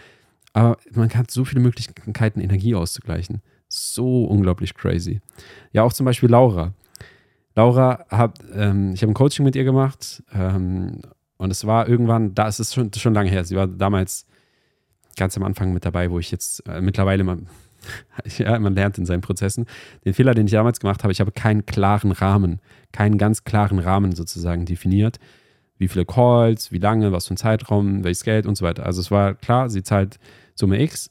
Aber 0.53 0.79
man 0.93 1.11
hat 1.11 1.31
so 1.31 1.45
viele 1.45 1.61
Möglichkeiten, 1.61 2.41
Energie 2.41 2.75
auszugleichen. 2.75 3.41
So 3.69 4.25
unglaublich 4.25 4.75
crazy. 4.75 5.21
Ja, 5.73 5.85
auch 5.85 5.93
zum 5.93 6.07
Beispiel 6.07 6.29
Laura. 6.29 6.75
Laura 7.55 8.05
hat, 8.09 8.39
ähm, 8.55 8.93
ich 8.95 9.03
habe 9.03 9.13
ein 9.13 9.15
Coaching 9.15 9.45
mit 9.45 9.57
ihr 9.57 9.65
gemacht 9.65 10.23
ähm, 10.33 11.01
und 11.37 11.51
es 11.51 11.67
war 11.67 11.89
irgendwann, 11.89 12.35
da 12.35 12.49
ist 12.49 12.59
es 12.59 12.75
schon, 12.75 12.93
schon 12.93 13.15
lange 13.15 13.31
her. 13.31 13.45
Sie 13.45 13.57
war 13.57 13.67
damals 13.67 14.27
ganz 15.17 15.37
am 15.37 15.43
Anfang 15.43 15.73
mit 15.73 15.85
dabei, 15.85 16.11
wo 16.11 16.19
ich 16.19 16.31
jetzt 16.31 16.67
äh, 16.69 16.81
mittlerweile 16.81 17.25
mal 17.25 17.39
ja, 18.39 18.59
man 18.59 18.75
lernt 18.75 18.99
in 18.99 19.07
seinen 19.07 19.21
Prozessen. 19.21 19.67
Den 20.05 20.15
Fehler, 20.15 20.35
den 20.35 20.47
ich 20.47 20.53
damals 20.53 20.81
gemacht 20.81 21.03
habe, 21.03 21.13
ich 21.13 21.21
habe 21.21 21.33
keinen 21.33 21.67
klaren 21.67 22.13
Rahmen, 22.13 22.61
keinen 22.93 23.19
ganz 23.19 23.45
klaren 23.45 23.79
Rahmen 23.79 24.15
sozusagen 24.15 24.67
definiert. 24.67 25.19
Wie 25.79 25.89
viele 25.89 26.05
Calls, 26.05 26.73
wie 26.73 26.79
lange, 26.79 27.13
was 27.13 27.27
für 27.27 27.35
ein 27.35 27.39
Zeitraum, 27.39 28.05
welches 28.05 28.25
Geld 28.25 28.47
und 28.47 28.57
so 28.57 28.65
weiter. 28.65 28.85
Also 28.85 29.01
es 29.01 29.11
war 29.11 29.35
klar, 29.35 29.71
sie 29.71 29.83
zahlt 29.83 30.19
Summe 30.55 30.81
X. 30.83 31.11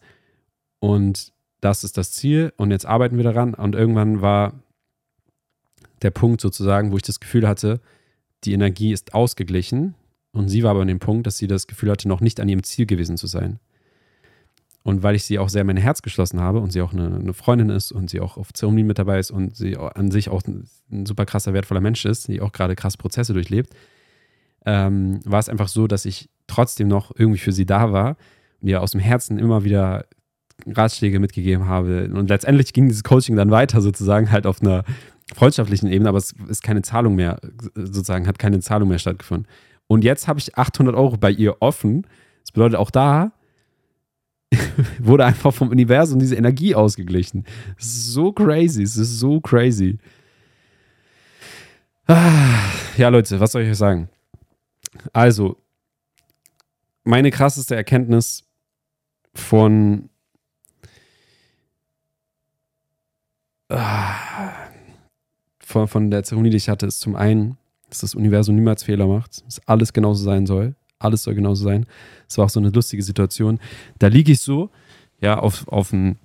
Und 0.79 1.33
das 1.61 1.83
ist 1.83 1.97
das 1.97 2.11
Ziel. 2.11 2.53
Und 2.57 2.71
jetzt 2.71 2.85
arbeiten 2.85 3.17
wir 3.17 3.23
daran. 3.23 3.53
Und 3.53 3.75
irgendwann 3.75 4.21
war 4.21 4.53
der 6.01 6.11
Punkt 6.11 6.41
sozusagen, 6.41 6.91
wo 6.91 6.97
ich 6.97 7.03
das 7.03 7.19
Gefühl 7.19 7.47
hatte, 7.47 7.81
die 8.43 8.53
Energie 8.53 8.93
ist 8.93 9.13
ausgeglichen. 9.13 9.95
Und 10.31 10.49
sie 10.49 10.63
war 10.63 10.71
aber 10.71 10.81
an 10.81 10.87
dem 10.87 10.99
Punkt, 10.99 11.27
dass 11.27 11.37
sie 11.37 11.47
das 11.47 11.67
Gefühl 11.67 11.91
hatte, 11.91 12.07
noch 12.07 12.21
nicht 12.21 12.39
an 12.39 12.47
ihrem 12.49 12.63
Ziel 12.63 12.85
gewesen 12.85 13.17
zu 13.17 13.27
sein. 13.27 13.59
Und 14.83 15.03
weil 15.03 15.15
ich 15.15 15.25
sie 15.25 15.39
auch 15.39 15.49
sehr 15.49 15.61
in 15.61 15.67
mein 15.67 15.77
Herz 15.77 16.01
geschlossen 16.01 16.39
habe 16.39 16.59
und 16.59 16.71
sie 16.71 16.81
auch 16.81 16.93
eine, 16.93 17.13
eine 17.13 17.33
Freundin 17.33 17.69
ist 17.69 17.91
und 17.91 18.09
sie 18.09 18.21
auch 18.21 18.37
auf 18.37 18.53
Zeremonien 18.53 18.87
mit 18.87 18.97
dabei 18.97 19.19
ist 19.19 19.29
und 19.29 19.55
sie 19.55 19.75
an 19.75 20.09
sich 20.09 20.29
auch 20.29 20.41
ein, 20.47 20.67
super 21.05 21.25
krasser, 21.25 21.53
wertvoller 21.53 21.81
Mensch 21.81 22.05
ist, 22.05 22.27
die 22.27 22.39
auch 22.39 22.53
gerade 22.53 22.75
krass 22.75 22.95
Prozesse 22.95 23.33
durchlebt, 23.33 23.75
ähm, 24.65 25.19
war 25.25 25.39
es 25.39 25.49
einfach 25.49 25.67
so, 25.67 25.87
dass 25.87 26.05
ich 26.05 26.29
trotzdem 26.47 26.87
noch 26.87 27.11
irgendwie 27.15 27.39
für 27.39 27.51
sie 27.51 27.65
da 27.65 27.91
war 27.91 28.15
ihr 28.61 28.81
aus 28.81 28.91
dem 28.91 28.99
Herzen 28.99 29.39
immer 29.39 29.63
wieder 29.63 30.05
Ratschläge 30.65 31.19
mitgegeben 31.19 31.67
habe. 31.67 32.09
Und 32.13 32.29
letztendlich 32.29 32.73
ging 32.73 32.87
dieses 32.87 33.03
Coaching 33.03 33.35
dann 33.35 33.51
weiter 33.51 33.81
sozusagen 33.81 34.31
halt 34.31 34.45
auf 34.45 34.61
einer 34.61 34.83
freundschaftlichen 35.35 35.91
Ebene, 35.91 36.09
aber 36.09 36.17
es 36.17 36.33
ist 36.47 36.63
keine 36.63 36.81
Zahlung 36.81 37.15
mehr, 37.15 37.39
sozusagen 37.75 38.27
hat 38.27 38.39
keine 38.39 38.59
Zahlung 38.59 38.89
mehr 38.89 38.99
stattgefunden. 38.99 39.47
Und 39.87 40.03
jetzt 40.03 40.27
habe 40.27 40.39
ich 40.39 40.57
800 40.57 40.95
Euro 40.95 41.17
bei 41.17 41.31
ihr 41.31 41.61
offen. 41.61 42.05
Das 42.43 42.51
bedeutet, 42.51 42.77
auch 42.77 42.91
da 42.91 43.31
wurde 44.99 45.25
einfach 45.25 45.53
vom 45.53 45.69
Universum 45.69 46.19
diese 46.19 46.35
Energie 46.35 46.75
ausgeglichen. 46.75 47.45
So 47.77 48.31
crazy, 48.31 48.83
es 48.83 48.97
ist 48.97 49.19
so 49.19 49.39
crazy. 49.39 49.97
Ja, 52.97 53.09
Leute, 53.09 53.39
was 53.39 53.51
soll 53.51 53.61
ich 53.61 53.69
euch 53.69 53.77
sagen? 53.77 54.09
Also, 55.13 55.57
meine 57.03 57.29
krasseste 57.29 57.75
Erkenntnis 57.75 58.48
von 59.33 60.09
von, 65.59 65.87
von 65.87 66.11
der 66.11 66.23
Zeremonie, 66.23 66.49
die 66.49 66.57
ich 66.57 66.69
hatte, 66.69 66.87
ist 66.87 66.99
zum 66.99 67.15
einen, 67.15 67.57
dass 67.89 67.99
das 67.99 68.15
Universum 68.15 68.55
niemals 68.55 68.83
Fehler 68.83 69.07
macht, 69.07 69.45
dass 69.45 69.65
alles 69.67 69.93
genauso 69.93 70.23
sein 70.23 70.45
soll 70.45 70.75
alles 70.99 71.23
soll 71.23 71.35
genauso 71.35 71.63
sein. 71.63 71.85
Es 72.27 72.37
war 72.37 72.45
auch 72.45 72.49
so 72.49 72.59
eine 72.59 72.69
lustige 72.69 73.01
Situation. 73.01 73.59
Da 73.97 74.07
liege 74.07 74.33
ich 74.33 74.41
so, 74.41 74.69
ja, 75.21 75.39
auf, 75.39 75.67
auf 75.67 75.89
dem 75.89 76.17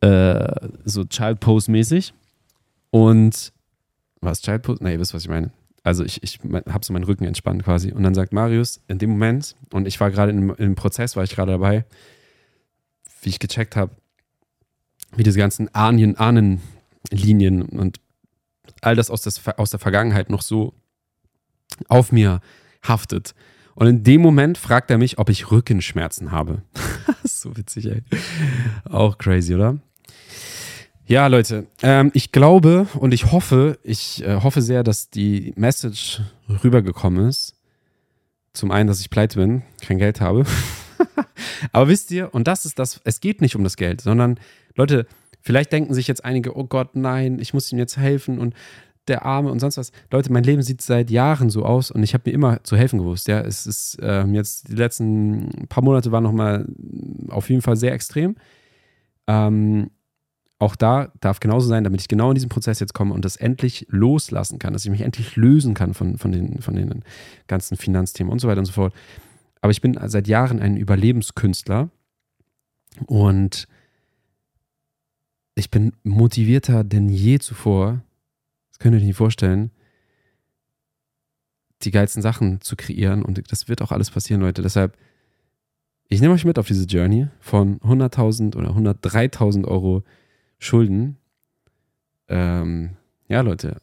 äh, 0.00 0.68
so 0.84 1.04
Child 1.04 1.40
Pose 1.40 1.70
mäßig 1.70 2.12
und 2.90 3.52
was 4.20 4.42
Child 4.42 4.62
Pose? 4.62 4.82
Nee, 4.82 4.92
ihr 4.92 5.00
wisst, 5.00 5.14
was 5.14 5.22
ich 5.22 5.30
meine. 5.30 5.50
Also 5.88 6.04
ich, 6.04 6.22
ich 6.22 6.38
habe 6.44 6.84
so 6.84 6.92
meinen 6.92 7.04
Rücken 7.04 7.24
entspannt 7.24 7.64
quasi. 7.64 7.92
Und 7.92 8.02
dann 8.02 8.12
sagt 8.12 8.34
Marius 8.34 8.82
in 8.88 8.98
dem 8.98 9.08
Moment, 9.08 9.56
und 9.72 9.88
ich 9.88 9.98
war 10.00 10.10
gerade 10.10 10.32
im, 10.32 10.74
Prozess, 10.74 11.16
war 11.16 11.24
ich 11.24 11.34
gerade 11.34 11.52
dabei, 11.52 11.86
wie 13.22 13.30
ich 13.30 13.38
gecheckt 13.38 13.74
habe, 13.74 13.96
wie 15.16 15.22
diese 15.22 15.38
ganzen 15.38 15.74
Ahnien, 15.74 16.14
Ahnenlinien 16.18 17.62
und 17.62 18.00
all 18.82 18.96
das 18.96 19.10
aus, 19.10 19.22
des, 19.22 19.40
aus 19.56 19.70
der 19.70 19.80
Vergangenheit 19.80 20.28
noch 20.28 20.42
so 20.42 20.74
auf 21.88 22.12
mir 22.12 22.42
haftet. 22.86 23.34
Und 23.74 23.86
in 23.86 24.04
dem 24.04 24.20
Moment 24.20 24.58
fragt 24.58 24.90
er 24.90 24.98
mich, 24.98 25.18
ob 25.18 25.30
ich 25.30 25.50
Rückenschmerzen 25.50 26.32
habe. 26.32 26.60
so 27.24 27.56
witzig, 27.56 27.86
ey. 27.86 28.02
Auch 28.84 29.16
crazy, 29.16 29.54
oder? 29.54 29.78
Ja, 31.08 31.26
Leute, 31.26 31.66
ähm, 31.80 32.10
ich 32.12 32.32
glaube 32.32 32.86
und 32.98 33.14
ich 33.14 33.32
hoffe, 33.32 33.78
ich 33.82 34.22
äh, 34.26 34.42
hoffe 34.42 34.60
sehr, 34.60 34.82
dass 34.82 35.08
die 35.08 35.54
Message 35.56 36.20
rübergekommen 36.62 37.26
ist. 37.26 37.56
Zum 38.52 38.70
einen, 38.70 38.88
dass 38.88 39.00
ich 39.00 39.08
pleite 39.08 39.38
bin, 39.40 39.62
kein 39.80 39.96
Geld 39.96 40.20
habe. 40.20 40.44
Aber 41.72 41.88
wisst 41.88 42.10
ihr, 42.10 42.34
und 42.34 42.46
das 42.46 42.66
ist 42.66 42.78
das, 42.78 43.00
es 43.04 43.20
geht 43.20 43.40
nicht 43.40 43.56
um 43.56 43.64
das 43.64 43.78
Geld, 43.78 44.02
sondern 44.02 44.38
Leute, 44.74 45.06
vielleicht 45.40 45.72
denken 45.72 45.94
sich 45.94 46.08
jetzt 46.08 46.26
einige, 46.26 46.54
oh 46.54 46.64
Gott, 46.64 46.94
nein, 46.94 47.38
ich 47.38 47.54
muss 47.54 47.72
ihm 47.72 47.78
jetzt 47.78 47.96
helfen 47.96 48.38
und 48.38 48.52
der 49.06 49.24
Arme 49.24 49.50
und 49.50 49.60
sonst 49.60 49.78
was. 49.78 49.92
Leute, 50.10 50.30
mein 50.30 50.44
Leben 50.44 50.60
sieht 50.60 50.82
seit 50.82 51.10
Jahren 51.10 51.48
so 51.48 51.64
aus 51.64 51.90
und 51.90 52.02
ich 52.02 52.12
habe 52.12 52.24
mir 52.26 52.34
immer 52.34 52.62
zu 52.64 52.76
helfen 52.76 52.98
gewusst. 52.98 53.28
Ja, 53.28 53.40
es 53.40 53.66
ist 53.66 53.96
ähm, 54.02 54.34
jetzt 54.34 54.68
die 54.68 54.76
letzten 54.76 55.68
paar 55.70 55.82
Monate 55.82 56.12
waren 56.12 56.24
nochmal 56.24 56.66
auf 57.30 57.48
jeden 57.48 57.62
Fall 57.62 57.76
sehr 57.76 57.94
extrem. 57.94 58.36
Ähm, 59.26 59.88
auch 60.58 60.74
da 60.74 61.12
darf 61.20 61.40
genauso 61.40 61.68
sein, 61.68 61.84
damit 61.84 62.00
ich 62.00 62.08
genau 62.08 62.30
in 62.30 62.34
diesen 62.34 62.48
Prozess 62.48 62.80
jetzt 62.80 62.94
komme 62.94 63.14
und 63.14 63.24
das 63.24 63.36
endlich 63.36 63.86
loslassen 63.90 64.58
kann, 64.58 64.72
dass 64.72 64.84
ich 64.84 64.90
mich 64.90 65.02
endlich 65.02 65.36
lösen 65.36 65.74
kann 65.74 65.94
von, 65.94 66.18
von, 66.18 66.32
den, 66.32 66.60
von 66.60 66.74
den 66.74 67.04
ganzen 67.46 67.76
Finanzthemen 67.76 68.32
und 68.32 68.40
so 68.40 68.48
weiter 68.48 68.58
und 68.58 68.66
so 68.66 68.72
fort. 68.72 68.92
Aber 69.60 69.70
ich 69.70 69.80
bin 69.80 69.98
seit 70.06 70.26
Jahren 70.26 70.60
ein 70.60 70.76
Überlebenskünstler 70.76 71.90
und 73.06 73.68
ich 75.54 75.70
bin 75.70 75.92
motivierter 76.02 76.84
denn 76.84 77.08
je 77.08 77.38
zuvor, 77.38 78.02
das 78.70 78.78
könnt 78.78 78.94
ihr 78.94 78.98
euch 78.98 79.06
nicht 79.06 79.16
vorstellen, 79.16 79.70
die 81.82 81.90
geilsten 81.90 82.22
Sachen 82.22 82.60
zu 82.60 82.76
kreieren. 82.76 83.22
Und 83.22 83.50
das 83.50 83.68
wird 83.68 83.82
auch 83.82 83.92
alles 83.92 84.10
passieren, 84.10 84.40
Leute. 84.40 84.62
Deshalb, 84.62 84.96
ich 86.08 86.20
nehme 86.20 86.34
euch 86.34 86.44
mit 86.44 86.58
auf 86.58 86.66
diese 86.66 86.84
Journey 86.84 87.28
von 87.40 87.78
100.000 87.80 88.56
oder 88.56 88.70
103.000 88.70 89.66
Euro 89.66 90.02
Schulden. 90.58 91.18
Ähm, 92.28 92.96
ja, 93.28 93.40
Leute. 93.40 93.80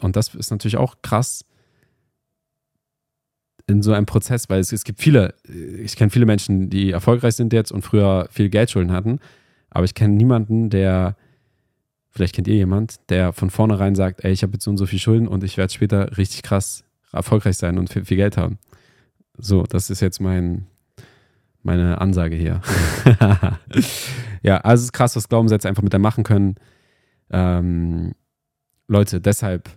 Und 0.00 0.16
das 0.16 0.34
ist 0.34 0.50
natürlich 0.50 0.76
auch 0.76 0.96
krass. 1.02 1.44
in 3.66 3.82
so 3.82 3.92
einem 3.92 4.06
Prozess, 4.06 4.48
weil 4.50 4.60
es, 4.60 4.72
es 4.72 4.84
gibt 4.84 5.00
viele, 5.00 5.34
ich 5.44 5.96
kenne 5.96 6.10
viele 6.10 6.26
Menschen, 6.26 6.68
die 6.68 6.90
erfolgreich 6.90 7.34
sind 7.34 7.52
jetzt 7.52 7.70
und 7.70 7.82
früher 7.82 8.28
viel 8.30 8.48
Geldschulden 8.48 8.92
hatten, 8.92 9.20
aber 9.70 9.84
ich 9.84 9.94
kenne 9.94 10.14
niemanden, 10.14 10.68
der, 10.68 11.16
vielleicht 12.10 12.34
kennt 12.34 12.48
ihr 12.48 12.56
jemand, 12.56 12.96
der 13.08 13.32
von 13.32 13.50
vornherein 13.50 13.94
sagt, 13.94 14.24
ey, 14.24 14.32
ich 14.32 14.42
habe 14.42 14.54
jetzt 14.54 14.64
so 14.64 14.70
und 14.70 14.78
so 14.78 14.86
viel 14.86 14.98
Schulden 14.98 15.28
und 15.28 15.44
ich 15.44 15.56
werde 15.56 15.72
später 15.72 16.16
richtig 16.18 16.42
krass 16.42 16.84
erfolgreich 17.12 17.56
sein 17.56 17.78
und 17.78 17.90
viel, 17.90 18.04
viel 18.04 18.16
Geld 18.16 18.36
haben. 18.36 18.58
So, 19.38 19.62
das 19.62 19.90
ist 19.90 20.00
jetzt 20.00 20.20
mein, 20.20 20.66
meine 21.62 22.00
Ansage 22.00 22.36
hier. 22.36 22.60
ja, 24.42 24.58
also 24.58 24.82
es 24.82 24.86
ist 24.86 24.92
krass, 24.92 25.16
was 25.16 25.28
Glaubenssätze 25.28 25.68
einfach 25.68 25.82
mit 25.82 25.94
einem 25.94 26.02
machen 26.02 26.24
können. 26.24 26.56
Ähm, 27.30 28.12
Leute, 28.88 29.20
deshalb, 29.20 29.70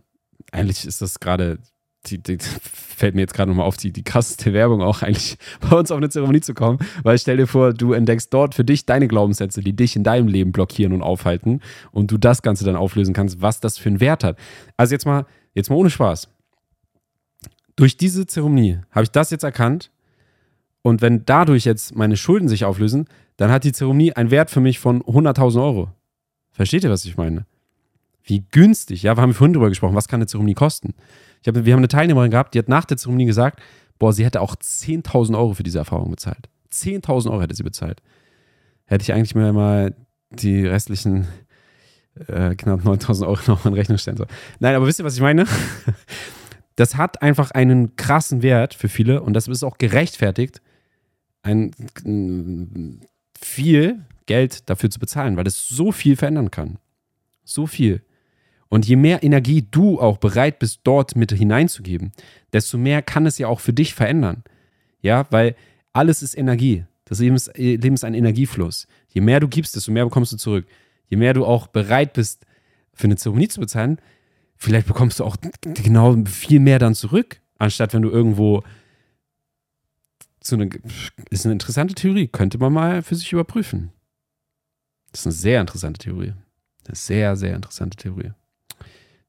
eigentlich 0.51 0.85
ist 0.85 1.01
das 1.01 1.19
gerade, 1.19 1.59
die, 2.07 2.21
die, 2.21 2.37
fällt 2.61 3.15
mir 3.15 3.21
jetzt 3.21 3.33
gerade 3.33 3.49
nochmal 3.49 3.67
auf, 3.67 3.77
die, 3.77 3.91
die 3.91 4.03
krasseste 4.03 4.53
Werbung 4.53 4.81
auch 4.81 5.01
eigentlich 5.01 5.37
bei 5.69 5.77
uns 5.77 5.91
auf 5.91 5.97
eine 5.97 6.09
Zeremonie 6.09 6.41
zu 6.41 6.53
kommen, 6.53 6.79
weil 7.03 7.17
stell 7.17 7.37
dir 7.37 7.47
vor, 7.47 7.73
du 7.73 7.93
entdeckst 7.93 8.33
dort 8.33 8.55
für 8.55 8.65
dich 8.65 8.85
deine 8.85 9.07
Glaubenssätze, 9.07 9.61
die 9.61 9.75
dich 9.75 9.95
in 9.95 10.03
deinem 10.03 10.27
Leben 10.27 10.51
blockieren 10.51 10.93
und 10.93 11.01
aufhalten 11.01 11.61
und 11.91 12.11
du 12.11 12.17
das 12.17 12.41
Ganze 12.41 12.65
dann 12.65 12.75
auflösen 12.75 13.13
kannst, 13.13 13.41
was 13.41 13.59
das 13.59 13.77
für 13.77 13.89
einen 13.89 13.99
Wert 13.99 14.23
hat. 14.23 14.37
Also 14.77 14.93
jetzt 14.93 15.05
mal, 15.05 15.25
jetzt 15.53 15.69
mal 15.69 15.75
ohne 15.75 15.89
Spaß. 15.89 16.29
Durch 17.75 17.97
diese 17.97 18.25
Zeremonie 18.25 18.79
habe 18.91 19.03
ich 19.03 19.11
das 19.11 19.31
jetzt 19.31 19.43
erkannt 19.43 19.91
und 20.85 21.01
wenn 21.01 21.25
dadurch 21.25 21.65
jetzt 21.65 21.95
meine 21.95 22.15
Schulden 22.15 22.47
sich 22.47 22.63
auflösen, 22.63 23.07
dann 23.37 23.49
hat 23.49 23.63
die 23.63 23.71
Zeremonie 23.71 24.13
einen 24.13 24.29
Wert 24.29 24.51
für 24.51 24.59
mich 24.59 24.77
von 24.77 25.01
100.000 25.01 25.59
Euro. 25.59 25.89
Versteht 26.51 26.83
ihr, 26.83 26.91
was 26.91 27.05
ich 27.05 27.17
meine? 27.17 27.47
Wie 28.23 28.45
günstig, 28.51 29.01
ja, 29.01 29.17
wir 29.17 29.23
haben 29.23 29.33
vorhin 29.33 29.53
drüber 29.53 29.69
gesprochen, 29.69 29.95
was 29.95 30.07
kann 30.07 30.19
eine 30.19 30.27
Zeremonie 30.27 30.53
kosten? 30.53 30.93
Ich 31.41 31.47
hab, 31.47 31.55
wir 31.55 31.73
haben 31.73 31.79
eine 31.79 31.87
Teilnehmerin 31.87 32.29
gehabt, 32.29 32.53
die 32.53 32.59
hat 32.59 32.69
nach 32.69 32.85
der 32.85 32.97
Zeremonie 32.97 33.25
gesagt, 33.25 33.63
boah, 33.97 34.13
sie 34.13 34.23
hätte 34.23 34.41
auch 34.41 34.55
10.000 34.55 35.35
Euro 35.35 35.55
für 35.55 35.63
diese 35.63 35.79
Erfahrung 35.79 36.11
bezahlt. 36.11 36.49
10.000 36.71 37.31
Euro 37.31 37.41
hätte 37.41 37.55
sie 37.55 37.63
bezahlt. 37.63 38.03
Hätte 38.85 39.01
ich 39.01 39.11
eigentlich 39.11 39.33
mir 39.33 39.53
mal 39.53 39.95
die 40.29 40.67
restlichen 40.67 41.25
äh, 42.27 42.53
knapp 42.53 42.81
9.000 42.81 43.25
Euro 43.25 43.39
noch 43.47 43.65
in 43.65 43.73
Rechnung 43.73 43.97
stellen 43.97 44.17
sollen. 44.17 44.29
Nein, 44.59 44.75
aber 44.75 44.85
wisst 44.85 44.99
ihr, 44.99 45.05
was 45.05 45.15
ich 45.15 45.21
meine? 45.21 45.45
Das 46.77 46.97
hat 46.97 47.21
einfach 47.21 47.51
einen 47.51 47.95
krassen 47.95 48.41
Wert 48.41 48.73
für 48.73 48.89
viele 48.89 49.21
und 49.21 49.31
das 49.31 49.47
ist 49.47 49.63
auch 49.63 49.77
gerechtfertigt, 49.77 50.61
ein, 51.45 53.01
viel 53.39 54.05
Geld 54.25 54.69
dafür 54.69 54.89
zu 54.89 54.99
bezahlen, 54.99 55.37
weil 55.37 55.47
es 55.47 55.67
so 55.67 55.91
viel 55.91 56.15
verändern 56.15 56.51
kann. 56.51 56.77
So 57.43 57.67
viel. 57.67 58.01
Und 58.67 58.87
je 58.87 58.95
mehr 58.95 59.23
Energie 59.23 59.65
du 59.69 59.99
auch 59.99 60.17
bereit 60.17 60.59
bist, 60.59 60.81
dort 60.83 61.15
mit 61.15 61.31
hineinzugeben, 61.31 62.11
desto 62.51 62.77
mehr 62.77 63.01
kann 63.01 63.25
es 63.25 63.37
ja 63.37 63.47
auch 63.47 63.59
für 63.59 63.73
dich 63.73 63.93
verändern. 63.93 64.43
Ja, 65.01 65.27
weil 65.29 65.55
alles 65.93 66.23
ist 66.23 66.35
Energie. 66.35 66.85
Das 67.05 67.19
Leben 67.19 67.35
ist, 67.35 67.55
Leben 67.55 67.93
ist 67.93 68.03
ein 68.03 68.15
Energiefluss. 68.15 68.87
Je 69.09 69.21
mehr 69.21 69.39
du 69.39 69.47
gibst, 69.47 69.75
desto 69.75 69.91
mehr 69.91 70.05
bekommst 70.05 70.33
du 70.33 70.37
zurück. 70.37 70.65
Je 71.07 71.17
mehr 71.17 71.33
du 71.33 71.45
auch 71.45 71.67
bereit 71.67 72.13
bist, 72.13 72.45
für 72.93 73.05
eine 73.05 73.17
Zeremonie 73.17 73.49
zu 73.49 73.59
bezahlen, 73.59 73.99
vielleicht 74.57 74.87
bekommst 74.87 75.19
du 75.19 75.25
auch 75.25 75.37
genau 75.61 76.15
viel 76.25 76.59
mehr 76.59 76.79
dann 76.79 76.95
zurück, 76.95 77.41
anstatt 77.59 77.93
wenn 77.93 78.01
du 78.01 78.09
irgendwo 78.09 78.63
so 80.47 80.55
eine, 80.55 80.69
ist 81.29 81.45
eine 81.45 81.53
interessante 81.53 81.95
Theorie, 81.95 82.27
könnte 82.27 82.57
man 82.57 82.73
mal 82.73 83.01
für 83.01 83.15
sich 83.15 83.31
überprüfen. 83.31 83.91
Das 85.11 85.21
ist 85.21 85.27
eine 85.27 85.33
sehr 85.33 85.61
interessante 85.61 85.99
Theorie. 85.99 86.33
Eine 86.85 86.95
sehr, 86.95 87.35
sehr 87.35 87.55
interessante 87.55 87.97
Theorie. 87.97 88.31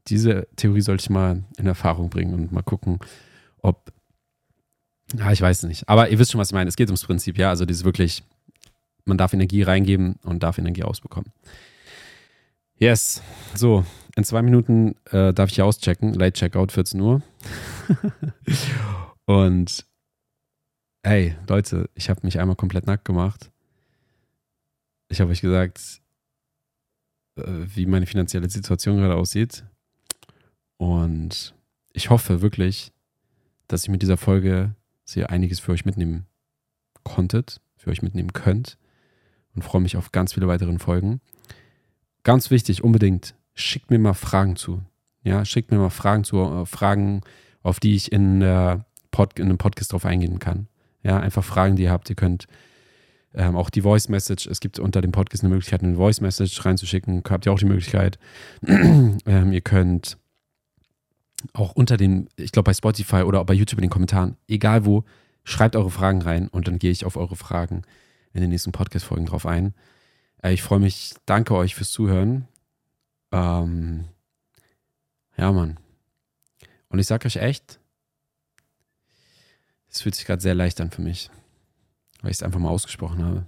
Diese 0.09 0.47
Theorie 0.57 0.81
sollte 0.81 1.03
ich 1.03 1.11
mal 1.11 1.45
in 1.57 1.67
Erfahrung 1.67 2.11
bringen 2.11 2.35
und 2.35 2.53
mal 2.53 2.63
gucken, 2.63 2.99
ob. 3.59 3.93
Ja, 5.17 5.33
ich 5.33 5.41
weiß 5.41 5.63
nicht. 5.65 5.89
Aber 5.89 6.09
ihr 6.11 6.19
wisst 6.19 6.33
schon, 6.33 6.41
was 6.41 6.49
ich 6.49 6.55
meine. 6.55 6.69
Es 6.69 6.77
geht 6.77 6.89
ums 6.89 7.05
Prinzip, 7.05 7.39
ja. 7.39 7.51
Also 7.51 7.65
dieses 7.65 7.85
wirklich, 7.85 8.25
man 9.05 9.17
darf 9.17 9.33
Energie 9.33 9.63
reingeben 9.63 10.17
und 10.23 10.43
darf 10.43 10.59
Energie 10.59 10.83
ausbekommen. 10.83 11.33
Yes. 12.79 13.23
So, 13.55 13.87
in 14.17 14.25
zwei 14.25 14.43
Minuten 14.43 14.97
äh, 15.11 15.33
darf 15.33 15.51
ich 15.51 15.55
hier 15.55 15.65
auschecken. 15.65 16.15
Late 16.15 16.33
Checkout, 16.33 16.73
14 16.73 17.01
Uhr. 17.01 17.23
und 19.27 19.86
Ey, 21.07 21.37
Leute, 21.47 21.89
ich 21.95 22.11
habe 22.11 22.23
mich 22.25 22.41
einmal 22.41 22.57
komplett 22.57 22.89
nackt 22.89 23.05
gemacht. 23.05 23.53
Ich 25.07 25.21
habe 25.21 25.31
euch 25.31 25.41
gesagt, 25.41 26.01
äh, 27.37 27.43
wie 27.47 27.87
meine 27.87 28.07
finanzielle 28.07 28.51
Situation 28.51 28.97
gerade 28.97 29.15
aussieht. 29.15 29.65
Und 30.79 31.55
ich 31.93 32.11
hoffe 32.11 32.43
wirklich, 32.43 32.91
dass 33.69 33.87
ihr 33.87 33.93
mit 33.93 34.03
dieser 34.03 34.17
Folge 34.17 34.75
sehr 35.05 35.31
einiges 35.31 35.61
für 35.61 35.71
euch 35.71 35.85
mitnehmen 35.85 36.27
konntet, 37.05 37.61
für 37.77 37.91
euch 37.91 38.03
mitnehmen 38.03 38.33
könnt. 38.33 38.77
Und 39.55 39.63
freue 39.63 39.83
mich 39.83 39.97
auf 39.97 40.11
ganz 40.11 40.33
viele 40.33 40.49
weitere 40.49 40.77
Folgen. 40.81 41.21
Ganz 42.25 42.51
wichtig, 42.51 42.83
unbedingt, 42.83 43.37
schickt 43.55 43.93
mir 43.93 44.01
mal 44.01 44.15
Fragen 44.15 44.57
zu. 44.57 44.83
Ja, 45.23 45.45
schickt 45.45 45.71
mir 45.71 45.79
mal 45.79 45.91
Fragen 45.91 46.25
zu, 46.25 46.39
äh, 46.39 46.67
Fragen, 46.67 47.21
auf 47.63 47.79
die 47.79 47.95
ich 47.95 48.11
in, 48.11 48.43
äh, 48.43 48.81
Pod, 49.13 49.39
in 49.39 49.45
einem 49.45 49.59
Podcast 49.59 49.93
drauf 49.93 50.05
eingehen 50.05 50.41
kann. 50.41 50.67
Ja, 51.07 51.21
einfach 51.21 51.45
Fragen, 51.45 51.77
die 51.77 51.85
ihr 51.85 51.93
habt. 51.93 52.11
Ihr 52.11 52.17
könnt 52.17 52.49
ähm, 53.33 53.55
auch 53.55 53.71
die 53.71 53.83
Voice 53.83 54.09
Message, 54.09 54.49
es 54.49 54.59
gibt 54.59 54.81
unter 54.81 55.01
dem 55.01 55.13
Podcast 55.13 55.45
eine 55.45 55.51
Möglichkeit, 55.51 55.85
eine 55.85 55.95
Voice 55.95 56.21
Message 56.21 56.65
reinzuschicken. 56.65 57.23
Habt 57.31 57.47
ihr 57.47 57.53
auch 57.53 57.61
die 57.61 57.65
Möglichkeit. 57.65 58.19
ähm, 58.67 59.53
ihr 59.53 59.61
könnt 59.61 60.19
auch 61.53 61.77
unter 61.77 61.97
den, 61.97 62.29
ich 62.35 62.51
glaube 62.51 62.65
bei 62.65 62.75
Spotify 62.75 63.23
oder 63.23 63.41
auch 63.41 63.47
bei 63.47 63.55
YouTube 63.55 63.79
in 63.79 63.83
den 63.83 63.91
Kommentaren, 63.91 64.37
egal 64.49 64.85
wo, 64.85 65.05
schreibt 65.45 65.77
eure 65.77 65.93
Fragen 65.93 66.23
rein 66.23 66.49
und 66.49 66.67
dann 66.67 66.81
gehe 66.81 66.91
ich 66.91 67.05
auf 67.05 67.17
eure 67.17 67.37
Fragen 67.37 67.83
in 68.33 68.41
den 68.41 68.51
nächsten 68.51 68.73
Podcast-Folgen 68.73 69.27
drauf 69.27 69.47
ein. 69.47 69.75
Äh, 70.43 70.55
ich 70.55 70.63
freue 70.65 70.81
mich, 70.81 71.15
danke 71.25 71.55
euch 71.55 71.77
fürs 71.77 71.93
Zuhören. 71.93 72.49
Ähm, 73.31 74.07
ja, 75.37 75.53
Mann. 75.53 75.79
Und 76.89 76.99
ich 76.99 77.07
sage 77.07 77.27
euch 77.27 77.37
echt, 77.37 77.79
es 79.97 80.03
fühlt 80.03 80.15
sich 80.15 80.27
gerade 80.27 80.43
sehr 80.43 80.55
leicht 80.55 80.81
an 80.81 80.91
für 80.91 81.01
mich, 81.01 81.31
weil 82.21 82.31
ich 82.31 82.37
es 82.37 82.43
einfach 82.43 82.61
mal 82.61 82.69
ausgesprochen 82.69 83.25
habe 83.25 83.47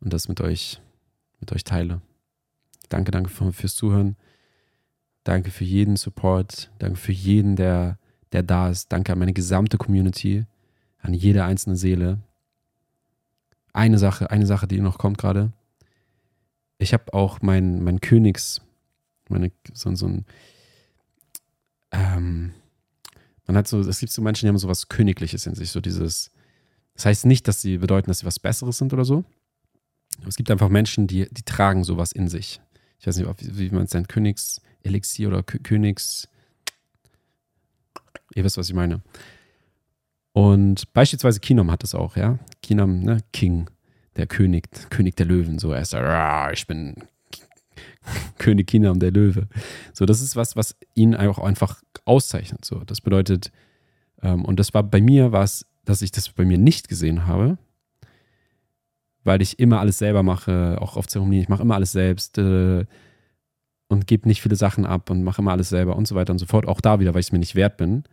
und 0.00 0.12
das 0.12 0.26
mit 0.26 0.40
euch, 0.40 0.80
mit 1.38 1.52
euch 1.52 1.64
teile. 1.64 2.00
Danke, 2.88 3.10
danke 3.10 3.30
fürs 3.52 3.76
Zuhören. 3.76 4.16
Danke 5.24 5.50
für 5.50 5.64
jeden 5.64 5.96
Support. 5.96 6.70
Danke 6.78 6.96
für 6.96 7.12
jeden, 7.12 7.56
der, 7.56 7.98
der 8.32 8.42
da 8.42 8.70
ist. 8.70 8.90
Danke 8.90 9.12
an 9.12 9.18
meine 9.18 9.34
gesamte 9.34 9.76
Community, 9.76 10.46
an 10.98 11.12
jede 11.14 11.44
einzelne 11.44 11.76
Seele. 11.76 12.18
Eine 13.74 13.98
Sache, 13.98 14.30
eine 14.30 14.46
Sache, 14.46 14.66
die 14.66 14.80
noch 14.80 14.98
kommt 14.98 15.18
gerade. 15.18 15.52
Ich 16.78 16.92
habe 16.92 17.12
auch 17.12 17.40
mein, 17.42 17.84
mein 17.84 18.00
Königs, 18.00 18.62
meine, 19.28 19.52
so, 19.72 19.94
so 19.94 20.06
ein, 20.06 20.24
ähm, 21.92 22.54
man 23.46 23.56
hat 23.56 23.68
so, 23.68 23.80
es 23.80 24.00
gibt 24.00 24.12
so 24.12 24.22
Menschen, 24.22 24.46
die 24.46 24.48
haben 24.48 24.58
so 24.58 24.68
was 24.68 24.88
Königliches 24.88 25.46
in 25.46 25.54
sich, 25.54 25.70
so 25.70 25.80
dieses, 25.80 26.30
das 26.94 27.06
heißt 27.06 27.26
nicht, 27.26 27.48
dass 27.48 27.60
sie 27.60 27.78
bedeuten, 27.78 28.08
dass 28.08 28.20
sie 28.20 28.26
was 28.26 28.38
Besseres 28.38 28.78
sind 28.78 28.92
oder 28.92 29.04
so. 29.04 29.24
Aber 30.18 30.28
es 30.28 30.36
gibt 30.36 30.50
einfach 30.50 30.68
Menschen, 30.68 31.06
die, 31.06 31.28
die 31.30 31.42
tragen 31.42 31.84
sowas 31.84 32.12
in 32.12 32.28
sich. 32.28 32.60
Ich 32.98 33.06
weiß 33.06 33.16
nicht, 33.16 33.58
wie, 33.58 33.70
man 33.70 33.84
es 33.84 33.94
nennt, 33.94 34.08
Königselixier 34.08 35.28
oder 35.28 35.42
K 35.42 35.58
Königs. 35.58 36.28
Ihr 38.34 38.44
wisst, 38.44 38.58
was 38.58 38.68
ich 38.68 38.74
meine. 38.74 39.02
Und 40.32 40.92
beispielsweise 40.92 41.40
Kinom 41.40 41.70
hat 41.70 41.82
das 41.82 41.94
auch, 41.94 42.16
ja. 42.16 42.38
Kinom, 42.62 43.00
ne, 43.00 43.18
King, 43.32 43.68
der 44.16 44.26
König, 44.26 44.68
König 44.90 45.16
der 45.16 45.26
Löwen, 45.26 45.58
so 45.58 45.72
er 45.72 45.82
ist 45.82 45.94
ich 45.94 46.66
bin 46.66 47.04
König 48.38 48.68
Kinam, 48.68 48.98
der 48.98 49.10
Löwe. 49.10 49.48
So, 49.92 50.06
das 50.06 50.20
ist 50.20 50.36
was, 50.36 50.56
was 50.56 50.76
ihn 50.94 51.14
auch 51.14 51.38
einfach 51.38 51.82
auszeichnet. 52.04 52.64
So, 52.64 52.80
das 52.84 53.00
bedeutet, 53.00 53.52
ähm, 54.22 54.44
und 54.44 54.58
das 54.58 54.74
war 54.74 54.82
bei 54.82 55.00
mir 55.00 55.32
was, 55.32 55.66
dass 55.84 56.02
ich 56.02 56.12
das 56.12 56.28
bei 56.30 56.44
mir 56.44 56.58
nicht 56.58 56.88
gesehen 56.88 57.26
habe, 57.26 57.58
weil 59.24 59.42
ich 59.42 59.58
immer 59.58 59.80
alles 59.80 59.98
selber 59.98 60.22
mache, 60.22 60.78
auch 60.80 60.96
auf 60.96 61.06
Zeremonien, 61.06 61.42
ich 61.42 61.48
mache 61.48 61.62
immer 61.62 61.74
alles 61.74 61.92
selbst 61.92 62.38
äh, 62.38 62.84
und 63.88 64.06
gebe 64.06 64.28
nicht 64.28 64.42
viele 64.42 64.56
Sachen 64.56 64.86
ab 64.86 65.10
und 65.10 65.22
mache 65.22 65.42
immer 65.42 65.52
alles 65.52 65.68
selber 65.68 65.96
und 65.96 66.08
so 66.08 66.14
weiter 66.14 66.32
und 66.32 66.38
so 66.38 66.46
fort. 66.46 66.66
Auch 66.66 66.80
da 66.80 66.98
wieder, 67.00 67.14
weil 67.14 67.20
ich 67.20 67.26
es 67.26 67.32
mir 67.32 67.38
nicht 67.38 67.54
wert 67.54 67.76
bin. 67.76 68.04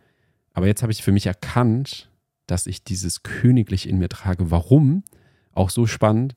Aber 0.52 0.66
jetzt 0.66 0.82
habe 0.82 0.92
ich 0.92 1.02
für 1.02 1.12
mich 1.12 1.26
erkannt, 1.26 2.10
dass 2.46 2.66
ich 2.66 2.84
dieses 2.84 3.22
Königlich 3.22 3.88
in 3.88 3.98
mir 3.98 4.08
trage. 4.08 4.50
Warum? 4.50 5.04
Auch 5.52 5.70
so 5.70 5.86
spannend. 5.86 6.34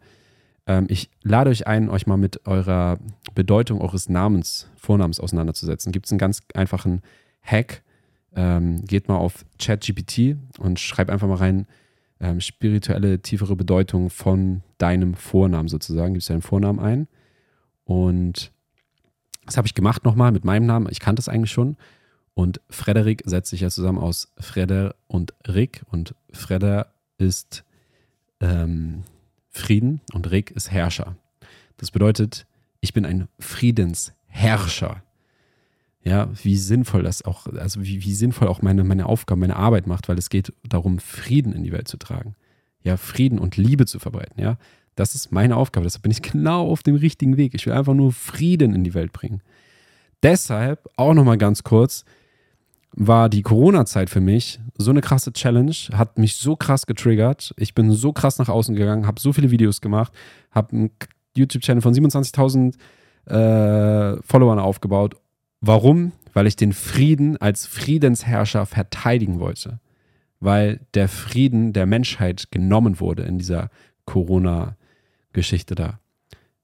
Ähm, 0.66 0.86
ich 0.90 1.10
lade 1.24 1.50
euch 1.50 1.68
ein, 1.68 1.90
euch 1.90 2.08
mal 2.08 2.18
mit 2.18 2.46
eurer 2.48 2.98
Bedeutung 3.36 3.82
eures 3.82 4.10
Namens, 4.10 4.70
Vornamens 4.76 5.20
auseinanderzusetzen. 5.20 5.92
Gibt 5.92 6.06
es 6.06 6.12
einen 6.12 6.20
ganz 6.20 6.42
einfachen 6.54 7.02
Hack. 7.42 7.84
Ähm, 8.36 8.84
geht 8.86 9.08
mal 9.08 9.18
auf 9.18 9.46
ChatGPT 9.60 10.38
und 10.60 10.80
schreibt 10.80 11.12
einfach 11.12 11.28
mal 11.28 11.36
rein, 11.36 11.68
ähm, 12.20 12.40
spirituelle, 12.40 13.22
tiefere 13.22 13.56
Bedeutung 13.56 14.10
von 14.10 14.64
deinem 14.78 15.14
Vornamen 15.14 15.68
sozusagen. 15.68 16.14
Gibst 16.14 16.30
deinen 16.30 16.42
Vornamen 16.42 16.80
ein. 16.80 17.08
Und 17.84 18.52
das 19.46 19.58
habe 19.58 19.68
ich 19.68 19.76
gemacht 19.76 20.06
nochmal 20.06 20.32
mit 20.32 20.46
meinem 20.46 20.66
Namen. 20.66 20.88
Ich 20.90 21.00
kannte 21.00 21.20
es 21.20 21.30
eigentlich 21.30 21.52
schon. 21.52 21.76
Und 22.34 22.62
Frederik 22.70 23.22
setzt 23.26 23.52
sich 23.52 23.62
ja 23.62 23.70
zusammen 23.70 24.00
aus 24.00 24.32
Freder 24.40 24.96
und 25.08 25.34
Rick. 25.48 25.84
Und 25.92 26.16
Freder 26.32 26.94
ist 27.18 27.64
ähm, 28.40 29.04
Frieden 29.54 30.02
und 30.14 30.32
Rick 30.32 30.52
ist 30.52 30.72
Herrscher. 30.72 31.16
Das 31.78 31.92
bedeutet, 31.92 32.48
ich 32.82 32.92
bin 32.92 33.06
ein 33.06 33.28
Friedensherrscher. 33.40 35.04
Ja, 36.04 36.30
wie 36.44 36.58
sinnvoll 36.58 37.04
das 37.04 37.22
auch, 37.22 37.48
also 37.48 37.82
wie, 37.84 38.04
wie 38.04 38.14
sinnvoll 38.14 38.50
auch 38.50 38.62
meine, 38.62 38.84
meine 38.84 39.06
Aufgabe, 39.06 39.40
meine 39.40 39.56
Arbeit 39.56 39.88
macht, 39.88 40.10
weil 40.10 40.18
es 40.18 40.30
geht 40.30 40.52
darum, 40.68 41.00
Frieden 41.00 41.54
in 41.54 41.64
die 41.64 41.72
Welt 41.72 41.88
zu 41.88 41.98
tragen. 41.98 42.36
Ja, 42.82 42.98
Frieden 42.98 43.40
und 43.40 43.56
Liebe 43.56 43.86
zu 43.86 44.00
verbreiten. 44.00 44.42
Ja, 44.42 44.58
das 44.96 45.16
ist 45.16 45.32
meine 45.32 45.56
Aufgabe. 45.56 45.86
Deshalb 45.86 46.02
bin 46.02 46.12
ich 46.12 46.22
genau 46.32 46.68
auf 46.68 46.84
dem 46.84 46.96
richtigen 46.96 47.38
Weg. 47.38 47.54
Ich 47.54 47.66
will 47.66 47.74
einfach 47.74 47.94
nur 47.94 48.12
Frieden 48.12 48.74
in 48.74 48.84
die 48.84 48.94
Welt 48.94 49.14
bringen. 49.14 49.42
Deshalb 50.24 50.90
auch 50.98 51.14
nochmal 51.14 51.38
ganz 51.38 51.64
kurz, 51.64 52.06
war 52.96 53.30
die 53.30 53.42
Corona-Zeit 53.42 54.10
für 54.10 54.22
mich 54.22 54.60
so 54.78 54.92
eine 54.92 55.02
krasse 55.02 55.34
Challenge, 55.34 55.76
hat 55.94 56.18
mich 56.18 56.36
so 56.36 56.56
krass 56.56 56.86
getriggert. 56.86 57.54
Ich 57.58 57.74
bin 57.74 57.92
so 57.92 58.14
krass 58.14 58.38
nach 58.38 58.50
außen 58.50 58.76
gegangen, 58.76 59.08
habe 59.08 59.20
so 59.20 59.34
viele 59.34 59.52
Videos 59.52 59.82
gemacht, 59.82 60.14
habe 60.52 60.74
einen 60.74 60.92
YouTube-Channel 61.36 61.82
von 61.82 61.94
27.000 61.94 62.76
äh, 63.26 64.22
Followern 64.24 64.60
aufgebaut. 64.60 65.16
Warum? 65.62 66.12
Weil 66.34 66.48
ich 66.48 66.56
den 66.56 66.74
Frieden 66.74 67.38
als 67.38 67.66
Friedensherrscher 67.66 68.66
verteidigen 68.66 69.40
wollte. 69.40 69.80
Weil 70.40 70.82
der 70.94 71.08
Frieden 71.08 71.74
der 71.74 71.86
Menschheit 71.86 72.52
genommen 72.52 73.00
wurde 73.00 73.24
in 73.24 73.38
dieser 73.38 73.70
Corona-Geschichte 74.06 75.76
da. 75.76 76.00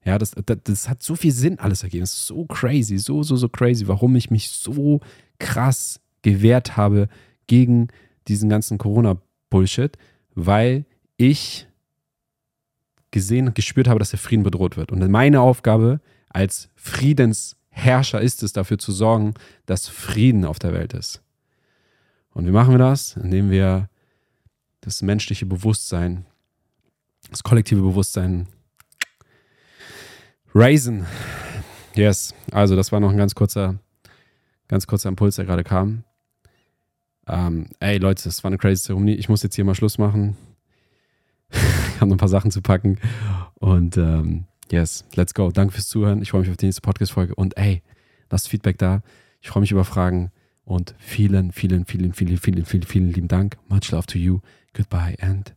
Ja, 0.06 0.18
das, 0.18 0.32
das, 0.32 0.58
das, 0.64 0.90
hat 0.90 1.04
so 1.04 1.16
viel 1.16 1.32
Sinn 1.32 1.60
alles 1.60 1.84
ergeben. 1.84 2.02
Das 2.02 2.14
ist 2.14 2.28
so 2.28 2.46
crazy, 2.46 2.98
so, 2.98 3.24
so, 3.24 3.36
so 3.36 3.50
crazy, 3.50 3.88
warum 3.88 4.16
ich 4.16 4.32
mich 4.32 4.50
so 4.50 5.02
krass 5.40 6.00
gewehrt 6.22 6.78
habe 6.78 7.08
gegen 7.48 7.90
diesen 8.28 8.50
ganzen 8.50 8.78
Corona-Bullshit, 8.78 9.98
weil 10.36 10.86
ich 11.18 11.68
gesehen 13.12 13.54
gespürt 13.54 13.88
habe, 13.88 14.00
dass 14.00 14.12
der 14.12 14.20
Frieden 14.20 14.44
bedroht 14.44 14.78
wird. 14.78 14.92
Und 14.92 15.06
meine 15.10 15.42
Aufgabe 15.42 16.00
als 16.30 16.70
Friedensherrscher 16.76 18.22
ist 18.22 18.44
es, 18.44 18.54
dafür 18.54 18.78
zu 18.78 18.92
sorgen, 18.92 19.34
dass 19.66 19.88
Frieden 19.88 20.46
auf 20.46 20.60
der 20.60 20.74
Welt 20.74 20.94
ist. 20.94 21.22
Und 22.32 22.46
wie 22.46 22.52
machen 22.52 22.74
wir 22.74 22.78
das? 22.78 23.18
Indem 23.18 23.50
wir 23.50 23.90
das 24.82 25.02
menschliche 25.02 25.46
Bewusstsein, 25.46 26.26
das 27.30 27.44
kollektive 27.44 27.82
Bewusstsein 27.82 28.48
raisen. 30.54 31.06
Yes, 31.96 32.34
also 32.52 32.76
das 32.76 32.92
war 32.92 33.00
noch 33.00 33.12
ein 33.12 33.18
ganz 33.18 33.36
kurzer, 33.36 33.80
ganz 34.68 34.88
kurzer 34.88 35.10
Impuls, 35.10 35.36
der 35.36 35.46
gerade 35.46 35.64
kam. 35.64 36.04
Ähm, 37.30 37.68
ey 37.80 37.98
Leute, 37.98 38.24
das 38.24 38.44
war 38.44 38.50
eine 38.50 38.58
crazy 38.58 38.84
Zeremonie. 38.84 39.16
Ich 39.16 39.30
muss 39.30 39.44
jetzt 39.44 39.56
hier 39.56 39.66
mal 39.66 39.76
Schluss 39.76 39.98
machen. 39.98 40.36
ich 41.52 41.96
habe 42.00 42.08
noch 42.08 42.16
ein 42.16 42.20
paar 42.20 42.28
Sachen 42.28 42.52
zu 42.52 42.62
packen. 42.62 42.98
Und 43.56 43.98
ähm, 43.98 44.46
yes, 44.72 45.06
let's 45.16 45.34
go. 45.34 45.52
Danke 45.52 45.74
fürs 45.74 45.88
Zuhören. 45.88 46.22
Ich 46.22 46.32
freue 46.32 46.42
mich 46.42 46.50
auf 46.50 46.58
die 46.58 46.66
nächste 46.66 46.82
Podcast-Folge. 46.82 47.36
Und 47.36 47.58
ey, 47.58 47.82
lasst 48.30 48.50
Feedback 48.50 48.78
da. 48.78 49.02
Ich 49.42 49.50
freue 49.50 49.62
mich 49.62 49.72
über 49.72 49.86
Fragen. 49.86 50.32
Und 50.66 50.94
vielen, 51.00 51.52
vielen, 51.52 51.86
vielen, 51.86 52.14
vielen, 52.14 52.38
vielen, 52.38 52.66
vielen, 52.66 52.84
vielen 52.84 53.12
lieben 53.12 53.28
Dank. 53.28 53.58
Much 53.70 53.92
love 53.92 54.06
to 54.08 54.20
you. 54.20 54.40
Goodbye 54.74 55.16
and. 55.20 55.56